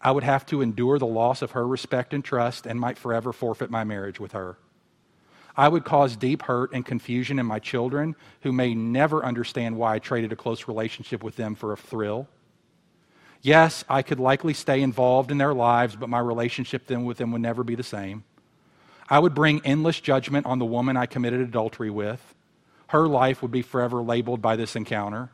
I 0.00 0.10
would 0.10 0.24
have 0.24 0.44
to 0.46 0.60
endure 0.60 0.98
the 0.98 1.06
loss 1.06 1.40
of 1.40 1.52
her 1.52 1.66
respect 1.66 2.12
and 2.12 2.22
trust 2.22 2.66
and 2.66 2.78
might 2.78 2.98
forever 2.98 3.32
forfeit 3.32 3.70
my 3.70 3.84
marriage 3.84 4.20
with 4.20 4.32
her. 4.32 4.58
I 5.56 5.68
would 5.68 5.84
cause 5.84 6.16
deep 6.16 6.42
hurt 6.42 6.74
and 6.74 6.84
confusion 6.84 7.38
in 7.38 7.46
my 7.46 7.60
children 7.60 8.14
who 8.42 8.52
may 8.52 8.74
never 8.74 9.24
understand 9.24 9.76
why 9.76 9.94
I 9.94 9.98
traded 10.00 10.32
a 10.32 10.36
close 10.36 10.68
relationship 10.68 11.22
with 11.22 11.36
them 11.36 11.54
for 11.54 11.72
a 11.72 11.76
thrill. 11.76 12.28
Yes, 13.44 13.84
I 13.90 14.00
could 14.00 14.18
likely 14.18 14.54
stay 14.54 14.80
involved 14.80 15.30
in 15.30 15.36
their 15.36 15.52
lives, 15.52 15.96
but 15.96 16.08
my 16.08 16.18
relationship 16.18 16.86
then 16.86 17.04
with 17.04 17.18
them 17.18 17.30
would 17.32 17.42
never 17.42 17.62
be 17.62 17.74
the 17.74 17.82
same. 17.82 18.24
I 19.06 19.18
would 19.18 19.34
bring 19.34 19.60
endless 19.66 20.00
judgment 20.00 20.46
on 20.46 20.58
the 20.58 20.64
woman 20.64 20.96
I 20.96 21.04
committed 21.04 21.42
adultery 21.42 21.90
with. 21.90 22.34
Her 22.86 23.06
life 23.06 23.42
would 23.42 23.50
be 23.50 23.60
forever 23.60 24.00
labeled 24.00 24.40
by 24.40 24.56
this 24.56 24.76
encounter. 24.76 25.28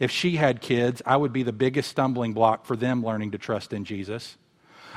If 0.00 0.10
she 0.10 0.34
had 0.34 0.60
kids, 0.60 1.02
I 1.06 1.16
would 1.16 1.32
be 1.32 1.44
the 1.44 1.52
biggest 1.52 1.88
stumbling 1.88 2.32
block 2.32 2.66
for 2.66 2.74
them 2.74 3.04
learning 3.04 3.30
to 3.30 3.38
trust 3.38 3.72
in 3.72 3.84
Jesus. 3.84 4.36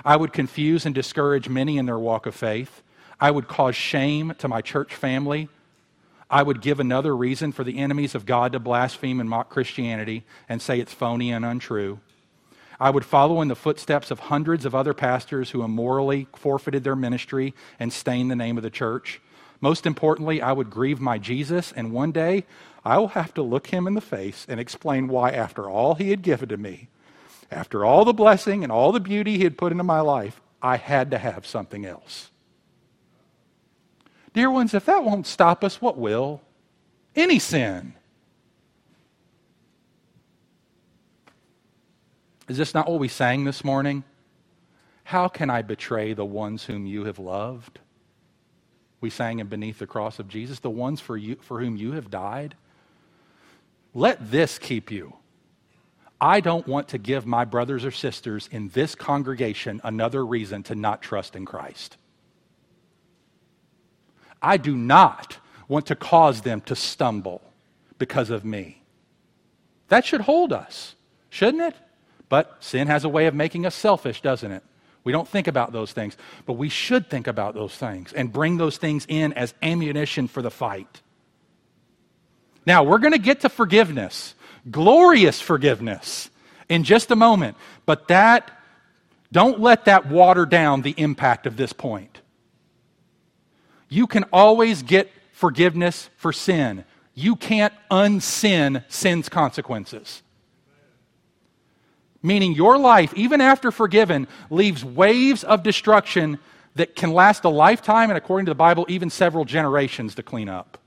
I 0.03 0.15
would 0.15 0.33
confuse 0.33 0.87
and 0.87 0.95
discourage 0.95 1.47
many 1.47 1.77
in 1.77 1.85
their 1.85 1.99
walk 1.99 2.25
of 2.25 2.33
faith. 2.33 2.81
I 3.19 3.29
would 3.29 3.47
cause 3.47 3.75
shame 3.75 4.33
to 4.39 4.47
my 4.47 4.61
church 4.61 4.95
family. 4.95 5.49
I 6.31 6.41
would 6.41 6.63
give 6.63 6.79
another 6.79 7.15
reason 7.15 7.51
for 7.51 7.63
the 7.63 7.77
enemies 7.77 8.15
of 8.15 8.25
God 8.25 8.53
to 8.53 8.59
blaspheme 8.59 9.19
and 9.19 9.29
mock 9.29 9.51
Christianity 9.51 10.23
and 10.49 10.59
say 10.59 10.79
it's 10.79 10.93
phony 10.95 11.31
and 11.31 11.45
untrue. 11.45 11.99
I 12.79 12.89
would 12.89 13.05
follow 13.05 13.41
in 13.41 13.47
the 13.47 13.55
footsteps 13.55 14.11
of 14.11 14.19
hundreds 14.19 14.65
of 14.65 14.75
other 14.75 14.93
pastors 14.93 15.51
who 15.51 15.63
immorally 15.63 16.27
forfeited 16.35 16.83
their 16.83 16.95
ministry 16.95 17.53
and 17.79 17.91
stained 17.93 18.29
the 18.29 18.35
name 18.35 18.57
of 18.57 18.63
the 18.63 18.69
church. 18.69 19.21
Most 19.61 19.85
importantly, 19.85 20.41
I 20.41 20.51
would 20.51 20.69
grieve 20.69 20.99
my 20.99 21.17
Jesus, 21.17 21.71
and 21.71 21.91
one 21.91 22.11
day 22.11 22.45
I 22.83 22.97
will 22.97 23.09
have 23.09 23.33
to 23.35 23.41
look 23.41 23.67
him 23.67 23.87
in 23.87 23.93
the 23.93 24.01
face 24.01 24.45
and 24.49 24.59
explain 24.59 25.07
why, 25.07 25.31
after 25.31 25.69
all 25.69 25.95
he 25.95 26.09
had 26.09 26.21
given 26.21 26.49
to 26.49 26.57
me, 26.57 26.89
After 27.51 27.85
all 27.85 28.05
the 28.05 28.13
blessing 28.13 28.63
and 28.63 28.71
all 28.71 28.91
the 28.91 28.99
beauty 28.99 29.37
he 29.37 29.43
had 29.43 29.57
put 29.57 29.71
into 29.71 29.83
my 29.83 30.01
life, 30.01 30.41
I 30.61 30.77
had 30.77 31.11
to 31.11 31.17
have 31.17 31.45
something 31.45 31.85
else. 31.85 32.31
Dear 34.33 34.51
ones, 34.51 34.73
if 34.73 34.85
that 34.85 35.03
won't 35.03 35.27
stop 35.27 35.63
us, 35.63 35.81
what 35.81 35.97
will? 35.97 36.41
Any 37.15 37.39
sin. 37.39 37.93
Is 42.47 42.57
this 42.57 42.73
not 42.73 42.89
what 42.89 42.99
we 42.99 43.07
sang 43.07 43.43
this 43.43 43.63
morning? 43.63 44.03
How 45.03 45.27
can 45.27 45.49
I 45.49 45.61
betray 45.61 46.13
the 46.13 46.25
ones 46.25 46.65
whom 46.65 46.85
you 46.85 47.05
have 47.05 47.19
loved? 47.19 47.79
We 49.01 49.09
sang 49.09 49.39
in 49.39 49.47
Beneath 49.47 49.79
the 49.79 49.87
Cross 49.87 50.19
of 50.19 50.27
Jesus, 50.27 50.59
the 50.59 50.69
ones 50.69 50.99
for, 50.99 51.17
you, 51.17 51.37
for 51.41 51.59
whom 51.59 51.75
you 51.75 51.93
have 51.93 52.09
died. 52.09 52.55
Let 53.93 54.31
this 54.31 54.57
keep 54.57 54.91
you. 54.91 55.15
I 56.19 56.39
don't 56.39 56.67
want 56.67 56.87
to 56.89 56.97
give 56.97 57.25
my 57.25 57.45
brothers 57.45 57.85
or 57.85 57.91
sisters 57.91 58.47
in 58.51 58.69
this 58.69 58.95
congregation 58.95 59.81
another 59.83 60.25
reason 60.25 60.63
to 60.63 60.75
not 60.75 61.01
trust 61.01 61.35
in 61.35 61.45
Christ. 61.45 61.97
I 64.41 64.57
do 64.57 64.75
not 64.75 65.37
want 65.67 65.87
to 65.87 65.95
cause 65.95 66.41
them 66.41 66.61
to 66.61 66.75
stumble 66.75 67.41
because 67.97 68.29
of 68.29 68.45
me. 68.45 68.83
That 69.89 70.05
should 70.05 70.21
hold 70.21 70.53
us, 70.53 70.95
shouldn't 71.29 71.63
it? 71.63 71.75
But 72.29 72.57
sin 72.59 72.87
has 72.87 73.03
a 73.03 73.09
way 73.09 73.27
of 73.27 73.35
making 73.35 73.65
us 73.65 73.75
selfish, 73.75 74.21
doesn't 74.21 74.51
it? 74.51 74.63
We 75.03 75.11
don't 75.11 75.27
think 75.27 75.47
about 75.47 75.71
those 75.71 75.91
things, 75.91 76.17
but 76.45 76.53
we 76.53 76.69
should 76.69 77.09
think 77.09 77.27
about 77.27 77.53
those 77.53 77.75
things 77.75 78.11
and 78.11 78.33
bring 78.33 78.57
those 78.57 78.77
things 78.77 79.05
in 79.07 79.33
as 79.33 79.53
ammunition 79.61 80.27
for 80.27 80.41
the 80.41 80.49
fight. 80.49 81.01
Now, 82.65 82.83
we're 82.83 82.97
going 82.97 83.13
to 83.13 83.19
get 83.19 83.41
to 83.41 83.49
forgiveness, 83.49 84.33
glorious 84.69 85.39
forgiveness, 85.39 86.31
in 86.67 86.83
just 86.83 87.11
a 87.11 87.15
moment, 87.15 87.55
but 87.85 88.07
that, 88.07 88.49
don't 89.31 89.59
let 89.59 89.85
that 89.85 90.07
water 90.07 90.47
down 90.47 90.81
the 90.81 90.95
impact 90.97 91.45
of 91.45 91.57
this 91.57 91.71
point. 91.71 92.21
You 93.87 94.07
can 94.07 94.23
always 94.33 94.81
get 94.81 95.11
forgiveness 95.31 96.09
for 96.17 96.33
sin. 96.33 96.83
You 97.13 97.35
can't 97.35 97.73
unsin 97.91 98.83
sin's 98.87 99.29
consequences 99.29 100.23
meaning 102.25 102.53
your 102.53 102.77
life, 102.77 103.13
even 103.15 103.39
after 103.39 103.71
forgiven, 103.71 104.27
leaves 104.49 104.83
waves 104.83 105.43
of 105.43 105.63
destruction 105.63 106.39
that 106.75 106.95
can 106.95 107.11
last 107.13 107.43
a 107.43 107.49
lifetime 107.49 108.09
and, 108.09 108.17
according 108.17 108.45
to 108.47 108.49
the 108.49 108.55
Bible, 108.55 108.85
even 108.89 109.09
several 109.09 109.45
generations 109.45 110.15
to 110.15 110.23
clean 110.23 110.49
up, 110.49 110.77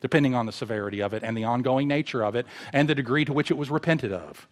depending 0.00 0.34
on 0.34 0.46
the 0.46 0.52
severity 0.52 1.00
of 1.00 1.14
it 1.14 1.22
and 1.22 1.36
the 1.36 1.44
ongoing 1.44 1.88
nature 1.88 2.22
of 2.24 2.34
it 2.34 2.46
and 2.72 2.88
the 2.88 2.94
degree 2.94 3.24
to 3.24 3.32
which 3.32 3.50
it 3.50 3.56
was 3.56 3.70
repented 3.70 4.12
of. 4.12 4.48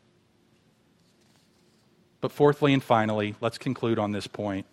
But 2.21 2.33
fourthly 2.33 2.73
and 2.73 2.83
finally, 2.83 3.35
let's 3.41 3.59
conclude 3.59 3.99
on 3.99 4.13
this 4.13 4.27
point 4.27 4.67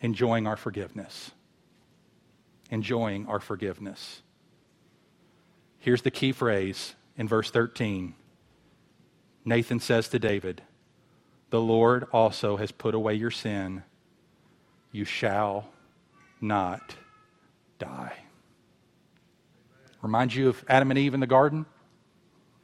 enjoying 0.00 0.46
our 0.46 0.56
forgiveness. 0.56 1.32
Enjoying 2.70 3.26
our 3.26 3.40
forgiveness. 3.40 4.22
Here's 5.78 6.02
the 6.02 6.10
key 6.10 6.32
phrase 6.32 6.94
in 7.16 7.28
verse 7.28 7.50
13 7.50 8.14
Nathan 9.46 9.78
says 9.78 10.08
to 10.08 10.18
David, 10.18 10.60
The 11.50 11.60
Lord 11.60 12.08
also 12.12 12.56
has 12.56 12.72
put 12.72 12.94
away 12.94 13.14
your 13.14 13.30
sin. 13.30 13.84
You 14.90 15.04
shall 15.04 15.68
not 16.40 16.96
die. 17.78 18.12
Reminds 20.02 20.34
you 20.34 20.48
of 20.48 20.64
Adam 20.68 20.90
and 20.90 20.98
Eve 20.98 21.14
in 21.14 21.20
the 21.20 21.26
garden? 21.26 21.64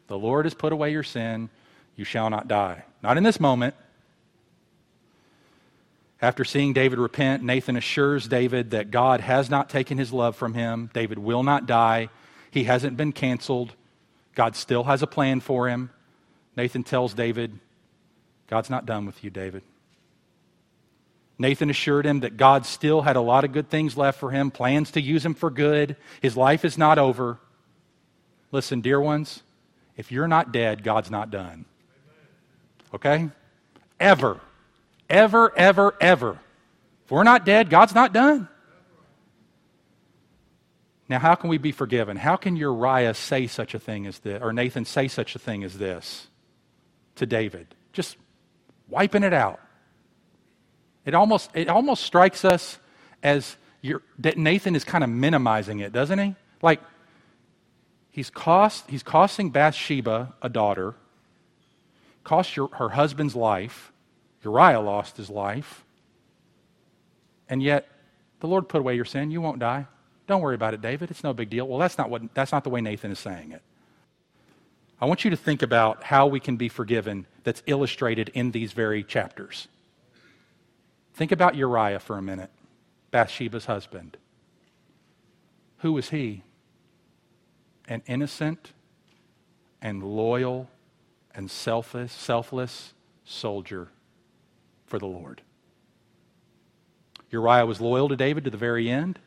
The 0.08 0.18
Lord 0.18 0.44
has 0.44 0.54
put 0.54 0.72
away 0.72 0.90
your 0.90 1.04
sin. 1.04 1.50
You 1.94 2.04
shall 2.04 2.28
not 2.30 2.48
die. 2.48 2.84
Not 3.00 3.16
in 3.16 3.22
this 3.22 3.38
moment. 3.38 3.74
After 6.20 6.44
seeing 6.44 6.72
David 6.72 6.98
repent, 6.98 7.42
Nathan 7.42 7.76
assures 7.76 8.26
David 8.26 8.72
that 8.72 8.90
God 8.90 9.20
has 9.20 9.48
not 9.48 9.70
taken 9.70 9.98
his 9.98 10.12
love 10.12 10.36
from 10.36 10.54
him. 10.54 10.90
David 10.92 11.18
will 11.18 11.42
not 11.42 11.66
die. 11.66 12.08
He 12.50 12.64
hasn't 12.64 12.96
been 12.96 13.12
canceled. 13.12 13.74
God 14.34 14.56
still 14.56 14.84
has 14.84 15.02
a 15.02 15.06
plan 15.06 15.40
for 15.40 15.68
him. 15.68 15.90
Nathan 16.56 16.84
tells 16.84 17.14
David, 17.14 17.58
God's 18.48 18.70
not 18.70 18.86
done 18.86 19.06
with 19.06 19.22
you, 19.24 19.30
David. 19.30 19.62
Nathan 21.38 21.70
assured 21.70 22.06
him 22.06 22.20
that 22.20 22.36
God 22.36 22.66
still 22.66 23.02
had 23.02 23.16
a 23.16 23.20
lot 23.20 23.44
of 23.44 23.52
good 23.52 23.68
things 23.68 23.96
left 23.96 24.20
for 24.20 24.30
him, 24.30 24.50
plans 24.50 24.92
to 24.92 25.00
use 25.00 25.24
him 25.24 25.34
for 25.34 25.50
good. 25.50 25.96
His 26.20 26.36
life 26.36 26.64
is 26.64 26.76
not 26.76 26.98
over. 26.98 27.38
Listen, 28.52 28.80
dear 28.80 29.00
ones, 29.00 29.42
if 29.96 30.12
you're 30.12 30.28
not 30.28 30.52
dead, 30.52 30.84
God's 30.84 31.10
not 31.10 31.30
done. 31.30 31.64
Okay? 32.94 33.30
Ever. 33.98 34.40
Ever, 35.08 35.52
ever, 35.56 35.94
ever. 36.00 36.38
If 37.04 37.10
we're 37.10 37.24
not 37.24 37.44
dead, 37.44 37.70
God's 37.70 37.94
not 37.94 38.12
done. 38.12 38.48
Now, 41.08 41.18
how 41.18 41.34
can 41.34 41.50
we 41.50 41.58
be 41.58 41.72
forgiven? 41.72 42.16
How 42.16 42.36
can 42.36 42.56
Uriah 42.56 43.14
say 43.14 43.46
such 43.46 43.74
a 43.74 43.78
thing 43.78 44.06
as 44.06 44.18
this, 44.20 44.40
or 44.40 44.52
Nathan 44.52 44.84
say 44.84 45.08
such 45.08 45.34
a 45.34 45.38
thing 45.38 45.64
as 45.64 45.76
this? 45.76 46.28
To 47.16 47.26
David, 47.26 47.74
just 47.92 48.16
wiping 48.88 49.22
it 49.22 49.32
out. 49.32 49.60
It 51.04 51.14
almost, 51.14 51.50
it 51.54 51.68
almost 51.68 52.04
strikes 52.04 52.44
us 52.44 52.78
as 53.22 53.56
that 54.18 54.38
Nathan 54.38 54.76
is 54.76 54.84
kind 54.84 55.02
of 55.02 55.10
minimizing 55.10 55.80
it, 55.80 55.92
doesn't 55.92 56.18
he? 56.18 56.34
Like, 56.62 56.80
he's, 58.10 58.30
cost, 58.30 58.88
he's 58.88 59.02
costing 59.02 59.50
Bathsheba 59.50 60.34
a 60.40 60.48
daughter, 60.48 60.94
cost 62.22 62.56
your, 62.56 62.68
her 62.74 62.90
husband's 62.90 63.34
life. 63.34 63.92
Uriah 64.44 64.80
lost 64.80 65.16
his 65.16 65.30
life. 65.30 65.84
And 67.48 67.62
yet, 67.62 67.88
the 68.40 68.46
Lord 68.46 68.68
put 68.68 68.78
away 68.78 68.96
your 68.96 69.04
sin. 69.04 69.30
You 69.30 69.40
won't 69.40 69.58
die. 69.58 69.86
Don't 70.26 70.40
worry 70.40 70.54
about 70.54 70.74
it, 70.74 70.80
David. 70.80 71.10
It's 71.10 71.24
no 71.24 71.32
big 71.32 71.50
deal. 71.50 71.66
Well, 71.66 71.78
that's 71.78 71.98
not, 71.98 72.10
what, 72.10 72.34
that's 72.34 72.52
not 72.52 72.64
the 72.64 72.70
way 72.70 72.80
Nathan 72.80 73.10
is 73.10 73.18
saying 73.18 73.52
it. 73.52 73.62
I 75.02 75.06
want 75.06 75.24
you 75.24 75.30
to 75.30 75.36
think 75.36 75.62
about 75.62 76.04
how 76.04 76.28
we 76.28 76.38
can 76.38 76.56
be 76.56 76.68
forgiven 76.68 77.26
that's 77.42 77.60
illustrated 77.66 78.28
in 78.34 78.52
these 78.52 78.72
very 78.72 79.02
chapters. 79.02 79.66
Think 81.14 81.32
about 81.32 81.56
Uriah 81.56 81.98
for 81.98 82.16
a 82.16 82.22
minute, 82.22 82.50
Bathsheba's 83.10 83.64
husband. 83.64 84.16
Who 85.78 85.92
was 85.92 86.10
he? 86.10 86.44
An 87.88 88.04
innocent 88.06 88.74
and 89.80 90.04
loyal 90.04 90.70
and 91.34 91.50
selfless, 91.50 92.12
selfless 92.12 92.94
soldier 93.24 93.88
for 94.86 95.00
the 95.00 95.06
Lord. 95.06 95.42
Uriah 97.32 97.66
was 97.66 97.80
loyal 97.80 98.08
to 98.08 98.14
David 98.14 98.44
to 98.44 98.50
the 98.50 98.56
very 98.56 98.88
end. 98.88 99.18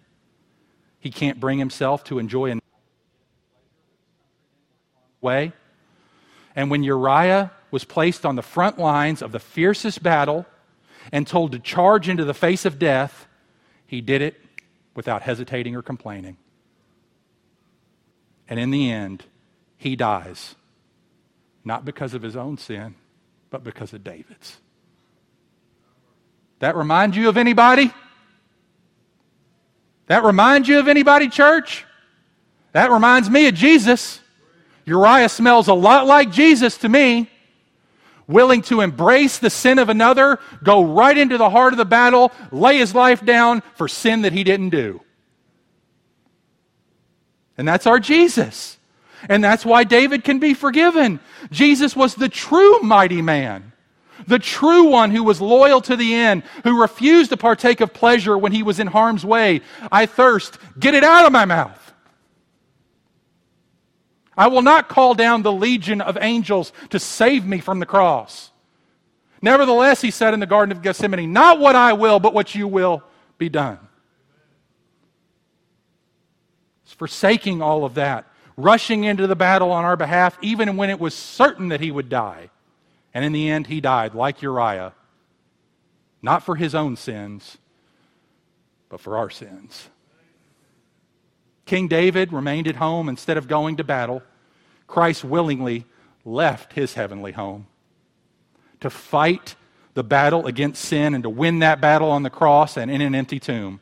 He 1.01 1.11
can't 1.11 1.37
bring 1.37 1.59
himself 1.59 2.05
to 2.05 2.17
enjoy 2.17 2.53
a 2.53 2.59
way. 5.19 5.51
And 6.55 6.71
when 6.71 6.83
Uriah 6.83 7.51
was 7.71 7.83
placed 7.83 8.25
on 8.25 8.35
the 8.35 8.41
front 8.41 8.79
lines 8.79 9.21
of 9.21 9.31
the 9.31 9.39
fiercest 9.39 10.01
battle 10.01 10.45
and 11.11 11.27
told 11.27 11.51
to 11.51 11.59
charge 11.59 12.07
into 12.07 12.23
the 12.23 12.33
face 12.33 12.65
of 12.65 12.79
death, 12.79 13.27
he 13.85 14.01
did 14.01 14.21
it 14.21 14.39
without 14.95 15.21
hesitating 15.21 15.75
or 15.75 15.81
complaining. 15.81 16.37
And 18.47 18.59
in 18.59 18.71
the 18.71 18.91
end, 18.91 19.25
he 19.77 19.95
dies, 19.95 20.55
not 21.63 21.83
because 21.83 22.13
of 22.13 22.21
his 22.21 22.35
own 22.35 22.57
sin, 22.57 22.95
but 23.49 23.63
because 23.63 23.93
of 23.93 24.03
David's. 24.03 24.57
That 26.59 26.75
remind 26.75 27.15
you 27.15 27.27
of 27.27 27.37
anybody? 27.37 27.91
That 30.07 30.23
reminds 30.23 30.67
you 30.67 30.79
of 30.79 30.87
anybody, 30.87 31.27
church? 31.27 31.85
That 32.71 32.91
reminds 32.91 33.29
me 33.29 33.47
of 33.47 33.55
Jesus. 33.55 34.21
Uriah 34.85 35.29
smells 35.29 35.67
a 35.67 35.73
lot 35.73 36.05
like 36.05 36.31
Jesus 36.31 36.77
to 36.79 36.89
me, 36.89 37.29
willing 38.27 38.61
to 38.63 38.81
embrace 38.81 39.39
the 39.39 39.49
sin 39.49 39.79
of 39.79 39.89
another, 39.89 40.39
go 40.63 40.83
right 40.83 41.17
into 41.17 41.37
the 41.37 41.49
heart 41.49 41.73
of 41.73 41.77
the 41.77 41.85
battle, 41.85 42.31
lay 42.51 42.77
his 42.77 42.95
life 42.95 43.25
down 43.25 43.61
for 43.75 43.87
sin 43.87 44.21
that 44.21 44.33
he 44.33 44.43
didn't 44.43 44.69
do. 44.69 45.01
And 47.57 47.67
that's 47.67 47.87
our 47.87 47.99
Jesus. 47.99 48.77
And 49.29 49.43
that's 49.43 49.65
why 49.65 49.83
David 49.83 50.23
can 50.23 50.39
be 50.39 50.53
forgiven. 50.53 51.19
Jesus 51.51 51.95
was 51.95 52.15
the 52.15 52.29
true 52.29 52.79
mighty 52.81 53.21
man, 53.21 53.71
the 54.27 54.39
true 54.39 54.85
one 54.85 55.11
who 55.11 55.23
was 55.23 55.41
loyal 55.41 55.81
to 55.81 55.95
the 55.95 56.13
end, 56.13 56.43
who 56.63 56.79
refused 56.79 57.31
to 57.31 57.37
partake 57.37 57.81
of 57.81 57.93
pleasure 57.93 58.37
when 58.37 58.51
he 58.51 58.61
was 58.61 58.79
in 58.79 58.87
harm's 58.87 59.25
way. 59.25 59.61
I 59.91 60.05
thirst. 60.05 60.57
Get 60.79 60.93
it 60.93 61.03
out 61.03 61.25
of 61.25 61.31
my 61.31 61.45
mouth. 61.45 61.84
I 64.37 64.47
will 64.47 64.61
not 64.61 64.89
call 64.89 65.13
down 65.13 65.43
the 65.43 65.51
legion 65.51 66.01
of 66.01 66.17
angels 66.19 66.73
to 66.89 66.99
save 66.99 67.45
me 67.45 67.59
from 67.59 67.79
the 67.79 67.85
cross. 67.85 68.51
Nevertheless, 69.41 70.01
he 70.01 70.11
said 70.11 70.33
in 70.33 70.39
the 70.39 70.45
Garden 70.45 70.71
of 70.71 70.81
Gethsemane, 70.81 71.31
Not 71.31 71.59
what 71.59 71.75
I 71.75 71.93
will, 71.93 72.19
but 72.19 72.33
what 72.33 72.55
you 72.55 72.67
will 72.67 73.03
be 73.37 73.49
done. 73.49 73.79
It's 76.83 76.93
forsaking 76.93 77.61
all 77.61 77.85
of 77.85 77.95
that, 77.95 78.25
rushing 78.57 79.03
into 79.03 79.27
the 79.27 79.35
battle 79.35 79.71
on 79.71 79.85
our 79.85 79.95
behalf, 79.95 80.37
even 80.41 80.77
when 80.77 80.89
it 80.89 80.99
was 80.99 81.13
certain 81.13 81.69
that 81.69 81.81
he 81.81 81.91
would 81.91 82.09
die, 82.09 82.49
And 83.13 83.23
in 83.23 83.31
the 83.31 83.49
end, 83.49 83.67
he 83.67 83.81
died 83.81 84.13
like 84.13 84.41
Uriah, 84.41 84.93
not 86.21 86.43
for 86.43 86.55
his 86.55 86.75
own 86.75 86.95
sins, 86.95 87.57
but 88.89 88.99
for 88.99 89.17
our 89.17 89.29
sins. 89.29 89.89
King 91.65 91.87
David 91.87 92.31
remained 92.31 92.67
at 92.67 92.75
home 92.75 93.09
instead 93.09 93.37
of 93.37 93.47
going 93.47 93.77
to 93.77 93.83
battle. 93.83 94.21
Christ 94.87 95.23
willingly 95.23 95.85
left 96.23 96.73
his 96.73 96.93
heavenly 96.93 97.31
home 97.31 97.67
to 98.81 98.89
fight 98.89 99.55
the 99.95 100.03
battle 100.03 100.45
against 100.45 100.83
sin 100.83 101.15
and 101.15 101.23
to 101.23 101.29
win 101.29 101.59
that 101.59 101.81
battle 101.81 102.11
on 102.11 102.23
the 102.23 102.29
cross 102.29 102.77
and 102.77 102.91
in 102.91 103.01
an 103.01 103.15
empty 103.15 103.39
tomb. 103.39 103.79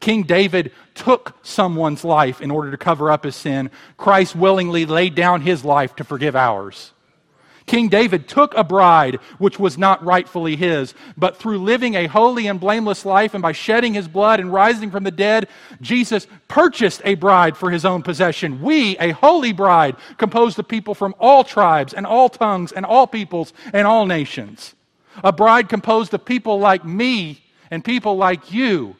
King 0.00 0.24
David 0.24 0.72
took 0.94 1.38
someone's 1.42 2.04
life 2.04 2.40
in 2.40 2.50
order 2.50 2.70
to 2.72 2.76
cover 2.76 3.10
up 3.10 3.24
his 3.24 3.36
sin. 3.36 3.70
Christ 3.96 4.34
willingly 4.34 4.84
laid 4.84 5.14
down 5.14 5.40
his 5.40 5.64
life 5.64 5.94
to 5.96 6.04
forgive 6.04 6.34
ours. 6.34 6.92
King 7.66 7.88
David 7.88 8.28
took 8.28 8.54
a 8.54 8.64
bride 8.64 9.16
which 9.38 9.58
was 9.58 9.78
not 9.78 10.04
rightfully 10.04 10.56
his, 10.56 10.94
but 11.16 11.36
through 11.36 11.58
living 11.58 11.94
a 11.94 12.06
holy 12.06 12.46
and 12.46 12.58
blameless 12.58 13.04
life 13.04 13.34
and 13.34 13.42
by 13.42 13.52
shedding 13.52 13.94
his 13.94 14.08
blood 14.08 14.40
and 14.40 14.52
rising 14.52 14.90
from 14.90 15.04
the 15.04 15.10
dead, 15.10 15.48
Jesus 15.80 16.26
purchased 16.48 17.02
a 17.04 17.14
bride 17.14 17.56
for 17.56 17.70
his 17.70 17.84
own 17.84 18.02
possession. 18.02 18.60
We, 18.60 18.96
a 18.98 19.10
holy 19.12 19.52
bride, 19.52 19.96
composed 20.18 20.58
of 20.58 20.68
people 20.68 20.94
from 20.94 21.14
all 21.18 21.44
tribes 21.44 21.94
and 21.94 22.06
all 22.06 22.28
tongues 22.28 22.72
and 22.72 22.84
all 22.84 23.06
peoples 23.06 23.52
and 23.72 23.86
all 23.86 24.06
nations. 24.06 24.74
A 25.22 25.32
bride 25.32 25.68
composed 25.68 26.14
of 26.14 26.24
people 26.24 26.58
like 26.58 26.84
me 26.84 27.42
and 27.70 27.84
people 27.84 28.16
like 28.16 28.52
you 28.52 28.96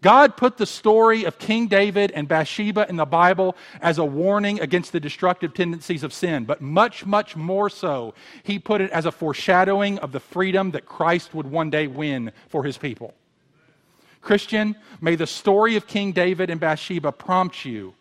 God 0.00 0.36
put 0.36 0.56
the 0.56 0.66
story 0.66 1.24
of 1.24 1.38
King 1.38 1.66
David 1.66 2.12
and 2.12 2.28
Bathsheba 2.28 2.88
in 2.88 2.96
the 2.96 3.04
Bible 3.04 3.56
as 3.80 3.98
a 3.98 4.04
warning 4.04 4.60
against 4.60 4.92
the 4.92 5.00
destructive 5.00 5.54
tendencies 5.54 6.04
of 6.04 6.12
sin, 6.12 6.44
but 6.44 6.60
much, 6.60 7.04
much 7.04 7.34
more 7.34 7.68
so, 7.68 8.14
he 8.44 8.60
put 8.60 8.80
it 8.80 8.92
as 8.92 9.06
a 9.06 9.12
foreshadowing 9.12 9.98
of 9.98 10.12
the 10.12 10.20
freedom 10.20 10.70
that 10.70 10.86
Christ 10.86 11.34
would 11.34 11.50
one 11.50 11.70
day 11.70 11.88
win 11.88 12.30
for 12.48 12.62
his 12.62 12.78
people. 12.78 13.12
Christian, 14.20 14.76
may 15.00 15.16
the 15.16 15.26
story 15.26 15.74
of 15.74 15.88
King 15.88 16.12
David 16.12 16.48
and 16.48 16.60
Bathsheba 16.60 17.10
prompt 17.10 17.64
you 17.64 17.94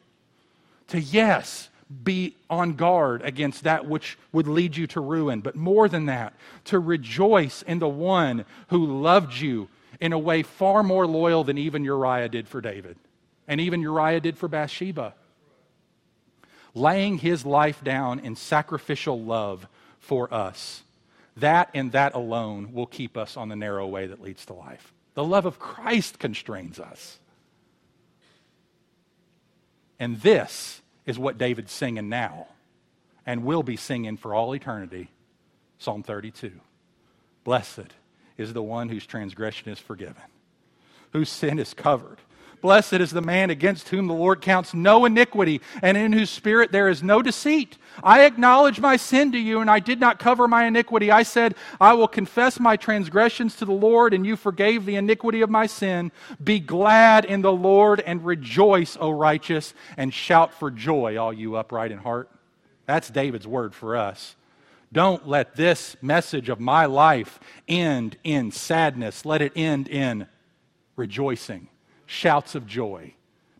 to, 0.89 0.99
yes, 0.99 1.69
be 2.03 2.35
on 2.49 2.73
guard 2.73 3.21
against 3.23 3.63
that 3.63 3.87
which 3.87 4.17
would 4.33 4.47
lead 4.47 4.75
you 4.77 4.85
to 4.87 4.99
ruin, 4.99 5.41
but 5.41 5.55
more 5.55 5.89
than 5.89 6.05
that, 6.07 6.33
to 6.65 6.79
rejoice 6.79 7.63
in 7.63 7.79
the 7.79 7.87
one 7.87 8.45
who 8.67 9.01
loved 9.01 9.35
you 9.35 9.67
in 9.99 10.13
a 10.13 10.19
way 10.19 10.43
far 10.43 10.83
more 10.83 11.07
loyal 11.07 11.43
than 11.43 11.57
even 11.57 11.83
Uriah 11.83 12.29
did 12.29 12.47
for 12.47 12.61
David, 12.61 12.97
and 13.47 13.59
even 13.61 13.81
Uriah 13.81 14.19
did 14.19 14.37
for 14.37 14.47
Bathsheba. 14.47 15.13
Laying 16.73 17.17
his 17.17 17.45
life 17.45 17.83
down 17.83 18.19
in 18.19 18.35
sacrificial 18.35 19.19
love 19.19 19.67
for 19.99 20.31
us. 20.31 20.83
That 21.37 21.69
and 21.73 21.91
that 21.91 22.13
alone 22.13 22.73
will 22.73 22.85
keep 22.85 23.17
us 23.17 23.35
on 23.35 23.49
the 23.49 23.55
narrow 23.55 23.87
way 23.87 24.07
that 24.07 24.21
leads 24.21 24.45
to 24.45 24.53
life. 24.53 24.93
The 25.15 25.23
love 25.23 25.45
of 25.45 25.57
Christ 25.57 26.19
constrains 26.19 26.79
us. 26.79 27.17
And 29.99 30.21
this 30.21 30.81
is 31.07 31.17
what 31.17 31.39
David's 31.39 31.71
singing 31.71 32.09
now 32.09 32.47
and 33.25 33.43
will 33.43 33.63
be 33.63 33.75
singing 33.75 34.17
for 34.17 34.33
all 34.33 34.53
eternity 34.53 35.09
Psalm 35.79 36.03
32. 36.03 36.51
Blessed 37.43 37.93
is 38.37 38.53
the 38.53 38.63
one 38.63 38.89
whose 38.89 39.05
transgression 39.05 39.71
is 39.71 39.79
forgiven, 39.79 40.15
whose 41.11 41.29
sin 41.29 41.59
is 41.59 41.73
covered. 41.73 42.19
Blessed 42.61 42.93
is 42.93 43.11
the 43.11 43.21
man 43.21 43.51
against 43.51 43.89
whom 43.89 44.07
the 44.07 44.15
Lord 44.15 44.41
counts 44.41 44.73
no 44.73 45.05
iniquity, 45.05 45.61
and 45.81 45.95
in 45.95 46.11
whose 46.11 46.29
spirit 46.29 46.71
there 46.71 46.89
is 46.89 47.03
no 47.03 47.21
deceit. 47.21 47.77
I 48.03 48.25
acknowledge 48.25 48.79
my 48.79 48.97
sin 48.97 49.31
to 49.33 49.37
you, 49.37 49.59
and 49.59 49.69
I 49.69 49.79
did 49.79 49.99
not 49.99 50.17
cover 50.17 50.47
my 50.47 50.65
iniquity. 50.65 51.11
I 51.11 51.21
said, 51.21 51.53
I 51.79 51.93
will 51.93 52.07
confess 52.07 52.59
my 52.59 52.75
transgressions 52.75 53.55
to 53.57 53.65
the 53.65 53.73
Lord, 53.73 54.13
and 54.13 54.25
you 54.25 54.35
forgave 54.35 54.85
the 54.85 54.95
iniquity 54.95 55.41
of 55.41 55.51
my 55.51 55.67
sin. 55.67 56.11
Be 56.43 56.59
glad 56.59 57.25
in 57.25 57.41
the 57.41 57.53
Lord 57.53 57.99
and 57.99 58.25
rejoice, 58.25 58.97
O 58.99 59.11
righteous, 59.11 59.75
and 59.95 60.11
shout 60.11 60.51
for 60.51 60.71
joy, 60.71 61.15
all 61.17 61.31
you 61.31 61.55
upright 61.57 61.91
in 61.91 61.99
heart. 61.99 62.29
That's 62.87 63.09
David's 63.09 63.47
word 63.47 63.75
for 63.75 63.95
us. 63.95 64.35
Don't 64.91 65.27
let 65.27 65.55
this 65.55 65.97
message 66.01 66.49
of 66.49 66.59
my 66.59 66.85
life 66.85 67.39
end 67.67 68.17
in 68.23 68.51
sadness. 68.51 69.25
Let 69.25 69.41
it 69.41 69.51
end 69.55 69.89
in 69.89 70.27
rejoicing, 70.95 71.67
shouts 72.05 72.55
of 72.55 72.65
joy, 72.65 73.13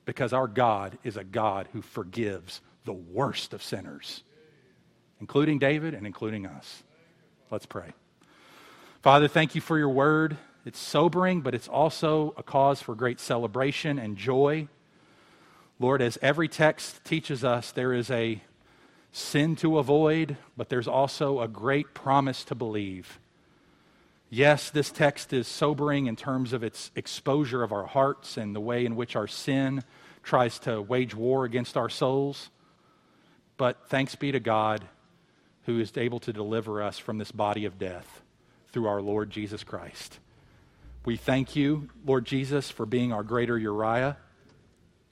because 0.05 0.31
our 0.31 0.47
God 0.47 0.97
is 1.03 1.17
a 1.17 1.23
God 1.23 1.67
who 1.73 1.81
forgives 1.81 2.61
the 2.85 2.93
worst 2.93 3.53
of 3.53 3.61
sinners, 3.61 4.23
including 5.19 5.59
David 5.59 5.93
and 5.93 6.07
including 6.07 6.45
us. 6.45 6.83
Let's 7.51 7.65
pray. 7.65 7.91
Father, 9.01 9.27
thank 9.27 9.53
you 9.53 9.61
for 9.61 9.77
your 9.77 9.89
word. 9.89 10.37
It's 10.65 10.79
sobering, 10.79 11.41
but 11.41 11.53
it's 11.53 11.67
also 11.67 12.33
a 12.37 12.43
cause 12.43 12.81
for 12.81 12.95
great 12.95 13.19
celebration 13.19 13.99
and 13.99 14.17
joy. 14.17 14.67
Lord, 15.79 16.01
as 16.01 16.17
every 16.21 16.47
text 16.47 17.03
teaches 17.05 17.43
us, 17.43 17.71
there 17.71 17.93
is 17.93 18.09
a 18.09 18.41
sin 19.11 19.55
to 19.57 19.77
avoid, 19.77 20.37
but 20.55 20.69
there's 20.69 20.87
also 20.87 21.41
a 21.41 21.47
great 21.47 21.93
promise 21.93 22.43
to 22.45 22.55
believe. 22.55 23.19
Yes, 24.29 24.69
this 24.69 24.91
text 24.91 25.31
is 25.31 25.47
sobering 25.47 26.07
in 26.07 26.15
terms 26.15 26.51
of 26.51 26.63
its 26.63 26.91
exposure 26.95 27.63
of 27.63 27.71
our 27.71 27.85
hearts 27.85 28.35
and 28.35 28.55
the 28.55 28.59
way 28.59 28.85
in 28.85 28.95
which 28.95 29.15
our 29.15 29.27
sin 29.27 29.83
tries 30.21 30.59
to 30.59 30.81
wage 30.81 31.15
war 31.15 31.45
against 31.45 31.77
our 31.77 31.89
souls. 31.89 32.49
But 33.55 33.87
thanks 33.87 34.15
be 34.15 34.31
to 34.33 34.39
God 34.39 34.83
who 35.63 35.79
is 35.79 35.95
able 35.95 36.19
to 36.21 36.33
deliver 36.33 36.81
us 36.81 36.97
from 36.97 37.17
this 37.17 37.31
body 37.31 37.65
of 37.65 37.79
death 37.79 38.21
through 38.71 38.87
our 38.87 39.01
Lord 39.01 39.29
Jesus 39.29 39.63
Christ. 39.63 40.19
We 41.05 41.15
thank 41.15 41.55
you, 41.55 41.89
Lord 42.05 42.25
Jesus, 42.25 42.69
for 42.69 42.85
being 42.85 43.13
our 43.13 43.23
greater 43.23 43.57
Uriah, 43.57 44.17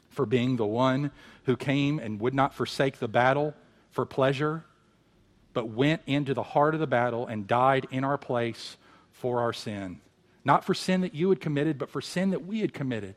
for 0.10 0.26
being 0.26 0.58
the 0.58 0.66
one 0.66 1.12
who 1.46 1.56
came 1.56 2.00
and 2.00 2.20
would 2.20 2.34
not 2.34 2.54
forsake 2.54 3.00
the 3.00 3.08
battle 3.08 3.54
for 3.96 4.06
pleasure, 4.06 4.66
but 5.54 5.70
went 5.70 6.02
into 6.06 6.34
the 6.34 6.44
heart 6.44 6.74
of 6.74 6.82
the 6.82 6.86
battle 6.86 7.26
and 7.26 7.48
died 7.48 7.88
in 7.90 8.04
our 8.04 8.18
place 8.18 8.76
for 9.14 9.40
our 9.40 9.54
sin. 9.54 10.02
Not 10.44 10.66
for 10.66 10.74
sin 10.74 11.00
that 11.02 11.16
you 11.16 11.30
had 11.30 11.40
committed, 11.40 11.78
but 11.78 11.90
for 11.90 12.02
sin 12.02 12.32
that 12.32 12.46
we 12.46 12.60
had 12.60 12.74
committed. 12.74 13.16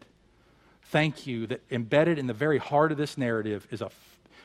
Thank 0.85 1.26
you 1.26 1.49
that 1.49 1.62
embedded 1.68 2.16
in 2.16 2.29
the 2.29 2.33
very 2.33 2.59
heart 2.59 2.93
of 2.93 2.97
this 2.97 3.18
narrative 3.18 3.66
is 3.72 3.83
a, 3.83 3.91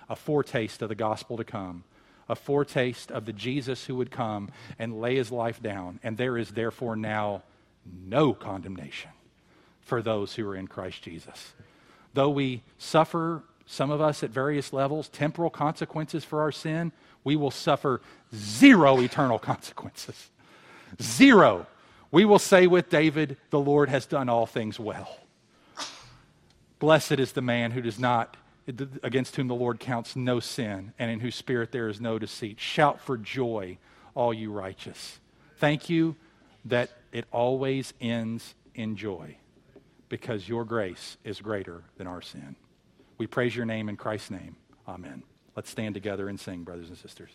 a 0.09 0.15
foretaste 0.15 0.81
of 0.81 0.89
the 0.89 0.95
gospel 0.95 1.37
to 1.37 1.43
come, 1.43 1.83
a 2.27 2.35
foretaste 2.35 3.11
of 3.11 3.25
the 3.25 3.31
Jesus 3.31 3.85
who 3.85 3.95
would 3.95 4.09
come 4.09 4.49
and 4.79 4.99
lay 4.99 5.15
his 5.15 5.31
life 5.31 5.61
down. 5.61 5.99
And 6.01 6.17
there 6.17 6.35
is 6.35 6.49
therefore 6.49 6.95
now 6.95 7.43
no 7.85 8.33
condemnation 8.33 9.11
for 9.81 10.01
those 10.01 10.33
who 10.33 10.49
are 10.49 10.55
in 10.55 10.67
Christ 10.67 11.03
Jesus. 11.03 11.53
Though 12.15 12.31
we 12.31 12.63
suffer 12.79 13.43
some 13.65 13.91
of 13.91 14.01
us 14.01 14.23
at 14.23 14.29
various 14.29 14.73
levels, 14.73 15.09
temporal 15.09 15.49
consequences 15.49 16.23
for 16.23 16.41
our 16.41 16.51
sin, 16.51 16.91
we 17.23 17.35
will 17.35 17.51
suffer 17.51 18.01
zero 18.35 18.99
eternal 18.99 19.39
consequences. 19.51 20.29
Zero. 21.01 21.65
We 22.11 22.25
will 22.25 22.39
say 22.39 22.67
with 22.67 22.89
David, 22.89 23.37
The 23.49 23.59
Lord 23.59 23.89
has 23.89 24.05
done 24.05 24.29
all 24.29 24.45
things 24.45 24.79
well. 24.79 25.17
Blessed 26.79 27.13
is 27.13 27.31
the 27.31 27.41
man 27.41 27.71
who 27.71 27.81
does 27.81 27.97
not, 27.97 28.35
against 29.01 29.35
whom 29.35 29.47
the 29.47 29.55
Lord 29.55 29.79
counts 29.79 30.15
no 30.15 30.39
sin, 30.39 30.93
and 30.99 31.09
in 31.09 31.21
whose 31.21 31.35
spirit 31.35 31.71
there 31.71 31.87
is 31.87 32.01
no 32.01 32.19
deceit. 32.19 32.59
Shout 32.59 32.99
for 32.99 33.17
joy, 33.17 33.77
all 34.15 34.33
you 34.33 34.51
righteous. 34.51 35.19
Thank 35.57 35.89
you 35.89 36.15
that 36.65 36.91
it 37.11 37.25
always 37.31 37.93
ends 38.01 38.53
in 38.75 38.95
joy 38.95 39.37
because 40.09 40.47
your 40.47 40.65
grace 40.65 41.17
is 41.23 41.41
greater 41.41 41.83
than 41.97 42.05
our 42.05 42.21
sin. 42.21 42.55
We 43.23 43.27
praise 43.27 43.55
your 43.55 43.65
name 43.65 43.87
in 43.87 43.95
Christ's 43.95 44.31
name. 44.31 44.57
Amen. 44.85 45.23
Let's 45.55 45.69
stand 45.69 45.93
together 45.93 46.27
and 46.27 46.37
sing, 46.37 46.65
brothers 46.65 46.89
and 46.89 46.97
sisters. 46.97 47.29